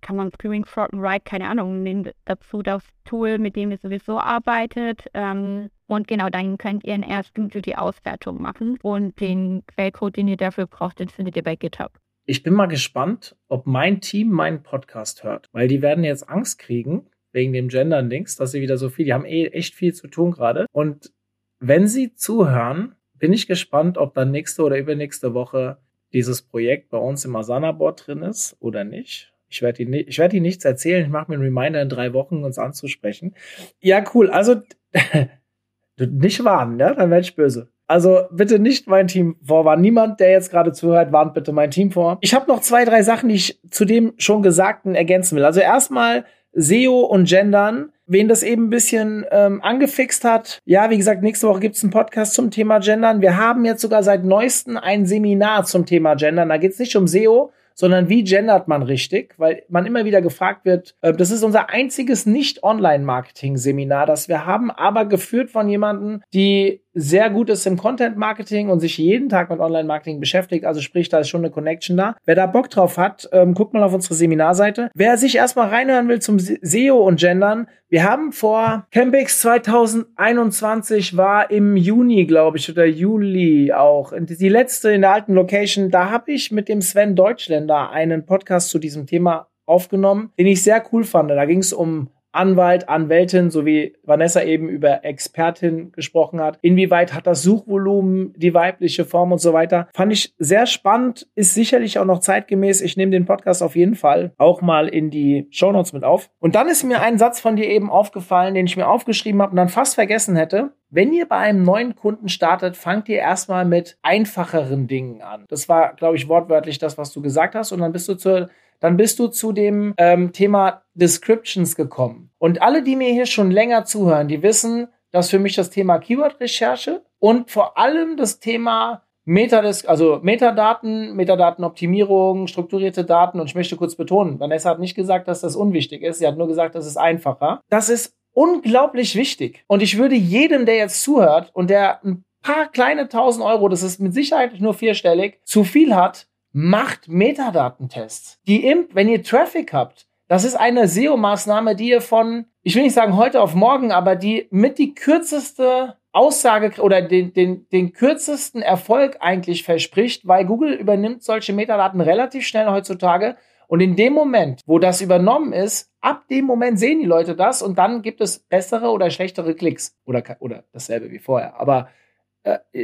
kann 0.00 0.16
man 0.16 0.30
Screaming 0.30 0.64
Frog 0.64 0.92
and 0.92 1.02
Write, 1.02 1.24
keine 1.24 1.48
Ahnung, 1.48 1.82
nehmen 1.82 2.10
dazu 2.24 2.62
das 2.62 2.82
Tool, 3.04 3.38
mit 3.38 3.56
dem 3.56 3.70
ihr 3.70 3.78
sowieso 3.78 4.18
arbeitet. 4.18 5.06
Ähm, 5.14 5.70
und 5.86 6.06
genau, 6.08 6.28
dann 6.28 6.58
könnt 6.58 6.84
ihr 6.84 6.94
in 6.94 7.02
ersten 7.02 7.48
die 7.48 7.76
Auswertung 7.76 8.40
machen. 8.40 8.78
Und 8.82 9.20
den 9.20 9.64
Quellcode, 9.66 10.16
den 10.16 10.28
ihr 10.28 10.36
dafür 10.36 10.66
braucht, 10.66 10.98
den 11.00 11.08
findet 11.08 11.36
ihr 11.36 11.42
bei 11.42 11.56
GitHub. 11.56 11.92
Ich 12.26 12.42
bin 12.42 12.52
mal 12.52 12.66
gespannt, 12.66 13.36
ob 13.48 13.66
mein 13.66 14.02
Team 14.02 14.30
meinen 14.30 14.62
Podcast 14.62 15.24
hört, 15.24 15.48
weil 15.52 15.66
die 15.66 15.80
werden 15.80 16.04
jetzt 16.04 16.28
Angst 16.28 16.58
kriegen 16.58 17.06
wegen 17.32 17.52
dem 17.52 17.68
Gendern-Dings, 17.68 18.36
dass 18.36 18.52
sie 18.52 18.60
wieder 18.60 18.76
so 18.76 18.90
viel, 18.90 19.06
die 19.06 19.14
haben 19.14 19.24
eh 19.24 19.46
echt 19.46 19.74
viel 19.74 19.94
zu 19.94 20.08
tun 20.08 20.32
gerade. 20.32 20.66
Und 20.72 21.12
wenn 21.58 21.88
sie 21.88 22.14
zuhören, 22.14 22.94
bin 23.14 23.32
ich 23.32 23.46
gespannt, 23.46 23.98
ob 23.98 24.14
dann 24.14 24.30
nächste 24.30 24.62
oder 24.62 24.78
übernächste 24.78 25.34
Woche 25.34 25.78
dieses 26.12 26.42
Projekt 26.42 26.90
bei 26.90 26.98
uns 26.98 27.24
im 27.24 27.34
Asana-Board 27.36 28.06
drin 28.06 28.22
ist 28.22 28.56
oder 28.60 28.84
nicht. 28.84 29.32
Ich 29.48 29.62
werde 29.62 29.82
Ihnen, 29.82 29.94
ich 29.94 30.18
werde 30.18 30.36
Ihnen 30.36 30.46
nichts 30.46 30.64
erzählen. 30.64 31.04
Ich 31.04 31.10
mache 31.10 31.30
mir 31.30 31.34
einen 31.34 31.44
Reminder 31.44 31.80
in 31.82 31.88
drei 31.88 32.12
Wochen, 32.12 32.44
uns 32.44 32.58
anzusprechen. 32.58 33.34
Ja, 33.80 34.04
cool. 34.14 34.30
Also 34.30 34.62
nicht 35.98 36.44
warnen, 36.44 36.78
ja, 36.78 36.94
dann 36.94 37.10
werde 37.10 37.22
ich 37.22 37.34
böse. 37.34 37.68
Also 37.86 38.24
bitte 38.30 38.58
nicht 38.58 38.86
mein 38.86 39.08
Team 39.08 39.36
vorwarnen. 39.42 39.80
Niemand, 39.80 40.20
der 40.20 40.30
jetzt 40.30 40.50
gerade 40.50 40.72
zuhört, 40.72 41.10
warnt 41.10 41.32
bitte 41.32 41.52
mein 41.52 41.70
Team 41.70 41.90
vor. 41.90 42.18
Ich 42.20 42.34
habe 42.34 42.46
noch 42.46 42.60
zwei, 42.60 42.84
drei 42.84 43.02
Sachen, 43.02 43.30
die 43.30 43.36
ich 43.36 43.60
zu 43.70 43.86
dem 43.86 44.12
schon 44.18 44.42
Gesagten 44.42 44.94
ergänzen 44.94 45.36
will. 45.36 45.44
Also 45.44 45.60
erstmal 45.60 46.26
SEO 46.52 47.00
und 47.00 47.28
Gendern. 47.28 47.92
Wen 48.06 48.28
das 48.28 48.42
eben 48.42 48.66
ein 48.66 48.70
bisschen 48.70 49.26
ähm, 49.30 49.62
angefixt 49.62 50.24
hat, 50.24 50.60
ja, 50.64 50.88
wie 50.88 50.96
gesagt, 50.96 51.22
nächste 51.22 51.46
Woche 51.46 51.60
gibt's 51.60 51.82
einen 51.82 51.90
Podcast 51.90 52.32
zum 52.32 52.50
Thema 52.50 52.78
Gendern. 52.78 53.20
Wir 53.20 53.36
haben 53.36 53.66
jetzt 53.66 53.82
sogar 53.82 54.02
seit 54.02 54.24
neuestem 54.24 54.78
ein 54.78 55.04
Seminar 55.04 55.64
zum 55.64 55.84
Thema 55.84 56.14
Gendern. 56.14 56.48
Da 56.48 56.56
geht's 56.56 56.78
nicht 56.78 56.96
um 56.96 57.06
SEO, 57.06 57.52
sondern 57.78 58.08
wie 58.08 58.24
gendert 58.24 58.66
man 58.66 58.82
richtig, 58.82 59.34
weil 59.38 59.62
man 59.68 59.86
immer 59.86 60.04
wieder 60.04 60.20
gefragt 60.20 60.64
wird, 60.64 60.96
äh, 61.00 61.12
das 61.12 61.30
ist 61.30 61.44
unser 61.44 61.70
einziges 61.70 62.26
Nicht-Online-Marketing-Seminar, 62.26 64.04
das 64.04 64.28
wir 64.28 64.44
haben, 64.44 64.72
aber 64.72 65.04
geführt 65.04 65.50
von 65.50 65.68
jemandem, 65.68 66.22
die 66.34 66.82
sehr 66.98 67.30
gut 67.30 67.48
ist 67.48 67.66
im 67.66 67.76
Content-Marketing 67.76 68.68
und 68.68 68.80
sich 68.80 68.98
jeden 68.98 69.28
Tag 69.28 69.50
mit 69.50 69.60
Online-Marketing 69.60 70.18
beschäftigt. 70.18 70.64
Also 70.64 70.80
sprich, 70.80 71.08
da 71.08 71.20
ist 71.20 71.28
schon 71.28 71.42
eine 71.42 71.50
Connection 71.50 71.96
da. 71.96 72.16
Wer 72.24 72.34
da 72.34 72.46
Bock 72.46 72.70
drauf 72.70 72.98
hat, 72.98 73.28
ähm, 73.32 73.54
guckt 73.54 73.72
mal 73.72 73.82
auf 73.82 73.94
unsere 73.94 74.14
Seminarseite. 74.14 74.90
Wer 74.94 75.16
sich 75.16 75.36
erstmal 75.36 75.68
reinhören 75.68 76.08
will 76.08 76.20
zum 76.20 76.38
SEO 76.38 76.96
und 76.96 77.20
Gendern, 77.20 77.68
wir 77.88 78.04
haben 78.04 78.32
vor 78.32 78.86
Campix 78.90 79.40
2021 79.40 81.16
war 81.16 81.50
im 81.50 81.76
Juni, 81.76 82.26
glaube 82.26 82.58
ich, 82.58 82.70
oder 82.70 82.84
Juli 82.84 83.72
auch. 83.72 84.12
Die 84.18 84.48
letzte 84.48 84.90
in 84.90 85.00
der 85.00 85.12
alten 85.12 85.32
Location, 85.32 85.90
da 85.90 86.10
habe 86.10 86.32
ich 86.32 86.50
mit 86.50 86.68
dem 86.68 86.82
Sven 86.82 87.16
Deutschländer 87.16 87.90
einen 87.90 88.26
Podcast 88.26 88.68
zu 88.68 88.78
diesem 88.78 89.06
Thema 89.06 89.48
aufgenommen, 89.64 90.32
den 90.38 90.46
ich 90.46 90.62
sehr 90.62 90.82
cool 90.92 91.04
fand. 91.04 91.30
Da 91.30 91.44
ging 91.44 91.60
es 91.60 91.72
um 91.72 92.10
Anwalt, 92.32 92.88
Anwältin, 92.88 93.50
so 93.50 93.64
wie 93.64 93.96
Vanessa 94.02 94.42
eben 94.42 94.68
über 94.68 95.04
Expertin 95.04 95.92
gesprochen 95.92 96.40
hat. 96.40 96.58
Inwieweit 96.62 97.14
hat 97.14 97.26
das 97.26 97.42
Suchvolumen 97.42 98.34
die 98.36 98.54
weibliche 98.54 99.04
Form 99.04 99.32
und 99.32 99.40
so 99.40 99.52
weiter? 99.52 99.88
Fand 99.94 100.12
ich 100.12 100.34
sehr 100.38 100.66
spannend, 100.66 101.26
ist 101.34 101.54
sicherlich 101.54 101.98
auch 101.98 102.04
noch 102.04 102.20
zeitgemäß. 102.20 102.80
Ich 102.80 102.96
nehme 102.96 103.12
den 103.12 103.26
Podcast 103.26 103.62
auf 103.62 103.76
jeden 103.76 103.94
Fall 103.94 104.32
auch 104.38 104.60
mal 104.60 104.88
in 104.88 105.10
die 105.10 105.46
Shownotes 105.50 105.92
mit 105.92 106.04
auf. 106.04 106.30
Und 106.38 106.54
dann 106.54 106.68
ist 106.68 106.84
mir 106.84 107.00
ein 107.00 107.18
Satz 107.18 107.40
von 107.40 107.56
dir 107.56 107.68
eben 107.68 107.90
aufgefallen, 107.90 108.54
den 108.54 108.66
ich 108.66 108.76
mir 108.76 108.88
aufgeschrieben 108.88 109.40
habe 109.42 109.50
und 109.50 109.56
dann 109.56 109.68
fast 109.68 109.94
vergessen 109.94 110.36
hätte. 110.36 110.72
Wenn 110.90 111.12
ihr 111.12 111.26
bei 111.26 111.36
einem 111.36 111.64
neuen 111.64 111.96
Kunden 111.96 112.28
startet, 112.28 112.76
fangt 112.76 113.08
ihr 113.08 113.18
erstmal 113.18 113.66
mit 113.66 113.98
einfacheren 114.02 114.86
Dingen 114.86 115.20
an. 115.20 115.44
Das 115.48 115.68
war, 115.68 115.94
glaube 115.94 116.16
ich, 116.16 116.28
wortwörtlich 116.28 116.78
das, 116.78 116.96
was 116.96 117.12
du 117.12 117.20
gesagt 117.20 117.54
hast. 117.54 117.72
Und 117.72 117.80
dann 117.80 117.92
bist 117.92 118.08
du 118.08 118.14
zur 118.14 118.48
dann 118.80 118.96
bist 118.96 119.18
du 119.18 119.28
zu 119.28 119.52
dem 119.52 119.94
ähm, 119.98 120.32
Thema 120.32 120.82
Descriptions 120.94 121.76
gekommen. 121.76 122.30
Und 122.38 122.62
alle, 122.62 122.82
die 122.82 122.96
mir 122.96 123.12
hier 123.12 123.26
schon 123.26 123.50
länger 123.50 123.84
zuhören, 123.84 124.28
die 124.28 124.42
wissen, 124.42 124.88
dass 125.10 125.30
für 125.30 125.38
mich 125.38 125.54
das 125.54 125.70
Thema 125.70 125.98
Keyword-Recherche 125.98 127.02
und 127.18 127.50
vor 127.50 127.78
allem 127.78 128.16
das 128.16 128.40
Thema 128.40 129.02
Metadis 129.24 129.84
also 129.84 130.20
Metadaten, 130.22 131.14
Metadatenoptimierung, 131.14 132.46
strukturierte 132.46 133.04
Daten. 133.04 133.40
Und 133.40 133.46
ich 133.46 133.54
möchte 133.54 133.76
kurz 133.76 133.94
betonen, 133.94 134.40
Vanessa 134.40 134.70
hat 134.70 134.78
nicht 134.78 134.94
gesagt, 134.94 135.28
dass 135.28 135.42
das 135.42 135.54
unwichtig 135.54 136.02
ist. 136.02 136.18
Sie 136.18 136.26
hat 136.26 136.38
nur 136.38 136.48
gesagt, 136.48 136.74
das 136.74 136.86
ist 136.86 136.96
einfacher. 136.96 137.60
Das 137.68 137.90
ist 137.90 138.14
unglaublich 138.32 139.16
wichtig. 139.16 139.64
Und 139.66 139.82
ich 139.82 139.98
würde 139.98 140.14
jedem, 140.14 140.64
der 140.64 140.76
jetzt 140.76 141.02
zuhört 141.02 141.50
und 141.52 141.68
der 141.68 142.02
ein 142.04 142.24
paar 142.42 142.70
kleine 142.70 143.08
tausend 143.08 143.44
Euro, 143.44 143.68
das 143.68 143.82
ist 143.82 144.00
mit 144.00 144.14
Sicherheit 144.14 144.58
nur 144.60 144.72
vierstellig, 144.72 145.40
zu 145.44 145.62
viel 145.64 145.94
hat, 145.94 146.26
macht 146.52 147.08
Metadatentests. 147.08 148.40
Die 148.46 148.66
Imp, 148.66 148.94
wenn 148.94 149.08
ihr 149.08 149.22
Traffic 149.22 149.72
habt, 149.72 150.06
das 150.28 150.44
ist 150.44 150.56
eine 150.56 150.88
SEO-Maßnahme, 150.88 151.74
die 151.74 151.88
ihr 151.88 152.02
von, 152.02 152.46
ich 152.62 152.74
will 152.74 152.82
nicht 152.82 152.94
sagen 152.94 153.16
heute 153.16 153.40
auf 153.40 153.54
morgen, 153.54 153.92
aber 153.92 154.14
die 154.14 154.46
mit 154.50 154.78
die 154.78 154.94
kürzeste 154.94 155.96
Aussage 156.12 156.82
oder 156.82 157.00
den, 157.00 157.32
den, 157.32 157.68
den 157.70 157.92
kürzesten 157.92 158.60
Erfolg 158.60 159.18
eigentlich 159.20 159.62
verspricht, 159.62 160.26
weil 160.26 160.44
Google 160.44 160.74
übernimmt 160.74 161.22
solche 161.22 161.52
Metadaten 161.52 162.00
relativ 162.00 162.46
schnell 162.46 162.66
heutzutage. 162.66 163.36
Und 163.68 163.80
in 163.80 163.96
dem 163.96 164.14
Moment, 164.14 164.62
wo 164.66 164.78
das 164.78 165.00
übernommen 165.00 165.52
ist, 165.52 165.92
ab 166.00 166.26
dem 166.28 166.46
Moment 166.46 166.78
sehen 166.78 167.00
die 167.00 167.06
Leute 167.06 167.36
das 167.36 167.62
und 167.62 167.78
dann 167.78 168.02
gibt 168.02 168.20
es 168.20 168.38
bessere 168.38 168.90
oder 168.90 169.10
schlechtere 169.10 169.54
Klicks 169.54 169.96
oder, 170.06 170.22
oder 170.40 170.64
dasselbe 170.72 171.10
wie 171.10 171.18
vorher. 171.18 171.60
Aber 171.60 171.88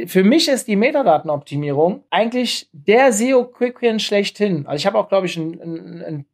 für 0.05 0.23
mich 0.23 0.47
ist 0.47 0.67
die 0.67 0.75
Metadatenoptimierung 0.75 2.03
eigentlich 2.09 2.69
der 2.71 3.11
SEO-Quick-Win 3.11 3.99
schlechthin. 3.99 4.67
Also 4.67 4.77
ich 4.77 4.85
habe 4.85 4.97
auch, 4.97 5.07
glaube 5.07 5.27
ich, 5.27 5.37
ein, 5.37 5.61
ein, 5.61 6.01
ein, 6.03 6.25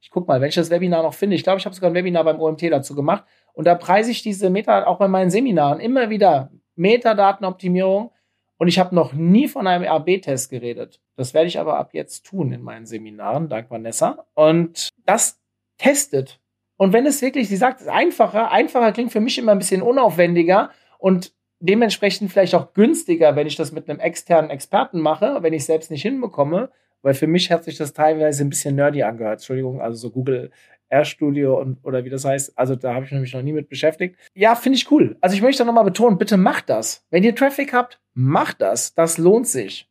ich 0.00 0.10
guck 0.10 0.28
mal, 0.28 0.40
das 0.40 0.70
Webinar 0.70 1.02
noch 1.02 1.14
finde. 1.14 1.36
Ich 1.36 1.42
glaube, 1.42 1.58
ich 1.58 1.64
habe 1.64 1.74
sogar 1.74 1.90
ein 1.90 1.94
Webinar 1.94 2.24
beim 2.24 2.40
OMT 2.40 2.62
dazu 2.70 2.94
gemacht. 2.94 3.24
Und 3.52 3.66
da 3.66 3.74
preise 3.74 4.10
ich 4.10 4.22
diese 4.22 4.50
Meta 4.50 4.86
auch 4.86 4.98
bei 4.98 5.08
meinen 5.08 5.30
Seminaren 5.30 5.80
immer 5.80 6.10
wieder 6.10 6.50
Metadatenoptimierung. 6.76 8.10
Und 8.58 8.68
ich 8.68 8.78
habe 8.78 8.94
noch 8.94 9.12
nie 9.12 9.48
von 9.48 9.66
einem 9.66 9.88
AB-Test 9.88 10.50
geredet. 10.50 11.00
Das 11.16 11.34
werde 11.34 11.48
ich 11.48 11.58
aber 11.58 11.78
ab 11.78 11.94
jetzt 11.94 12.26
tun 12.26 12.52
in 12.52 12.62
meinen 12.62 12.86
Seminaren, 12.86 13.48
dank 13.48 13.70
Vanessa. 13.70 14.26
Und 14.34 14.90
das 15.06 15.40
testet. 15.78 16.40
Und 16.76 16.92
wenn 16.92 17.06
es 17.06 17.22
wirklich, 17.22 17.48
sie 17.48 17.56
sagt, 17.56 17.80
es 17.80 17.86
ist 17.86 17.92
einfacher, 17.92 18.50
einfacher 18.50 18.92
klingt 18.92 19.12
für 19.12 19.20
mich 19.20 19.36
immer 19.38 19.52
ein 19.52 19.58
bisschen 19.58 19.82
unaufwendiger. 19.82 20.70
Und 20.98 21.32
dementsprechend 21.60 22.32
vielleicht 22.32 22.54
auch 22.54 22.72
günstiger, 22.72 23.36
wenn 23.36 23.46
ich 23.46 23.56
das 23.56 23.72
mit 23.72 23.88
einem 23.88 24.00
externen 24.00 24.50
Experten 24.50 25.00
mache, 25.00 25.38
wenn 25.42 25.52
ich 25.52 25.60
es 25.60 25.66
selbst 25.66 25.90
nicht 25.90 26.02
hinbekomme, 26.02 26.70
weil 27.02 27.14
für 27.14 27.26
mich 27.26 27.50
hat 27.50 27.64
sich 27.64 27.76
das 27.76 27.92
teilweise 27.92 28.42
ein 28.42 28.50
bisschen 28.50 28.74
nerdy 28.74 29.02
angehört. 29.02 29.40
Entschuldigung, 29.40 29.80
also 29.80 29.96
so 29.96 30.10
Google 30.10 30.50
Air 30.88 31.04
Studio 31.04 31.58
und 31.58 31.78
oder 31.84 32.04
wie 32.04 32.10
das 32.10 32.24
heißt. 32.24 32.58
Also 32.58 32.74
da 32.74 32.94
habe 32.94 33.04
ich 33.04 33.12
mich 33.12 33.32
noch 33.32 33.42
nie 33.42 33.52
mit 33.52 33.68
beschäftigt. 33.68 34.16
Ja, 34.34 34.54
finde 34.56 34.76
ich 34.76 34.90
cool. 34.90 35.16
Also 35.20 35.36
ich 35.36 35.42
möchte 35.42 35.64
nochmal 35.64 35.84
betonen, 35.84 36.18
bitte 36.18 36.36
macht 36.36 36.68
das. 36.68 37.06
Wenn 37.10 37.22
ihr 37.22 37.34
Traffic 37.34 37.72
habt, 37.72 38.00
macht 38.12 38.60
das. 38.60 38.94
Das 38.94 39.16
lohnt 39.16 39.46
sich. 39.46 39.88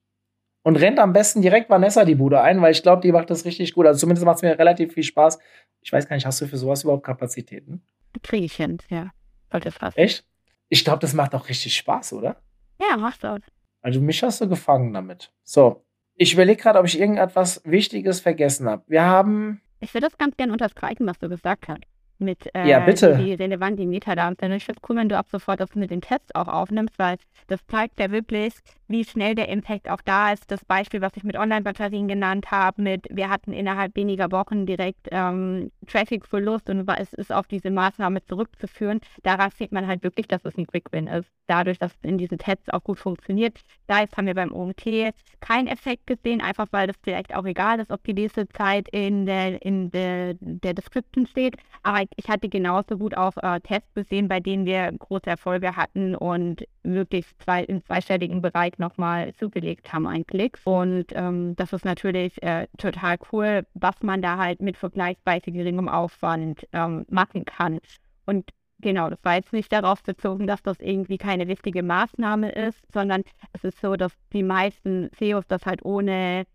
Und 0.62 0.76
rennt 0.76 1.00
am 1.00 1.14
besten 1.14 1.42
direkt 1.42 1.70
Vanessa 1.70 2.04
die 2.04 2.16
Bude 2.16 2.42
ein, 2.42 2.62
weil 2.62 2.74
ich 2.74 2.84
glaube, 2.84 3.02
die 3.02 3.14
macht 3.14 3.30
das 3.30 3.46
richtig 3.46 3.74
gut. 3.74 3.86
Also 3.88 4.02
zumindest 4.02 4.26
macht 4.26 4.38
es 4.38 4.42
mir 4.42 4.60
relativ 4.60 4.94
viel 4.94 5.04
Spaß. 5.04 5.40
Ich 5.82 5.92
weiß 5.92 6.08
gar 6.08 6.18
nicht, 6.18 6.26
hast 6.26 6.42
du 6.42 6.48
für 6.48 6.58
sowas 6.58 6.84
überhaupt 6.84 7.06
Kapazitäten? 7.06 7.82
Kriege 8.22 8.46
ich 8.46 8.56
hin, 8.56 8.78
ja. 8.90 9.12
Sollte 9.52 9.72
fast. 9.72 9.98
Echt? 9.98 10.26
Ich 10.70 10.84
glaube, 10.84 11.00
das 11.00 11.14
macht 11.14 11.36
auch 11.36 11.50
richtig 11.50 11.76
Spaß, 11.76 12.14
oder? 12.14 12.38
Ja, 12.80 12.98
macht 12.98 13.26
auch. 13.26 13.40
Also 13.82 14.00
mich 14.02 14.24
hast 14.24 14.42
du 14.42 14.48
gefangen 14.48 14.94
damit. 14.94 15.34
So, 15.44 15.84
ich 16.16 16.34
überlege 16.34 16.62
gerade, 16.62 16.80
ob 16.80 16.86
ich 16.86 17.00
irgendetwas 17.00 17.62
Wichtiges 17.66 18.20
vergessen 18.20 18.70
habe. 18.70 18.84
Wir 18.88 19.04
haben. 19.04 19.62
Ich 19.80 19.94
würde 19.94 20.08
das 20.08 20.18
ganz 20.18 20.36
gerne 20.38 20.52
unterstreichen, 20.54 21.08
was 21.08 21.20
du 21.20 21.30
gesagt 21.30 21.68
hast 21.68 21.82
mit 22.20 22.50
äh, 22.54 22.68
ja, 22.68 22.80
bitte. 22.80 23.18
die 23.18 23.34
relevanten 23.34 23.90
Metadaten. 23.90 24.52
Ich 24.52 24.66
finde 24.66 24.80
es 24.82 24.90
cool, 24.90 24.96
wenn 24.98 25.10
du 25.10 25.18
ab 25.18 25.28
sofort 25.32 25.60
das 25.60 25.76
mit 25.76 25.92
den 25.92 26.02
Tests 26.02 26.34
auch 26.36 26.48
aufnimmst, 26.48 26.98
weil 27.00 27.18
das 27.48 27.66
zeigt 27.68 28.00
ja 28.00 28.12
wirklich, 28.12 28.54
wie 28.88 29.06
schnell 29.06 29.36
der 29.36 29.50
Impact 29.50 29.90
auch 29.90 30.02
da 30.04 30.34
ist. 30.34 30.50
Das 30.52 30.66
Beispiel, 30.66 31.02
was 31.02 31.16
ich 31.16 31.24
mit 31.24 31.38
Online-Batterien 31.38 32.08
genannt 32.08 32.52
habe, 32.52 32.82
mit 32.82 33.08
wir 33.10 33.30
hatten 33.30 33.54
innerhalb 33.54 33.96
weniger 33.96 34.32
Wochen 34.32 34.66
direkt 34.66 35.08
ähm, 35.12 35.72
Traffic-Verlust 35.88 36.70
und 36.70 36.90
es 36.98 37.14
ist 37.14 37.32
auf 37.32 37.48
diese 37.48 37.70
Maßnahme 37.70 38.24
zurückzuführen. 38.26 39.00
Daran 39.24 39.52
sieht 39.52 39.72
man 39.72 39.88
halt 39.88 40.04
wirklich, 40.04 40.28
dass 40.28 40.44
es 40.44 40.58
ein 40.58 40.66
Quick-Win 40.66 41.08
ist. 41.08 41.30
Dadurch, 41.48 41.78
dass 41.78 41.92
es 41.92 42.10
in 42.10 42.18
diesen 42.18 42.38
Tests 42.38 42.70
auch 42.70 42.84
gut 42.84 43.00
funktioniert. 43.00 43.60
Da 43.88 44.02
jetzt 44.02 44.18
haben 44.18 44.28
wir 44.28 44.36
beim 44.36 44.52
OMT 44.52 45.14
keinen 45.40 45.68
Effekt 45.68 46.08
gesehen, 46.08 46.42
einfach 46.42 46.68
weil 46.72 46.88
das 46.88 46.96
vielleicht 47.04 47.36
auch 47.36 47.46
egal 47.46 47.80
ist, 47.80 47.92
ob 47.92 48.04
die 48.04 48.14
nächste 48.14 48.48
Zeit 48.50 48.88
in 48.90 49.26
der, 49.26 49.62
in 49.64 49.92
der, 49.92 50.36
der 50.40 50.74
Description 50.74 51.28
steht. 51.28 51.56
Aber 51.84 52.02
ich 52.16 52.28
hatte 52.30 52.50
genauso 52.50 52.98
gut 52.98 53.16
auch 53.16 53.38
äh, 53.38 53.60
Tests 53.62 53.94
gesehen, 53.94 54.28
bei 54.28 54.40
denen 54.40 54.66
wir 54.66 54.92
große 54.92 55.30
Erfolge 55.30 55.76
hatten 55.76 56.16
und 56.16 56.66
wirklich 56.84 57.26
zwei, 57.40 57.64
im 57.64 57.84
zweistelligen 57.84 58.42
Bereich 58.42 58.78
nochmal 58.78 59.34
zugelegt 59.36 59.92
haben, 59.94 60.08
ein 60.08 60.26
Klick. 60.26 60.60
Und 60.66 61.08
ähm, 61.14 61.56
das 61.56 61.74
ist 61.74 61.86
natürlich 61.86 62.42
äh, 62.44 62.68
total 62.78 63.18
cool, 63.32 63.66
was 63.74 64.02
man 64.02 64.22
da 64.22 64.38
halt 64.38 64.62
mit 64.62 64.78
vergleichsweise 64.78 65.52
geringem 65.52 65.90
Aufwand 65.90 66.68
ähm, 66.74 67.06
machen 67.10 67.46
kann. 67.46 67.80
Und 68.26 68.52
Genau, 68.82 69.10
das 69.10 69.20
war 69.24 69.36
jetzt 69.36 69.52
nicht 69.52 69.74
darauf 69.74 70.02
bezogen, 70.04 70.48
dass 70.48 70.64
das 70.64 70.80
irgendwie 70.80 71.18
keine 71.18 71.50
wichtige 71.50 71.84
Maßnahme 71.84 72.50
ist, 72.52 72.80
sondern 72.94 73.24
es 73.52 73.66
ist 73.66 73.82
so, 73.82 73.98
dass 73.98 74.14
die 74.32 74.44
meisten 74.44 75.10
CEOs 75.18 75.48
das 75.48 75.66
halt 75.66 75.84
ohne 75.84 76.46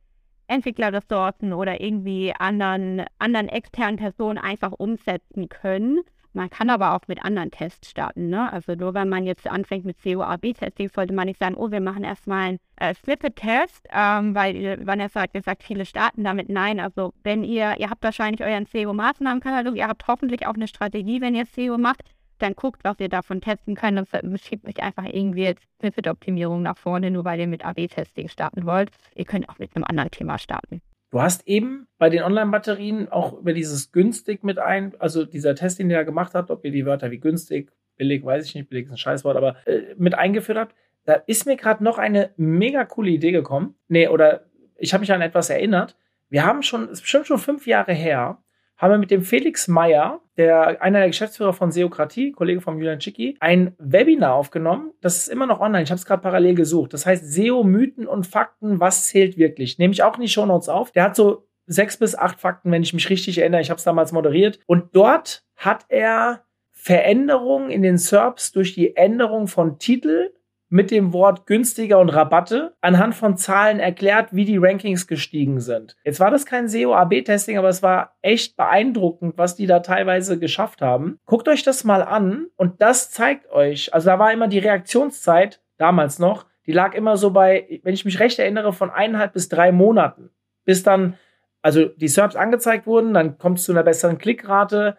Entwicklerressourcen 0.46 1.52
oder 1.52 1.80
irgendwie 1.80 2.32
anderen, 2.38 3.04
anderen 3.18 3.48
externen 3.48 3.96
Personen 3.96 4.38
einfach 4.38 4.72
umsetzen 4.72 5.48
können. 5.48 6.00
Man 6.34 6.50
kann 6.50 6.68
aber 6.68 6.94
auch 6.94 7.06
mit 7.06 7.24
anderen 7.24 7.52
Tests 7.52 7.88
starten. 7.88 8.28
Ne? 8.28 8.52
Also 8.52 8.74
nur 8.74 8.92
wenn 8.92 9.08
man 9.08 9.24
jetzt 9.24 9.46
anfängt 9.46 9.84
mit 9.84 10.02
CO-AB-Testing, 10.02 10.88
sollte 10.88 11.14
man 11.14 11.26
nicht 11.26 11.38
sagen, 11.38 11.54
oh, 11.54 11.70
wir 11.70 11.80
machen 11.80 12.02
erstmal 12.02 12.48
einen 12.48 12.58
äh, 12.76 12.92
Snippet-Test, 12.92 13.86
ähm, 13.92 14.34
weil 14.34 14.84
Vanessa 14.84 15.22
hat 15.22 15.32
gesagt, 15.32 15.62
viele 15.62 15.86
starten 15.86 16.24
damit. 16.24 16.48
Nein, 16.48 16.80
also 16.80 17.12
wenn 17.22 17.44
ihr, 17.44 17.76
ihr 17.78 17.88
habt 17.88 18.02
wahrscheinlich 18.02 18.42
euren 18.42 18.66
CO-Maßnahmenkatalog, 18.66 19.76
ihr 19.76 19.86
habt 19.86 20.08
hoffentlich 20.08 20.44
auch 20.46 20.54
eine 20.54 20.66
Strategie, 20.66 21.20
wenn 21.20 21.36
ihr 21.36 21.44
CO 21.46 21.78
macht, 21.78 22.02
dann 22.38 22.54
guckt, 22.54 22.84
was 22.84 22.98
ihr 23.00 23.08
davon 23.08 23.40
testen 23.40 23.74
könnt 23.74 23.98
und 23.98 24.40
schiebt 24.40 24.66
nicht 24.66 24.82
einfach 24.82 25.04
irgendwie 25.04 25.44
jetzt 25.44 25.62
Snippet-Optimierung 25.80 26.62
nach 26.62 26.78
vorne, 26.78 27.10
nur 27.10 27.24
weil 27.24 27.40
ihr 27.40 27.46
mit 27.46 27.64
AB-Testing 27.64 28.28
starten 28.28 28.66
wollt. 28.66 28.90
Ihr 29.14 29.24
könnt 29.24 29.48
auch 29.48 29.58
mit 29.58 29.74
einem 29.74 29.84
anderen 29.84 30.10
Thema 30.10 30.38
starten. 30.38 30.80
Du 31.10 31.22
hast 31.22 31.46
eben 31.46 31.86
bei 31.98 32.10
den 32.10 32.22
Online-Batterien 32.24 33.08
auch 33.08 33.38
über 33.38 33.52
dieses 33.52 33.92
günstig 33.92 34.42
mit 34.42 34.58
ein, 34.58 34.94
also 34.98 35.24
dieser 35.24 35.54
Test, 35.54 35.78
den 35.78 35.88
ihr 35.88 35.96
da 35.96 36.02
gemacht 36.02 36.34
habt, 36.34 36.50
ob 36.50 36.64
ihr 36.64 36.72
die 36.72 36.86
Wörter 36.86 37.12
wie 37.12 37.20
günstig, 37.20 37.70
billig, 37.96 38.24
weiß 38.24 38.44
ich 38.46 38.54
nicht, 38.56 38.68
billig 38.68 38.86
ist 38.86 38.90
ein 38.90 38.98
Scheißwort, 38.98 39.36
aber 39.36 39.56
äh, 39.66 39.94
mit 39.96 40.14
eingeführt 40.14 40.58
habt. 40.58 40.74
da 41.04 41.14
ist 41.14 41.46
mir 41.46 41.56
gerade 41.56 41.84
noch 41.84 41.98
eine 41.98 42.30
mega 42.36 42.84
coole 42.84 43.10
Idee 43.10 43.30
gekommen. 43.30 43.76
Nee, 43.86 44.08
oder 44.08 44.46
ich 44.76 44.92
habe 44.92 45.02
mich 45.02 45.12
an 45.12 45.22
etwas 45.22 45.50
erinnert. 45.50 45.96
Wir 46.30 46.44
haben 46.44 46.62
schon, 46.62 46.84
es 46.84 46.94
ist 46.94 47.02
bestimmt 47.02 47.28
schon 47.28 47.38
fünf 47.38 47.66
Jahre 47.66 47.92
her, 47.92 48.42
haben 48.76 48.90
wir 48.90 48.98
mit 48.98 49.10
dem 49.10 49.22
Felix 49.22 49.68
Meyer, 49.68 50.20
der 50.36 50.82
einer 50.82 50.98
der 50.98 51.08
Geschäftsführer 51.08 51.52
von 51.52 51.70
Seokratie, 51.70 52.32
Kollege 52.32 52.60
von 52.60 52.76
Julian 52.76 53.00
Schicki, 53.00 53.36
ein 53.40 53.74
Webinar 53.78 54.34
aufgenommen. 54.34 54.92
Das 55.00 55.16
ist 55.16 55.28
immer 55.28 55.46
noch 55.46 55.60
online. 55.60 55.84
Ich 55.84 55.90
habe 55.90 55.98
es 55.98 56.06
gerade 56.06 56.22
parallel 56.22 56.54
gesucht. 56.54 56.92
Das 56.92 57.06
heißt 57.06 57.32
SEO, 57.32 57.62
Mythen 57.62 58.06
und 58.06 58.26
Fakten, 58.26 58.80
was 58.80 59.06
zählt 59.06 59.36
wirklich? 59.36 59.78
Nehme 59.78 59.92
ich 59.92 60.02
auch 60.02 60.16
in 60.16 60.22
die 60.22 60.28
Shownotes 60.28 60.68
auf. 60.68 60.90
Der 60.90 61.04
hat 61.04 61.16
so 61.16 61.46
sechs 61.66 61.96
bis 61.96 62.14
acht 62.14 62.40
Fakten, 62.40 62.70
wenn 62.70 62.82
ich 62.82 62.92
mich 62.92 63.08
richtig 63.10 63.38
erinnere. 63.38 63.60
Ich 63.60 63.70
habe 63.70 63.78
es 63.78 63.84
damals 63.84 64.12
moderiert. 64.12 64.58
Und 64.66 64.94
dort 64.94 65.44
hat 65.56 65.86
er 65.88 66.44
Veränderungen 66.72 67.70
in 67.70 67.82
den 67.82 67.96
SERPs 67.96 68.52
durch 68.52 68.74
die 68.74 68.96
Änderung 68.96 69.46
von 69.46 69.78
Titel 69.78 70.32
mit 70.74 70.90
dem 70.90 71.12
Wort 71.12 71.46
günstiger 71.46 72.00
und 72.00 72.08
Rabatte 72.08 72.74
anhand 72.80 73.14
von 73.14 73.36
Zahlen 73.36 73.78
erklärt, 73.78 74.30
wie 74.32 74.44
die 74.44 74.56
Rankings 74.56 75.06
gestiegen 75.06 75.60
sind. 75.60 75.94
Jetzt 76.02 76.18
war 76.18 76.32
das 76.32 76.46
kein 76.46 76.66
SEO-AB-Testing, 76.66 77.56
aber 77.56 77.68
es 77.68 77.80
war 77.80 78.16
echt 78.22 78.56
beeindruckend, 78.56 79.38
was 79.38 79.54
die 79.54 79.68
da 79.68 79.78
teilweise 79.78 80.36
geschafft 80.36 80.82
haben. 80.82 81.20
Guckt 81.26 81.46
euch 81.46 81.62
das 81.62 81.84
mal 81.84 82.02
an 82.02 82.48
und 82.56 82.82
das 82.82 83.12
zeigt 83.12 83.52
euch, 83.52 83.94
also 83.94 84.06
da 84.06 84.18
war 84.18 84.32
immer 84.32 84.48
die 84.48 84.58
Reaktionszeit, 84.58 85.62
damals 85.76 86.18
noch, 86.18 86.44
die 86.66 86.72
lag 86.72 86.94
immer 86.94 87.16
so 87.16 87.30
bei, 87.30 87.80
wenn 87.84 87.94
ich 87.94 88.04
mich 88.04 88.18
recht 88.18 88.40
erinnere, 88.40 88.72
von 88.72 88.90
eineinhalb 88.90 89.32
bis 89.32 89.48
drei 89.48 89.70
Monaten, 89.70 90.30
bis 90.64 90.82
dann, 90.82 91.16
also 91.62 91.84
die 91.84 92.08
SERPs 92.08 92.34
angezeigt 92.34 92.88
wurden, 92.88 93.14
dann 93.14 93.38
kommt 93.38 93.60
es 93.60 93.64
zu 93.64 93.70
einer 93.70 93.84
besseren 93.84 94.18
Klickrate 94.18 94.96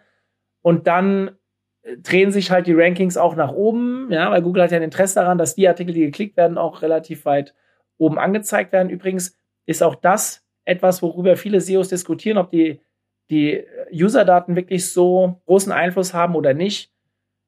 und 0.62 0.86
dann 0.86 1.36
drehen 1.98 2.32
sich 2.32 2.50
halt 2.50 2.66
die 2.66 2.74
Rankings 2.74 3.16
auch 3.16 3.36
nach 3.36 3.52
oben, 3.52 4.10
ja, 4.10 4.30
weil 4.30 4.42
Google 4.42 4.62
hat 4.62 4.72
ja 4.72 4.78
ein 4.78 4.82
Interesse 4.82 5.16
daran, 5.16 5.38
dass 5.38 5.54
die 5.54 5.68
Artikel, 5.68 5.94
die 5.94 6.00
geklickt 6.00 6.36
werden, 6.36 6.58
auch 6.58 6.82
relativ 6.82 7.24
weit 7.24 7.54
oben 7.98 8.18
angezeigt 8.18 8.72
werden. 8.72 8.90
Übrigens 8.90 9.36
ist 9.66 9.82
auch 9.82 9.94
das 9.94 10.44
etwas, 10.64 11.02
worüber 11.02 11.36
viele 11.36 11.60
SEOs 11.60 11.88
diskutieren, 11.88 12.38
ob 12.38 12.50
die, 12.50 12.80
die 13.30 13.64
User-Daten 13.92 14.56
wirklich 14.56 14.90
so 14.92 15.40
großen 15.46 15.72
Einfluss 15.72 16.12
haben 16.12 16.34
oder 16.34 16.54
nicht. 16.54 16.92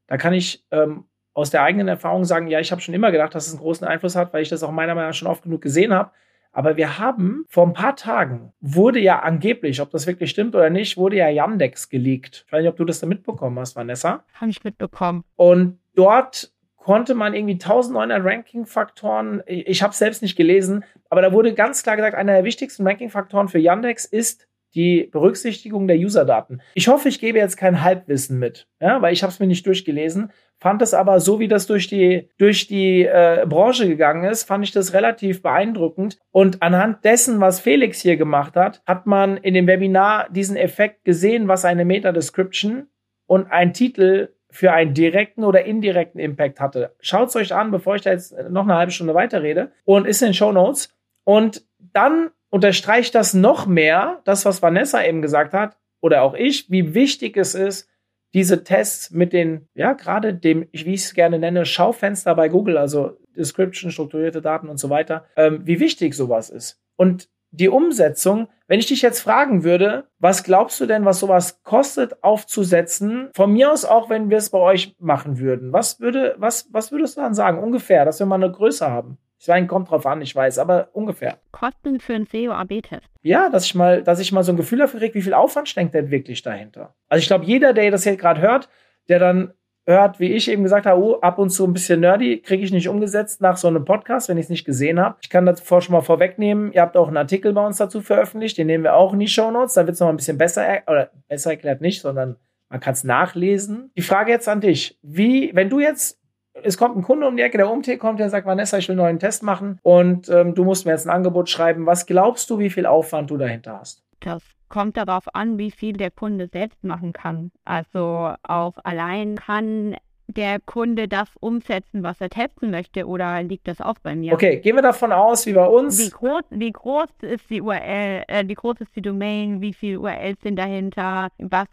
Da 0.07 0.17
kann 0.17 0.33
ich 0.33 0.65
ähm, 0.71 1.05
aus 1.35 1.51
der 1.51 1.63
eigenen 1.63 1.89
Erfahrung 1.89 2.25
sagen, 2.25 2.47
ja, 2.47 2.61
ich 2.61 2.71
habe 2.71 2.81
schon 2.81 2.95
immer 2.95 3.11
gedacht, 3.11 3.35
dass 3.35 3.47
es 3.47 3.53
einen 3.53 3.63
großen 3.63 3.87
Einfluss 3.87 4.17
hat, 4.17 4.33
weil 4.33 4.43
ich 4.43 4.49
das 4.49 4.63
auch 4.63 4.71
meiner 4.71 4.95
Meinung 4.95 5.11
nach 5.11 5.15
schon 5.15 5.29
oft 5.29 5.43
genug 5.43 5.63
gesehen 5.63 5.93
habe. 5.93 6.13
Aber 6.53 6.77
wir 6.77 6.99
haben 6.99 7.45
vor 7.49 7.67
ein 7.67 7.73
paar 7.73 7.97
Tagen 7.97 8.53
wurde 8.61 9.01
ja 9.01 9.21
angeblich, 9.21 9.81
ob 9.81 9.91
das 9.91 10.07
wirklich 10.07 10.31
stimmt 10.31 10.55
oder 10.55 10.71
nicht, 10.71 10.97
wurde 10.97 11.17
ja 11.17 11.29
Yandex 11.29 11.89
geleakt. 11.89 12.45
Ich 12.47 12.53
weiß 12.53 12.63
nicht, 12.63 12.71
ob 12.71 12.77
du 12.77 12.85
das 12.85 13.01
da 13.01 13.07
mitbekommen 13.07 13.59
hast, 13.59 13.77
Vanessa. 13.77 14.25
Habe 14.35 14.51
ich 14.51 14.65
mitbekommen. 14.65 15.25
Und 15.37 15.79
dort 15.95 16.53
konnte 16.77 17.15
man 17.15 17.35
irgendwie 17.35 17.55
1900 17.55 18.25
Ranking-Faktoren, 18.25 19.43
ich 19.47 19.83
habe 19.83 19.93
es 19.93 19.99
selbst 19.99 20.23
nicht 20.23 20.37
gelesen, 20.37 20.85
aber 21.11 21.21
da 21.21 21.33
wurde 21.33 21.53
ganz 21.53 21.83
klar 21.83 21.97
gesagt, 21.97 22.15
einer 22.17 22.33
der 22.33 22.45
wichtigsten 22.45 22.87
Ranking-Faktoren 22.87 23.49
für 23.49 23.59
Yandex 23.59 24.07
ist 24.07 24.49
die 24.75 25.09
Berücksichtigung 25.13 25.87
der 25.87 25.97
User-Daten. 25.97 26.61
Ich 26.75 26.89
hoffe, 26.89 27.09
ich 27.09 27.21
gebe 27.21 27.39
jetzt 27.39 27.57
kein 27.57 27.83
Halbwissen 27.83 28.39
mit, 28.39 28.69
ja, 28.81 29.03
weil 29.03 29.13
ich 29.13 29.23
habe 29.23 29.31
es 29.31 29.41
mir 29.41 29.47
nicht 29.47 29.67
durchgelesen 29.67 30.31
fand 30.59 30.83
es 30.83 30.95
aber 30.95 31.21
so, 31.21 31.39
wie 31.41 31.49
das 31.49 31.67
durch 31.67 31.87
die, 31.87 32.29
durch 32.39 32.67
die 32.67 33.05
äh, 33.05 33.47
Branche 33.49 33.87
gegangen 33.87 34.25
ist, 34.25 34.45
fand 34.45 34.65
ich 34.65 34.73
das 34.73 34.93
relativ 34.93 35.43
beeindruckend. 35.43 36.19
Und 36.31 36.63
anhand 36.63 37.05
dessen, 37.05 37.41
was 37.41 37.61
Felix 37.61 38.01
hier 38.01 38.17
gemacht 38.17 38.57
hat, 38.57 38.83
hat 38.87 39.07
man 39.07 39.37
in 39.37 39.55
dem 39.55 39.67
Webinar 39.67 40.29
diesen 40.31 40.57
Effekt 40.57 41.05
gesehen, 41.05 41.49
was 41.49 41.65
eine 41.65 41.85
Meta-Description 41.85 42.89
und 43.27 43.51
ein 43.51 43.73
Titel 43.73 44.31
für 44.51 44.73
einen 44.73 44.95
direkten 44.95 45.45
oder 45.45 45.65
indirekten 45.65 46.21
Impact 46.21 46.61
hatte. 46.61 46.95
Schaut 47.01 47.29
es 47.29 47.37
euch 47.37 47.55
an, 47.55 47.71
bevor 47.71 47.97
ich 47.97 48.03
da 48.03 48.11
jetzt 48.11 48.35
noch 48.49 48.65
eine 48.65 48.77
halbe 48.77 48.93
Stunde 48.93 49.15
weiterrede 49.15 49.73
und 49.85 50.07
ist 50.07 50.23
in 50.23 50.29
den 50.29 50.35
Show 50.35 50.53
Notes. 50.53 50.95
Und 51.25 51.67
dann 51.79 52.31
unterstreicht 52.51 53.15
das 53.15 53.35
noch 53.35 53.67
mehr, 53.67 54.23
das, 54.25 54.45
was 54.47 54.63
Vanessa 54.63 55.05
eben 55.05 55.21
gesagt 55.23 55.53
hat, 55.53 55.77
oder 56.01 56.23
auch 56.23 56.35
ich, 56.35 56.71
wie 56.71 56.95
wichtig 56.95 57.37
es 57.37 57.55
ist, 57.55 57.89
diese 58.35 58.65
Tests 58.65 59.11
mit 59.11 59.33
den, 59.33 59.69
ja, 59.75 59.93
gerade 59.95 60.35
dem, 60.35 60.67
wie 60.73 60.95
ich 60.95 61.05
es 61.05 61.15
gerne 61.15 61.39
nenne, 61.39 61.65
Schaufenster 61.65 62.35
bei 62.35 62.49
Google, 62.49 62.77
also 62.77 63.19
Description, 63.37 63.91
strukturierte 63.91 64.43
Daten 64.43 64.69
und 64.69 64.79
so 64.79 64.91
weiter, 64.91 65.25
ähm, 65.37 65.63
wie 65.65 65.81
wichtig 65.81 66.15
sowas 66.15 66.51
ist. 66.51 66.81
Und 66.97 67.29
die 67.51 67.69
Umsetzung, 67.69 68.49
wenn 68.67 68.79
ich 68.79 68.87
dich 68.87 69.01
jetzt 69.01 69.21
fragen 69.21 69.65
würde, 69.65 70.09
was 70.19 70.45
glaubst 70.45 70.79
du 70.81 70.87
denn, 70.87 71.07
was 71.07 71.21
sowas 71.21 71.63
kostet 71.63 72.23
aufzusetzen? 72.23 73.31
Von 73.35 73.53
mir 73.53 73.73
aus 73.73 73.87
auch, 73.87 74.11
wenn 74.11 74.29
wir 74.29 74.37
es 74.37 74.51
bei 74.51 74.59
euch 74.59 74.95
machen 74.99 75.39
würden. 75.39 75.73
Was 75.73 76.01
würde, 76.01 76.35
was, 76.39 76.69
was 76.73 76.93
würdest 76.93 77.17
du 77.17 77.23
dann 77.23 77.35
sagen? 77.35 77.63
Ungefähr, 77.63 78.05
dass 78.05 78.19
wir 78.19 78.27
mal 78.27 78.35
eine 78.35 78.53
Größe 78.53 78.91
haben. 78.91 79.17
Ich 79.41 79.47
meine, 79.49 79.67
kommt 79.67 79.91
drauf 79.91 80.05
an, 80.05 80.21
ich 80.21 80.35
weiß, 80.35 80.59
aber 80.59 80.89
ungefähr. 80.93 81.39
Kosten 81.53 82.01
für 82.01 82.15
einen 82.15 82.27
SEO-AB-Test. 82.27 83.09
Ja, 83.23 83.49
dass 83.49 83.65
ich 83.67 83.75
mal, 83.75 84.03
dass 84.03 84.19
ich 84.19 84.33
mal 84.33 84.43
so 84.43 84.53
ein 84.53 84.57
Gefühl 84.57 84.79
dafür 84.79 85.01
kriege, 85.01 85.15
wie 85.15 85.23
viel 85.23 85.35
Aufwand 85.35 85.69
steckt 85.69 85.95
denn 85.95 86.11
wirklich 86.11 86.43
dahinter. 86.43 86.95
Also 87.09 87.21
ich 87.21 87.29
glaube, 87.29 87.45
jeder, 87.45 87.73
der 87.73 87.91
das 87.91 88.05
jetzt 88.05 88.21
gerade 88.21 88.41
hört, 88.41 88.69
der 89.09 89.21
dann 89.21 89.53
hört, 89.87 90.21
wie 90.21 90.33
ich 90.33 90.51
eben 90.51 90.65
gesagt 90.65 90.87
habe, 90.87 91.01
oh, 91.01 91.21
ab 91.21 91.39
und 91.39 91.49
zu 91.49 91.65
ein 91.65 91.73
bisschen 91.73 92.01
nerdy, 92.01 92.43
kriege 92.43 92.63
ich 92.63 92.73
nicht 92.73 92.89
umgesetzt 92.89 93.41
nach 93.41 93.57
so 93.57 93.69
einem 93.69 93.87
Podcast, 93.87 94.29
wenn 94.29 94.37
ich 94.37 94.45
es 94.45 94.51
nicht 94.51 94.67
gesehen 94.67 95.01
habe. 95.01 95.17
Ich 95.23 95.31
kann 95.31 95.47
das 95.47 95.67
schon 95.67 95.93
mal 95.93 96.03
vorwegnehmen. 96.03 96.73
Ihr 96.73 96.83
habt 96.83 96.97
auch 96.97 97.09
einen 97.09 97.17
Artikel 97.17 97.55
bei 97.55 97.65
uns 97.65 97.79
dazu 97.79 98.03
veröffentlicht, 98.03 98.59
den 98.59 98.67
nehmen 98.67 98.85
wir 98.85 98.95
auch 98.95 99.15
in 99.15 99.21
die 99.21 99.29
Show 99.29 99.51
Notes. 99.51 99.75
Da 99.75 99.87
wird 99.87 99.95
es 99.95 100.01
noch 100.01 100.11
ein 100.11 100.17
bisschen 100.17 100.37
besser, 100.37 100.83
oder 100.87 101.11
besser 101.29 101.53
erklärt 101.53 101.81
nicht, 101.81 102.03
sondern 102.03 102.37
man 102.69 102.81
kann 102.81 102.93
es 102.93 103.03
nachlesen. 103.03 103.91
Die 103.97 104.03
Frage 104.03 104.31
jetzt 104.31 104.47
an 104.47 104.61
dich. 104.61 104.99
Wie, 105.01 105.53
wenn 105.55 105.71
du 105.71 105.81
jetzt 105.81 106.18
es 106.63 106.77
kommt 106.77 106.97
ein 106.97 107.03
Kunde 107.03 107.27
um 107.27 107.37
die 107.37 107.43
Ecke, 107.43 107.59
der 107.59 107.71
UMT 107.71 107.99
kommt, 107.99 108.21
der 108.21 108.31
sagt, 108.31 108.47
Vanessa, 108.47 108.79
ich 108.79 108.89
will 108.89 108.95
einen 108.95 109.05
neuen 109.05 109.19
Test 109.19 109.43
machen 109.43 109.79
und 109.83 110.29
ähm, 110.29 110.55
du 110.55 110.65
musst 110.65 110.87
mir 110.87 110.93
jetzt 110.93 111.07
ein 111.07 111.15
Angebot 111.15 111.49
schreiben. 111.49 111.87
Was 111.87 112.07
glaubst 112.07 112.51
du, 112.51 112.59
wie 112.59 112.71
viel 112.71 112.87
Aufwand 112.87 113.31
du 113.31 113.37
dahinter 113.37 113.79
hast? 113.81 114.03
Das 114.21 114.43
kommt 114.69 114.97
darauf 114.97 115.25
an, 115.35 115.59
wie 115.59 115.71
viel 115.71 115.95
der 115.95 116.11
Kunde 116.11 116.49
selbst 116.53 116.85
machen 116.85 117.13
kann. 117.13 117.51
Also 117.65 118.35
auch 118.43 118.75
allein 118.85 119.37
kann 119.37 119.97
der 120.29 120.61
Kunde 120.61 121.09
das 121.09 121.29
umsetzen, 121.41 122.03
was 122.03 122.21
er 122.21 122.29
testen 122.29 122.71
möchte, 122.71 123.07
oder 123.07 123.43
liegt 123.43 123.67
das 123.67 123.81
auch 123.81 123.97
bei 124.03 124.15
mir? 124.15 124.35
Okay, 124.35 124.61
gehen 124.61 124.77
wir 124.77 124.83
davon 124.83 125.11
aus, 125.11 125.47
wie 125.47 125.55
bei 125.55 125.67
uns. 125.67 125.99
Wie 125.99 126.11
groß, 126.11 126.43
wie 126.51 126.71
groß 126.71 127.09
ist 127.23 127.49
die 127.49 127.63
URL, 127.63 128.25
äh, 128.29 128.45
wie 128.47 128.55
groß 128.55 128.81
ist 128.81 128.95
die 128.95 129.03
Domain, 129.03 129.63
wie 129.63 129.73
viele 129.73 130.01
URLs 130.01 130.39
sind 130.43 130.57
dahinter, 130.57 131.29
was 131.39 131.67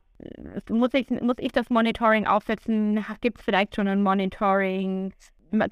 muss 0.70 0.94
ich, 0.94 1.10
muss 1.10 1.38
ich 1.40 1.52
das 1.52 1.70
Monitoring 1.70 2.28
aufsetzen? 2.28 3.04
Gibt 3.22 3.40
es 3.40 3.46
vielleicht 3.46 3.76
schon 3.76 3.88
ein 3.88 4.04
Monitoring? 4.04 5.14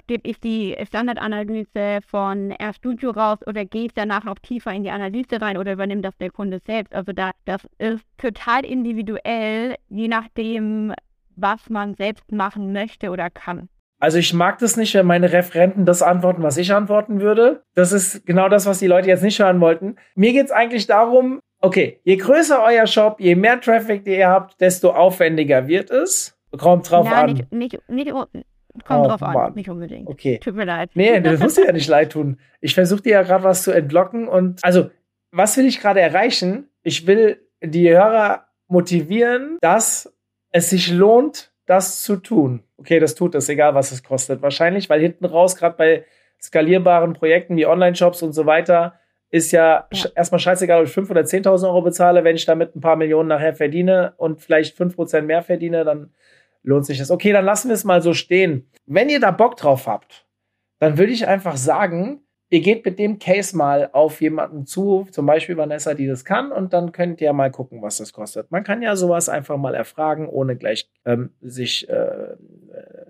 Gebe 0.06 0.28
ich 0.28 0.40
die 0.40 0.76
Standardanalyse 0.86 1.98
von 2.06 2.52
RStudio 2.52 3.10
raus 3.10 3.38
oder 3.46 3.64
gehe 3.64 3.86
ich 3.86 3.94
danach 3.94 4.24
noch 4.24 4.38
tiefer 4.38 4.72
in 4.72 4.82
die 4.82 4.90
Analyse 4.90 5.42
rein 5.42 5.58
oder 5.58 5.72
übernimmt 5.72 6.04
das 6.04 6.16
der 6.16 6.30
Kunde 6.30 6.60
selbst? 6.64 6.94
Also 6.94 7.12
da, 7.12 7.32
das 7.44 7.68
ist 7.78 8.04
total 8.16 8.64
individuell, 8.64 9.74
je 9.90 10.08
nachdem, 10.08 10.94
was 11.36 11.68
man 11.68 11.94
selbst 11.94 12.32
machen 12.32 12.72
möchte 12.72 13.10
oder 13.10 13.28
kann. 13.28 13.68
Also 14.00 14.18
ich 14.18 14.34
mag 14.34 14.58
das 14.58 14.76
nicht, 14.76 14.94
wenn 14.94 15.06
meine 15.06 15.32
Referenten 15.32 15.86
das 15.86 16.02
antworten, 16.02 16.42
was 16.42 16.56
ich 16.56 16.72
antworten 16.72 17.20
würde. 17.20 17.62
Das 17.74 17.92
ist 17.92 18.26
genau 18.26 18.48
das, 18.48 18.66
was 18.66 18.78
die 18.78 18.86
Leute 18.86 19.08
jetzt 19.08 19.22
nicht 19.22 19.40
hören 19.40 19.60
wollten. 19.60 19.96
Mir 20.14 20.32
geht 20.32 20.46
es 20.46 20.52
eigentlich 20.52 20.86
darum, 20.86 21.40
Okay, 21.64 21.98
je 22.04 22.16
größer 22.16 22.62
euer 22.62 22.86
Shop, 22.86 23.18
je 23.18 23.34
mehr 23.34 23.58
Traffic 23.58 24.06
ihr 24.06 24.28
habt, 24.28 24.60
desto 24.60 24.90
aufwendiger 24.90 25.66
wird 25.66 25.90
es. 25.90 26.38
Kommt 26.58 26.90
drauf 26.90 27.06
Na, 27.08 27.22
an. 27.22 27.32
Nicht, 27.32 27.52
nicht, 27.52 27.88
nicht, 27.88 28.10
kommt 28.10 29.06
oh, 29.06 29.08
drauf 29.08 29.20
Mann. 29.22 29.36
an, 29.36 29.54
nicht 29.54 29.70
unbedingt. 29.70 30.06
Okay. 30.06 30.38
Tut 30.40 30.54
mir 30.54 30.66
leid. 30.66 30.90
Nee, 30.92 31.20
das 31.22 31.40
muss 31.40 31.54
dir 31.54 31.64
ja 31.64 31.72
nicht 31.72 31.88
leid 31.88 32.12
tun. 32.12 32.38
Ich 32.60 32.74
versuche 32.74 33.00
dir 33.00 33.12
ja 33.12 33.22
gerade 33.22 33.44
was 33.44 33.62
zu 33.62 33.70
entlocken 33.70 34.28
und 34.28 34.62
also, 34.62 34.90
was 35.30 35.56
will 35.56 35.64
ich 35.64 35.80
gerade 35.80 36.00
erreichen? 36.00 36.68
Ich 36.82 37.06
will 37.06 37.40
die 37.62 37.88
Hörer 37.88 38.44
motivieren, 38.68 39.56
dass 39.62 40.14
es 40.50 40.68
sich 40.68 40.92
lohnt, 40.92 41.50
das 41.64 42.02
zu 42.02 42.16
tun. 42.16 42.62
Okay, 42.76 43.00
das 43.00 43.14
tut 43.14 43.34
es, 43.34 43.48
egal 43.48 43.74
was 43.74 43.90
es 43.90 44.04
kostet. 44.04 44.42
Wahrscheinlich, 44.42 44.90
weil 44.90 45.00
hinten 45.00 45.24
raus, 45.24 45.56
gerade 45.56 45.78
bei 45.78 46.04
skalierbaren 46.42 47.14
Projekten 47.14 47.56
wie 47.56 47.64
Online-Shops 47.64 48.22
und 48.22 48.34
so 48.34 48.44
weiter, 48.44 49.00
ist 49.34 49.50
ja, 49.50 49.88
ja. 49.92 50.06
erstmal 50.14 50.38
scheißegal, 50.38 50.80
ob 50.80 50.86
ich 50.86 50.94
5.000 50.94 51.10
oder 51.10 51.22
10.000 51.22 51.66
Euro 51.66 51.82
bezahle. 51.82 52.22
Wenn 52.22 52.36
ich 52.36 52.44
damit 52.44 52.76
ein 52.76 52.80
paar 52.80 52.94
Millionen 52.94 53.28
nachher 53.28 53.52
verdiene 53.52 54.14
und 54.16 54.40
vielleicht 54.40 54.78
5% 54.78 55.22
mehr 55.22 55.42
verdiene, 55.42 55.84
dann 55.84 56.14
lohnt 56.62 56.86
sich 56.86 56.98
das. 56.98 57.10
Okay, 57.10 57.32
dann 57.32 57.44
lassen 57.44 57.68
wir 57.68 57.74
es 57.74 57.82
mal 57.82 58.00
so 58.00 58.14
stehen. 58.14 58.70
Wenn 58.86 59.08
ihr 59.08 59.18
da 59.18 59.32
Bock 59.32 59.56
drauf 59.56 59.88
habt, 59.88 60.24
dann 60.78 60.98
würde 60.98 61.12
ich 61.12 61.26
einfach 61.26 61.56
sagen, 61.56 62.20
ihr 62.50 62.60
geht 62.60 62.84
mit 62.84 63.00
dem 63.00 63.18
Case 63.18 63.56
mal 63.56 63.90
auf 63.92 64.20
jemanden 64.20 64.66
zu, 64.66 65.08
zum 65.10 65.26
Beispiel 65.26 65.56
Vanessa, 65.56 65.94
die 65.94 66.06
das 66.06 66.24
kann, 66.24 66.52
und 66.52 66.72
dann 66.72 66.92
könnt 66.92 67.20
ihr 67.20 67.32
mal 67.32 67.50
gucken, 67.50 67.82
was 67.82 67.96
das 67.96 68.12
kostet. 68.12 68.52
Man 68.52 68.62
kann 68.62 68.82
ja 68.82 68.94
sowas 68.94 69.28
einfach 69.28 69.56
mal 69.56 69.74
erfragen, 69.74 70.28
ohne 70.28 70.54
gleich 70.54 70.88
ähm, 71.04 71.30
sich 71.40 71.88
äh, 71.88 71.94
äh, 71.94 72.36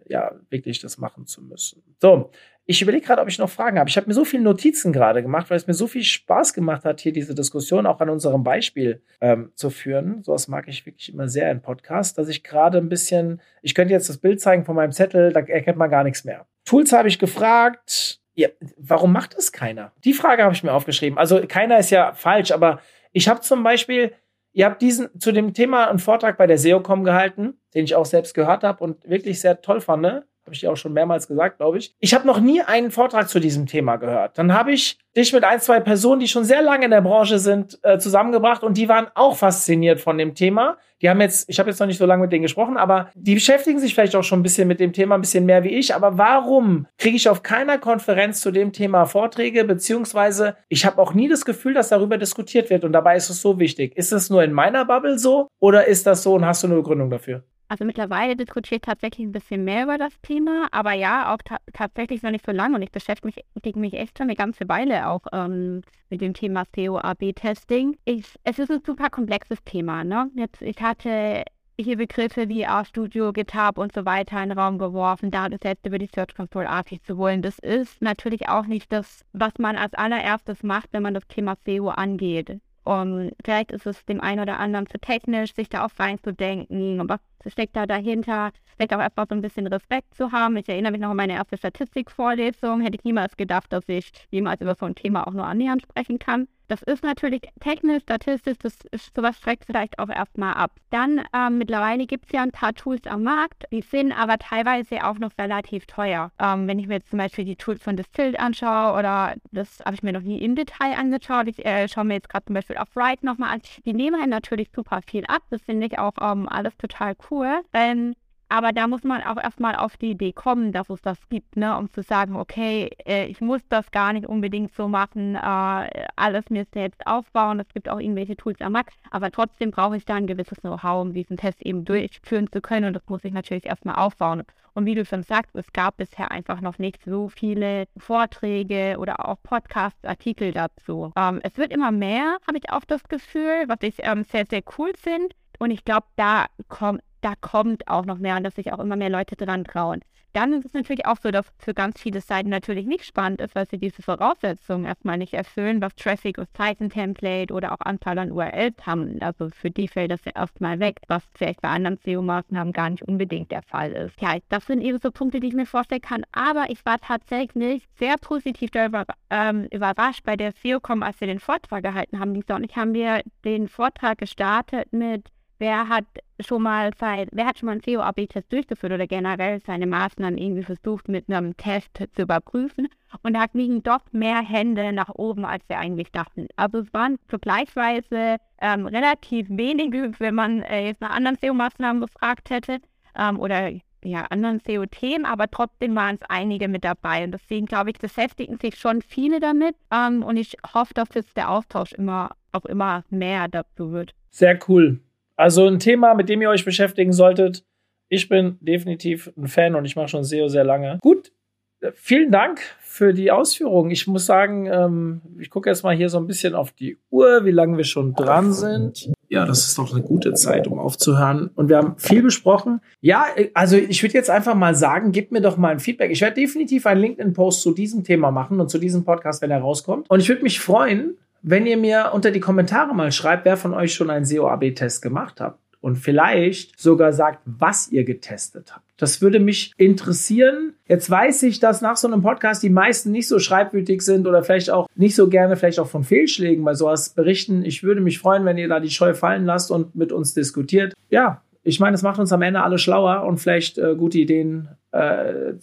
ja 0.07 0.33
wirklich 0.49 0.81
das 0.81 0.97
machen 0.97 1.27
zu 1.27 1.43
müssen. 1.43 1.83
So, 2.01 2.31
ich 2.67 2.81
überlege 2.81 3.07
gerade, 3.07 3.21
ob 3.21 3.29
ich 3.29 3.39
noch 3.39 3.51
Fragen 3.51 3.79
habe. 3.79 3.91
Ich 3.91 3.97
habe 3.97 4.07
mir 4.07 4.15
so 4.15 4.25
viele 4.25 4.43
Notizen 4.43 4.93
gerade 4.93 5.23
gemacht, 5.23 5.51
weil 5.51 5.57
es 5.57 5.67
mir 5.67 5.75
so 5.75 5.87
viel 5.87 6.03
Spaß 6.03 6.55
gemacht 6.55 6.85
hat, 6.85 7.01
hier 7.01 7.13
diese 7.13 7.35
Diskussion 7.35 7.87
auch 7.87 8.01
an 8.01 8.09
unserem 8.09 8.43
Beispiel 8.43 9.03
ähm, 9.21 9.53
zu 9.55 9.69
führen. 9.69 10.23
Sowas 10.23 10.49
mag 10.49 10.67
ich 10.69 10.87
wirklich 10.87 11.13
immer 11.13 11.29
sehr 11.29 11.51
in 11.51 11.61
Podcasts, 11.61 12.15
dass 12.15 12.29
ich 12.29 12.43
gerade 12.43 12.79
ein 12.79 12.89
bisschen, 12.89 13.43
ich 13.61 13.75
könnte 13.75 13.93
jetzt 13.93 14.09
das 14.09 14.19
Bild 14.19 14.41
zeigen 14.41 14.65
von 14.65 14.77
meinem 14.77 14.93
Zettel, 14.93 15.33
da 15.33 15.41
erkennt 15.41 15.77
man 15.77 15.91
gar 15.91 16.05
nichts 16.05 16.25
mehr. 16.25 16.47
Tools 16.65 16.93
habe 16.93 17.09
ich 17.09 17.19
gefragt. 17.19 18.21
Ja, 18.35 18.49
warum 18.79 19.13
macht 19.13 19.37
das 19.37 19.53
keiner? 19.53 19.93
Die 20.05 20.15
Frage 20.15 20.43
habe 20.43 20.55
ich 20.55 20.65
mir 20.65 20.73
aufgeschrieben. 20.73 21.19
Also 21.19 21.41
keiner 21.47 21.79
ist 21.79 21.91
ja 21.91 22.15
falsch, 22.15 22.51
aber 22.51 22.81
ich 23.13 23.29
habe 23.29 23.43
zum 23.43 23.63
Beispiel, 23.63 24.13
ihr 24.53 24.65
habt 24.65 24.81
diesen 24.81 25.09
zu 25.21 25.33
dem 25.33 25.53
Thema 25.53 25.89
einen 25.89 25.99
Vortrag 25.99 26.39
bei 26.39 26.47
der 26.47 26.59
SEOCom 26.59 27.05
gehalten, 27.05 27.59
den 27.75 27.85
ich 27.85 27.95
auch 27.95 28.07
selbst 28.07 28.35
gehört 28.35 28.65
habe 28.65 28.83
und 28.83 29.09
wirklich 29.09 29.41
sehr 29.41 29.61
toll 29.61 29.81
fand. 29.81 30.03
Ne? 30.03 30.25
Habe 30.47 30.55
ich 30.55 30.61
dir 30.61 30.71
auch 30.71 30.77
schon 30.77 30.93
mehrmals 30.93 31.27
gesagt, 31.27 31.57
glaube 31.57 31.79
ich. 31.79 31.95
Ich 32.01 32.13
habe 32.13 32.27
noch 32.27 32.39
nie 32.39 32.61
einen 32.61 32.91
Vortrag 32.91 33.31
zu 33.31 33.41
diesem 33.41 33.67
Thema 33.67 33.97
gehört. 33.97 34.37
Dann 34.37 34.53
habe 34.53 34.73
ich 34.73 34.99
dich 35.17 35.33
mit 35.33 35.43
ein, 35.43 35.59
zwei 35.61 35.81
Personen, 35.81 36.21
die 36.21 36.29
schon 36.29 36.45
sehr 36.45 36.61
lange 36.61 36.85
in 36.85 36.91
der 36.91 37.01
Branche 37.01 37.39
sind, 37.39 37.79
äh, 37.83 37.99
zusammengebracht 37.99 38.63
und 38.63 38.77
die 38.77 38.89
waren 38.89 39.07
auch 39.15 39.37
fasziniert 39.37 40.01
von 40.01 40.19
dem 40.19 40.35
Thema. 40.35 40.77
Die 41.01 41.09
haben 41.09 41.21
jetzt, 41.21 41.49
ich 41.49 41.59
habe 41.59 41.71
jetzt 41.71 41.81
noch 41.81 41.87
nicht 41.87 41.97
so 41.97 42.05
lange 42.05 42.23
mit 42.23 42.33
denen 42.33 42.43
gesprochen, 42.43 42.77
aber 42.77 43.11
die 43.15 43.35
beschäftigen 43.35 43.79
sich 43.79 43.95
vielleicht 43.95 44.17
auch 44.17 44.23
schon 44.23 44.41
ein 44.41 44.43
bisschen 44.43 44.69
mit 44.69 44.81
dem 44.81 44.93
Thema, 44.93 45.15
ein 45.15 45.23
bisschen 45.23 45.47
mehr 45.47 45.65
wie 45.65 45.69
ich. 45.69 45.95
Aber 45.95 46.19
warum 46.19 46.87
kriege 46.99 47.17
ich 47.17 47.29
auf 47.29 47.43
keiner 47.43 47.79
Konferenz 47.79 48.41
zu 48.41 48.51
dem 48.51 48.73
Thema 48.73 49.07
Vorträge, 49.07 49.65
beziehungsweise 49.65 50.57
ich 50.69 50.85
habe 50.85 51.01
auch 51.01 51.15
nie 51.15 51.29
das 51.29 51.45
Gefühl, 51.45 51.73
dass 51.73 51.89
darüber 51.89 52.19
diskutiert 52.19 52.69
wird 52.69 52.85
und 52.85 52.93
dabei 52.93 53.17
ist 53.17 53.31
es 53.31 53.41
so 53.41 53.59
wichtig. 53.59 53.97
Ist 53.97 54.13
es 54.13 54.29
nur 54.29 54.43
in 54.45 54.53
meiner 54.53 54.85
Bubble 54.85 55.19
so 55.19 55.49
oder 55.59 55.87
ist 55.87 56.07
das 56.07 56.23
so 56.23 56.35
und 56.35 56.45
hast 56.45 56.63
du 56.63 56.67
eine 56.67 56.77
Begründung 56.77 57.09
dafür? 57.09 57.45
Also 57.69 57.85
mittlerweile 57.85 58.37
diskutiere 58.37 58.77
ich 58.77 58.83
tatsächlich 58.83 59.27
ein 59.27 59.33
bisschen 59.33 59.65
mehr 59.65 59.85
über 59.85 59.97
das 59.97 60.21
Thema, 60.21 60.69
aber 60.71 60.93
ja, 60.93 61.33
auch 61.33 61.39
ta 61.43 61.57
tatsächlich 61.73 62.23
noch 62.23 62.31
nicht 62.31 62.45
so 62.45 62.53
lange 62.53 62.77
und 62.77 62.83
ich 62.83 62.93
beschäftige 62.93 63.43
mich, 63.65 63.77
mich 63.77 63.95
echt 63.95 64.19
schon 64.19 64.27
eine 64.27 64.37
ganze 64.37 64.69
Weile 64.69 65.09
auch 65.09 65.23
ähm, 65.33 65.83
mit 66.11 66.21
dem 66.21 66.35
Thema 66.35 66.65
CO-AB-Testing. 66.75 67.97
Es 68.45 68.59
ist 68.59 68.71
ein 68.71 68.83
super 68.85 69.09
komplexes 69.11 69.65
Thema. 69.65 70.05
Ne? 70.05 70.31
Jetzt, 70.37 70.61
ich 70.63 70.81
hatte 70.83 71.45
hier 71.79 71.97
Begriffe 71.97 72.49
wie 72.49 72.65
RStudio, 72.65 73.33
GitHub 73.33 73.79
und 73.79 73.93
so 73.93 74.05
weiter 74.05 74.43
in 74.43 74.51
den 74.51 74.59
Raum 74.59 74.79
geworfen, 74.79 75.31
Datensätze 75.31 75.89
über 75.89 75.99
die 75.99 76.09
Search 76.15 76.35
Console 76.35 76.69
API 76.69 77.01
zu 77.03 77.17
wollen. 77.19 77.43
Das 77.43 77.59
ist 77.59 78.01
natürlich 78.01 78.49
auch 78.49 78.67
nicht 78.67 78.93
das, 78.93 79.25
was 79.33 79.55
man 79.59 79.77
als 79.77 79.95
allererstes 79.95 80.63
macht, 80.63 80.93
wenn 80.93 81.03
man 81.03 81.15
das 81.15 81.27
Thema 81.27 81.57
SEO 81.65 81.89
angeht. 81.89 82.61
Und 82.85 83.33
vielleicht 83.43 83.73
ist 83.73 83.87
es 83.87 84.05
dem 84.05 84.21
einen 84.21 84.41
oder 84.41 84.59
anderen 84.59 84.87
zu 84.87 84.99
technisch, 84.99 85.55
sich 85.55 85.69
da 85.71 85.87
auch 85.87 85.91
reinzudenken. 85.99 87.09
Was 87.09 87.21
steckt 87.47 87.77
da 87.77 87.87
dahinter? 87.87 88.51
Vielleicht 88.77 88.95
auch 88.95 88.99
einfach 88.99 89.27
so 89.29 89.35
ein 89.35 89.41
bisschen 89.41 89.67
Respekt 89.67 90.15
zu 90.15 90.33
haben. 90.33 90.57
Ich 90.57 90.69
erinnere 90.69 90.93
mich 90.93 91.01
noch 91.01 91.11
an 91.11 91.17
meine 91.17 91.35
erste 91.35 91.57
Statistikvorlesung. 91.57 92.83
Hätte 92.83 92.97
ich 92.97 93.05
niemals 93.05 93.37
gedacht, 93.37 93.73
dass 93.73 93.89
ich 93.89 94.13
jemals 94.31 94.61
über 94.61 94.75
so 94.75 94.87
ein 94.87 94.95
Thema 94.95 95.27
auch 95.27 95.33
nur 95.33 95.47
annähernd 95.47 95.83
sprechen 95.83 96.19
kann. 96.19 96.47
Das 96.69 96.83
ist 96.83 97.03
natürlich 97.03 97.43
technisch, 97.61 98.03
statistisch, 98.03 98.57
das 98.59 98.79
ist, 98.91 99.15
sowas 99.15 99.39
schreckt 99.39 99.67
vielleicht 99.67 99.99
auch 99.99 100.09
erstmal 100.09 100.55
ab. 100.55 100.73
Dann 100.91 101.23
ähm, 101.35 101.59
mittlerweile 101.59 102.07
gibt 102.07 102.27
es 102.27 102.33
ja 102.33 102.43
ein 102.43 102.53
paar 102.53 102.75
Tools 102.75 103.07
am 103.07 103.23
Markt, 103.23 103.65
die 103.71 103.83
sind 103.83 104.13
aber 104.13 104.39
teilweise 104.39 105.05
auch 105.05 105.19
noch 105.19 105.31
relativ 105.39 105.87
teuer. 105.87 106.31
Ähm, 106.39 106.67
wenn 106.67 106.79
ich 106.79 106.87
mir 106.87 106.95
jetzt 106.95 107.11
zum 107.11 107.19
Beispiel 107.19 107.45
die 107.45 107.57
Tools 107.57 107.83
von 107.83 107.97
Distilled 107.97 108.39
anschaue 108.39 108.99
oder 108.99 109.35
das 109.53 109.81
habe 109.85 109.95
ich 109.95 110.03
mir 110.03 110.13
noch 110.13 110.23
nie 110.23 110.43
im 110.43 110.55
Detail 110.55 110.97
angeschaut, 110.99 111.49
ich 111.49 111.65
äh, 111.65 111.89
schaue 111.89 112.05
mir 112.05 112.15
jetzt 112.15 112.29
gerade 112.29 112.47
zum 112.47 112.55
Beispiel 112.55 112.77
auf 112.77 112.95
Write 112.95 113.27
nochmal 113.27 113.55
an, 113.55 113.61
die 113.85 113.93
nehmen 113.93 114.19
halt 114.19 114.31
natürlich 114.31 114.71
super 114.75 115.01
viel 115.07 115.25
ab. 115.27 115.43
Das 115.51 115.63
finde 115.63 115.87
ich 115.87 115.99
auch 115.99 116.15
ähm, 116.21 116.49
alles 116.49 116.77
total 116.77 117.15
cool. 117.31 117.61
Ähm, 117.73 118.15
aber 118.49 118.73
da 118.73 118.87
muss 118.87 119.03
man 119.05 119.23
auch 119.23 119.37
erstmal 119.37 119.77
auf 119.77 119.97
die 119.97 120.11
Idee 120.11 120.33
kommen, 120.33 120.73
dass 120.73 120.91
es 120.91 121.01
das 121.03 121.19
gibt, 121.29 121.57
ne? 121.57 121.77
um 121.77 121.91
zu 121.93 122.03
sagen, 122.03 122.37
okay, 122.37 122.91
äh, 123.07 123.27
ich 123.27 123.41
muss 123.41 123.63
das 123.69 123.91
gar 123.91 124.13
nicht 124.13 124.27
unbedingt 124.27 124.75
so 124.75 124.89
machen, 124.89 125.35
äh, 125.35 126.07
alles 126.17 126.51
mir 126.51 126.67
selbst 126.73 127.07
aufbauen. 127.07 127.61
Es 127.61 127.73
gibt 127.73 127.89
auch 127.89 128.01
irgendwelche 128.01 128.37
Tools 128.37 128.61
am 128.61 128.73
Markt, 128.73 128.95
aber 129.11 129.31
trotzdem 129.31 129.71
brauche 129.71 129.97
ich 129.97 130.05
da 130.05 130.15
ein 130.15 130.27
gewisses 130.27 130.61
Know-how, 130.61 131.03
um 131.03 131.13
diesen 131.13 131.37
Test 131.37 131.63
eben 131.63 131.85
durchführen 131.85 132.51
zu 132.53 132.61
können. 132.61 132.87
Und 132.87 132.95
das 132.95 133.09
muss 133.09 133.25
ich 133.25 133.33
natürlich 133.33 133.67
erstmal 133.67 133.97
aufbauen. 133.97 134.43
Und 134.75 134.87
wie 134.87 134.97
du 134.97 135.05
schon 135.05 135.23
sagst, 135.23 135.55
es 135.55 135.73
gab 135.73 135.97
bisher 135.99 136.33
einfach 136.33 136.61
noch 136.61 136.79
nicht 136.79 137.03
so 137.05 137.29
viele 137.29 137.87
Vorträge 137.97 138.97
oder 138.99 139.29
auch 139.29 139.37
Podcasts, 139.43 140.05
Artikel 140.05 140.53
dazu. 140.53 141.13
Ähm, 141.17 141.41
es 141.45 141.57
wird 141.57 141.73
immer 141.73 141.93
mehr, 141.93 142.39
habe 142.47 142.59
ich 142.59 142.71
auch 142.71 142.85
das 142.85 143.05
Gefühl, 143.05 143.65
was 143.69 143.79
ich 143.83 143.97
ähm, 144.01 144.25
sehr, 144.25 144.47
sehr 144.47 144.63
cool 144.77 144.93
finde. 144.97 145.29
Und 145.61 145.71
ich 145.71 145.85
glaube, 145.85 146.07
da 146.17 146.47
kommt 146.69 147.03
da 147.25 147.35
kommt 147.41 147.89
auch 147.89 148.05
noch 148.05 148.19
mehr 148.19 148.37
und 148.37 148.45
dass 148.45 148.55
sich 148.55 148.73
auch 148.73 148.79
immer 148.79 148.97
mehr 148.97 149.11
Leute 149.11 149.35
dran 149.35 149.65
trauen. 149.65 150.01
Dann 150.35 150.53
ist 150.53 150.65
es 150.65 150.75
natürlich 150.75 151.07
auch 151.07 151.17
so, 151.23 151.31
dass 151.31 151.47
für 151.59 151.75
ganz 151.75 152.01
viele 152.01 152.21
Seiten 152.21 152.49
natürlich 152.49 152.87
nicht 152.87 153.05
spannend 153.05 153.41
ist, 153.41 153.55
weil 153.55 153.69
sie 153.69 153.79
diese 153.79 154.03
Voraussetzungen 154.03 154.85
erstmal 154.85 155.17
nicht 155.17 155.33
erfüllen, 155.33 155.81
was 155.81 155.95
Traffic 155.95 156.39
und 156.39 156.49
Seitentemplate 156.57 157.55
oder 157.55 157.73
auch 157.73 157.79
Anzahl 157.79 158.19
an 158.19 158.33
URLs 158.33 158.85
haben. 158.85 159.23
Also 159.23 159.49
für 159.51 159.71
die 159.71 159.87
fällt 159.87 160.11
das 160.11 160.25
ja 160.25 160.33
erstmal 160.35 160.81
weg, 160.81 161.01
was 161.07 161.23
vielleicht 161.37 161.61
bei 161.63 161.69
anderen 161.69 161.99
SEO-Maßnahmen 161.99 162.73
gar 162.73 162.91
nicht 162.91 163.05
unbedingt 163.05 163.53
der 163.53 163.63
Fall 163.63 163.93
ist. 163.93 164.21
Ja, 164.21 164.37
das 164.49 164.67
sind 164.67 164.83
eben 164.83 164.99
so 165.01 165.13
Punkte, 165.13 165.39
die 165.39 165.47
ich 165.47 165.55
mir 165.55 165.67
vorstellen 165.67 166.03
kann. 166.03 166.25
Aber 166.33 166.69
ich 166.69 166.85
war 166.85 166.99
tatsächlich 166.99 167.87
sehr 167.97 168.17
positiv 168.21 168.73
darüber 168.73 169.05
ähm, 169.31 169.69
überrascht 169.71 170.25
bei 170.25 170.37
der 170.37 170.53
SEO-Com, 170.61 171.05
als 171.05 171.21
wir 171.21 171.29
den 171.29 171.39
Vortrag 171.39 171.85
gehalten 171.85 172.19
haben. 172.19 172.35
Und 172.35 172.65
ich 172.65 172.77
haben 172.77 172.93
wir 172.93 173.23
den 173.45 173.69
Vortrag 173.69 174.19
gestartet 174.19 174.93
mit 174.93 175.31
wer 175.65 175.89
hat 175.89 176.05
schon 176.41 176.63
mal 176.63 176.91
sein, 177.01 177.27
wer 177.33 177.47
hat 177.47 177.59
schon 177.59 177.69
mal 177.69 177.73
einen 177.73 177.81
CO-AB-Test 177.81 178.53
durchgeführt 178.53 178.93
oder 178.93 179.07
generell 179.07 179.63
seine 179.67 179.87
Maßnahmen 179.87 180.37
irgendwie 180.37 180.63
versucht 180.63 181.09
mit 181.09 181.31
einem 181.31 181.57
Test 181.57 181.89
zu 181.97 182.23
überprüfen 182.23 182.89
und 183.23 183.33
da 183.33 183.47
liegen 183.55 183.83
doch 183.83 184.03
mehr 184.13 184.43
Hände 184.43 184.93
nach 184.93 185.09
oben, 185.15 185.47
als 185.47 185.65
wir 185.69 185.79
eigentlich 185.79 186.13
dachten. 186.13 186.49
Also 186.57 186.81
es 186.81 186.93
waren 186.93 187.19
vergleichsweise 187.29 188.37
ähm, 188.61 188.87
relativ 188.87 189.47
wenige, 189.49 190.13
wenn 190.19 190.35
man 190.35 190.61
äh, 190.63 190.89
jetzt 190.89 191.01
nach 191.01 191.17
anderen 191.17 191.39
CO-Maßnahmen 191.41 192.03
gefragt 192.03 192.51
hätte 192.51 192.81
ähm, 193.17 193.41
oder 193.41 193.71
ja, 194.05 194.27
anderen 194.29 194.61
CO-Themen, 194.63 195.25
aber 195.25 195.51
trotzdem 195.51 195.97
waren 195.97 196.17
es 196.17 196.29
einige 196.29 196.69
mit 196.69 196.85
dabei. 196.85 197.25
Und 197.25 197.33
deswegen 197.33 197.65
glaube 197.65 197.89
ich, 197.89 197.99
beschäftigen 197.99 198.59
sich 198.59 198.77
schon 198.77 199.01
viele 199.01 199.41
damit. 199.41 199.77
Ähm, 199.91 200.23
und 200.23 200.37
ich 200.37 200.59
hoffe, 200.75 200.93
dass 200.93 201.09
jetzt 201.15 201.39
der 201.39 201.49
Austausch 201.51 201.93
immer 201.95 202.33
auch 202.53 202.67
immer 202.67 203.03
mehr 203.09 203.49
dazu 203.49 203.93
wird. 203.93 204.15
Sehr 204.29 204.59
cool. 204.69 205.01
Also 205.37 205.67
ein 205.67 205.79
Thema, 205.79 206.15
mit 206.15 206.29
dem 206.29 206.43
ihr 206.43 206.51
euch 206.51 206.65
beschäftigen 206.65 207.13
solltet. 207.13 207.65
Ich 208.09 208.29
bin 208.29 208.59
definitiv 208.61 209.33
ein 209.37 209.49
Fan 209.49 209.75
und 209.75 209.85
ich 209.85 209.97
mache 209.97 210.09
schon 210.09 210.25
SEO 210.25 210.49
sehr 210.49 210.65
lange. 210.65 210.99
Gut, 211.01 211.33
äh, 211.81 211.93
vielen 211.95 212.31
Dank 212.31 212.61
für 212.81 213.13
die 213.13 213.31
Ausführungen. 213.31 213.91
Ich 213.91 214.07
muss 214.07 214.27
sagen, 214.27 214.67
ähm, 214.67 215.21
ich 215.39 215.51
gucke 215.51 215.69
jetzt 215.69 215.83
mal 215.83 215.97
hier 215.97 216.09
so 216.09 216.19
ein 216.19 216.27
bisschen 216.27 216.55
auf 216.55 216.73
die 216.73 216.97
Uhr, 217.11 217.45
wie 217.45 217.51
lange 217.51 217.77
wir 217.77 217.85
schon 217.85 218.15
dran 218.15 218.53
sind. 218.53 219.11
Ja, 219.29 219.47
das 219.47 219.67
ist 219.67 219.79
doch 219.79 219.93
eine 219.93 220.03
gute 220.03 220.35
Zeit, 220.35 220.69
um 220.69 220.79
aufzuhören. 220.79 221.51
Und 221.57 221.69
wir 221.69 221.79
haben 221.79 221.99
viel 221.99 222.23
besprochen. 222.23 222.81
Ja, 223.01 223.27
also 223.55 223.77
ich 223.77 224.01
würde 224.03 224.15
jetzt 224.15 224.31
einfach 224.31 224.55
mal 224.55 224.77
sagen, 224.77 225.11
gebt 225.11 225.33
mir 225.33 225.41
doch 225.41 225.57
mal 225.57 225.71
ein 225.71 225.81
Feedback. 225.81 226.13
Ich 226.13 226.21
werde 226.21 226.41
definitiv 226.41 226.87
einen 226.87 227.01
LinkedIn-Post 227.01 227.63
zu 227.63 227.73
diesem 227.73 228.05
Thema 228.05 228.31
machen 228.31 228.61
und 228.61 228.71
zu 228.71 228.79
diesem 228.79 229.05
Podcast, 229.05 229.43
wenn 229.43 229.51
er 229.51 229.61
rauskommt. 229.61 230.09
Und 230.09 230.21
ich 230.21 230.29
würde 230.29 230.43
mich 230.43 230.61
freuen, 230.61 231.17
wenn 231.45 231.67
ihr 231.67 231.77
mir 231.77 232.11
unter 232.15 232.31
die 232.31 232.41
Kommentare 232.41 232.95
mal 232.95 233.13
schreibt, 233.13 233.45
wer 233.45 233.59
von 233.59 233.75
euch 233.75 233.95
schon 233.95 234.09
einen 234.09 234.25
SEO-AB-Test 234.25 235.03
gemacht 235.03 235.41
hat 235.41 235.59
und 235.83 235.97
vielleicht 235.97 236.81
sogar 236.81 237.13
sagt, 237.13 237.41
was 237.45 237.89
ihr 237.89 238.05
getestet 238.05 238.75
habt. 238.75 238.87
Das 238.97 239.21
würde 239.21 239.41
mich 239.41 239.73
interessieren. 239.77 240.73
Jetzt 240.89 241.11
weiß 241.11 241.43
ich, 241.43 241.61
dass 241.61 241.83
nach 241.83 241.99
so 241.99 242.09
einem 242.09 242.23
Podcast 242.23 242.63
die 242.63 242.71
meisten 242.71 243.11
nicht 243.11 243.29
so 243.29 243.39
schreibwütig 243.39 244.01
sind 244.01 244.27
oder 244.27 244.43
vielleicht 244.43 244.71
auch 244.71 244.89
nicht 244.95 245.15
so 245.15 245.29
gerne 245.29 245.57
vielleicht 245.57 245.79
auch 245.79 245.89
von 245.89 246.03
Fehlschlägen 246.03 246.65
bei 246.65 246.73
sowas 246.73 247.11
berichten. 247.11 247.63
Ich 247.63 247.83
würde 247.83 248.01
mich 248.01 248.19
freuen, 248.19 248.47
wenn 248.47 248.57
ihr 248.57 248.69
da 248.69 248.81
die 248.81 248.89
Scheu 248.89 249.13
fallen 249.13 249.45
lasst 249.45 249.71
und 249.71 249.95
mit 249.95 250.13
uns 250.13 250.33
diskutiert. 250.33 250.95
Ja, 251.11 251.43
ich 251.63 251.81
meine, 251.81 251.95
es 251.95 252.03
macht 252.03 252.19
uns 252.19 252.33
am 252.33 252.43
Ende 252.43 252.63
alle 252.63 252.79
schlauer 252.79 253.25
und 253.25 253.39
vielleicht 253.39 253.77
äh, 253.77 253.95
gute 253.97 254.19
Ideen 254.19 254.69
äh, 254.95 255.55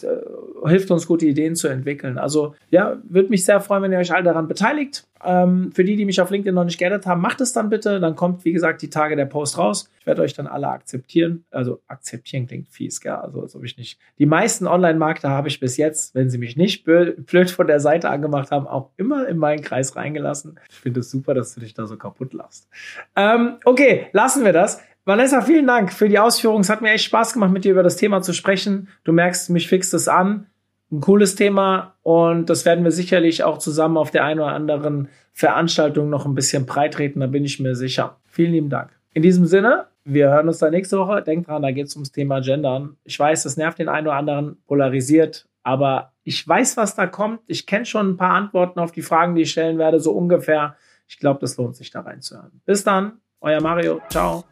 hilft 0.66 0.92
uns, 0.92 1.08
gute 1.08 1.26
Ideen 1.26 1.56
zu 1.56 1.70
entwickeln. 1.70 2.18
Also 2.18 2.54
ja, 2.70 2.98
würde 3.08 3.30
mich 3.30 3.46
sehr 3.46 3.62
freuen, 3.62 3.84
wenn 3.84 3.92
ihr 3.94 4.00
euch 4.00 4.14
alle 4.14 4.24
daran 4.24 4.48
beteiligt. 4.48 5.08
Ähm, 5.24 5.72
für 5.72 5.84
die, 5.84 5.96
die 5.96 6.06
mich 6.06 6.20
auf 6.20 6.32
LinkedIn 6.32 6.54
noch 6.54 6.66
nicht 6.66 6.80
geaddet 6.80 7.06
haben, 7.06 7.22
macht 7.22 7.40
es 7.40 7.54
dann 7.54 7.70
bitte. 7.70 8.00
Dann 8.00 8.16
kommt, 8.16 8.44
wie 8.44 8.52
gesagt, 8.52 8.82
die 8.82 8.90
Tage 8.90 9.16
der 9.16 9.28
Post 9.28 9.58
raus. 9.58 9.90
Ich 10.00 10.06
werde 10.06 10.22
euch 10.24 10.34
dann 10.34 10.48
alle 10.48 10.68
akzeptieren. 10.68 11.46
Also 11.52 11.80
akzeptieren 11.88 12.48
klingt 12.48 12.70
fies, 12.70 13.00
gell? 13.00 13.14
Also 13.14 13.42
als 13.42 13.56
ob 13.56 13.64
ich 13.64 13.78
nicht. 13.78 14.00
Die 14.18 14.26
meisten 14.26 14.68
Online-Markter 14.68 15.30
habe 15.30 15.48
ich 15.48 15.60
bis 15.60 15.78
jetzt, 15.78 16.14
wenn 16.14 16.30
sie 16.30 16.38
mich 16.38 16.58
nicht 16.58 16.84
blöd 16.84 17.52
von 17.52 17.68
der 17.68 17.80
Seite 17.80 18.10
angemacht 18.10 18.52
haben, 18.52 18.68
auch 18.68 18.90
immer 18.98 19.28
in 19.28 19.38
meinen 19.38 19.62
Kreis 19.62 19.96
reingelassen. 19.96 20.60
Ich 20.70 20.78
finde 20.78 21.02
es 21.02 21.12
super, 21.12 21.34
dass 21.34 21.54
du 21.54 21.62
dich 21.62 21.74
da 21.74 21.88
so 21.88 21.98
kaputt 21.98 22.34
lachst. 22.34 22.68
Ähm, 23.16 23.54
okay, 23.64 24.08
lassen 24.12 24.44
wir 24.44 24.54
das. 24.54 24.82
Vanessa, 25.04 25.42
vielen 25.42 25.66
Dank 25.66 25.92
für 25.92 26.10
die 26.10 26.20
Ausführungen. 26.20 26.62
Es 26.62 26.70
hat 26.70 26.82
mir 26.82 26.92
echt 26.92 27.06
Spaß 27.06 27.34
gemacht, 27.34 27.52
mit 27.52 27.66
dir 27.66 27.72
über 27.72 27.84
das 27.84 27.96
Thema 27.96 28.22
zu 28.22 28.34
sprechen. 28.34 28.90
Du 29.04 29.12
merkst, 29.12 29.50
mich 29.50 29.68
fixt 29.68 29.94
es 29.94 30.08
an. 30.08 30.48
Ein 30.92 31.02
cooles 31.02 31.36
Thema 31.36 31.96
und 32.04 32.50
das 32.50 32.66
werden 32.66 32.84
wir 32.84 32.92
sicherlich 32.92 33.44
auch 33.44 33.58
zusammen 33.58 33.98
auf 33.98 34.12
der 34.12 34.26
einen 34.26 34.42
oder 34.42 34.52
anderen 34.52 35.08
Veranstaltung 35.34 36.10
noch 36.10 36.26
ein 36.26 36.36
bisschen 36.36 36.66
breitreten, 36.66 37.22
da 37.22 37.28
bin 37.28 37.46
ich 37.46 37.62
mir 37.62 37.76
sicher. 37.76 38.18
Vielen 38.28 38.52
lieben 38.52 38.70
Dank. 38.70 38.92
In 39.14 39.22
diesem 39.22 39.46
Sinne, 39.46 39.88
wir 40.04 40.30
hören 40.30 40.48
uns 40.48 40.60
dann 40.60 40.72
nächste 40.72 40.98
Woche. 40.98 41.22
Denkt 41.22 41.48
dran, 41.48 41.62
da 41.62 41.72
geht 41.72 41.88
es 41.88 41.96
ums 41.96 42.12
Thema 42.12 42.42
Gendern. 42.42 42.98
Ich 43.04 43.18
weiß, 43.18 43.44
das 43.44 43.58
nervt 43.58 43.80
den 43.80 43.90
einen 43.90 44.08
oder 44.08 44.18
anderen, 44.18 44.58
polarisiert, 44.68 45.48
aber 45.64 46.12
ich 46.24 46.46
weiß, 46.48 46.78
was 46.78 46.96
da 46.96 47.08
kommt. 47.08 47.40
Ich 47.48 47.66
kenne 47.66 47.86
schon 47.86 48.12
ein 48.12 48.18
paar 48.18 48.34
Antworten 48.34 48.80
auf 48.80 48.92
die 48.92 49.02
Fragen, 49.02 49.36
die 49.36 49.44
ich 49.44 49.52
stellen 49.52 49.78
werde, 49.78 50.00
so 50.00 50.12
ungefähr. 50.12 50.76
Ich 51.08 51.20
glaube, 51.20 51.40
das 51.40 51.58
lohnt 51.58 51.76
sich 51.76 51.92
da 51.92 52.02
reinzuhören. 52.02 52.62
Bis 52.66 52.84
dann, 52.84 53.14
euer 53.42 53.62
Mario. 53.62 54.02
Ciao. 54.10 54.44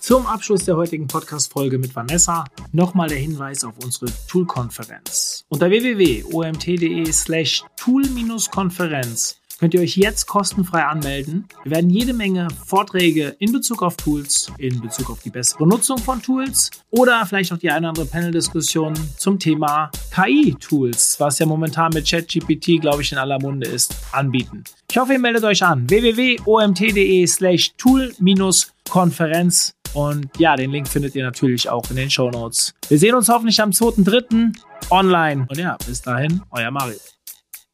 Zum 0.00 0.26
Abschluss 0.26 0.64
der 0.64 0.76
heutigen 0.76 1.06
Podcast-Folge 1.06 1.78
mit 1.78 1.94
Vanessa 1.94 2.44
nochmal 2.72 3.08
der 3.08 3.18
Hinweis 3.18 3.64
auf 3.64 3.74
unsere 3.82 4.06
Tool-Konferenz. 4.28 5.44
Unter 5.48 5.70
www.omt.de 5.70 7.12
slash 7.12 7.64
tool-konferenz 7.76 9.41
könnt 9.62 9.74
ihr 9.74 9.80
euch 9.80 9.96
jetzt 9.96 10.26
kostenfrei 10.26 10.82
anmelden. 10.82 11.44
Wir 11.62 11.76
werden 11.76 11.88
jede 11.88 12.12
Menge 12.12 12.48
Vorträge 12.66 13.36
in 13.38 13.52
Bezug 13.52 13.84
auf 13.84 13.96
Tools, 13.96 14.50
in 14.58 14.80
Bezug 14.80 15.08
auf 15.08 15.22
die 15.22 15.30
bessere 15.30 15.68
Nutzung 15.68 15.98
von 15.98 16.20
Tools 16.20 16.68
oder 16.90 17.24
vielleicht 17.26 17.52
auch 17.52 17.58
die 17.58 17.70
eine 17.70 17.78
oder 17.78 17.88
andere 17.90 18.06
Panel-Diskussion 18.06 18.92
zum 19.16 19.38
Thema 19.38 19.88
KI-Tools, 20.12 21.14
was 21.20 21.38
ja 21.38 21.46
momentan 21.46 21.92
mit 21.94 22.10
ChatGPT, 22.10 22.80
glaube 22.80 23.02
ich, 23.02 23.12
in 23.12 23.18
aller 23.18 23.38
Munde 23.38 23.68
ist, 23.68 23.94
anbieten. 24.10 24.64
Ich 24.90 24.98
hoffe, 24.98 25.12
ihr 25.12 25.20
meldet 25.20 25.44
euch 25.44 25.62
an. 25.62 25.88
www.omt.de 25.88 27.24
slash 27.28 27.70
tool-konferenz 27.76 29.76
und 29.94 30.26
ja, 30.38 30.56
den 30.56 30.72
Link 30.72 30.88
findet 30.88 31.14
ihr 31.14 31.22
natürlich 31.22 31.70
auch 31.70 31.88
in 31.88 31.94
den 31.94 32.10
Show 32.10 32.32
Notes. 32.32 32.74
Wir 32.88 32.98
sehen 32.98 33.14
uns 33.14 33.28
hoffentlich 33.28 33.60
am 33.60 33.70
2.3. 33.70 34.56
online. 34.90 35.46
Und 35.48 35.56
ja, 35.56 35.76
bis 35.86 36.02
dahin, 36.02 36.42
euer 36.50 36.72
Mario. 36.72 36.96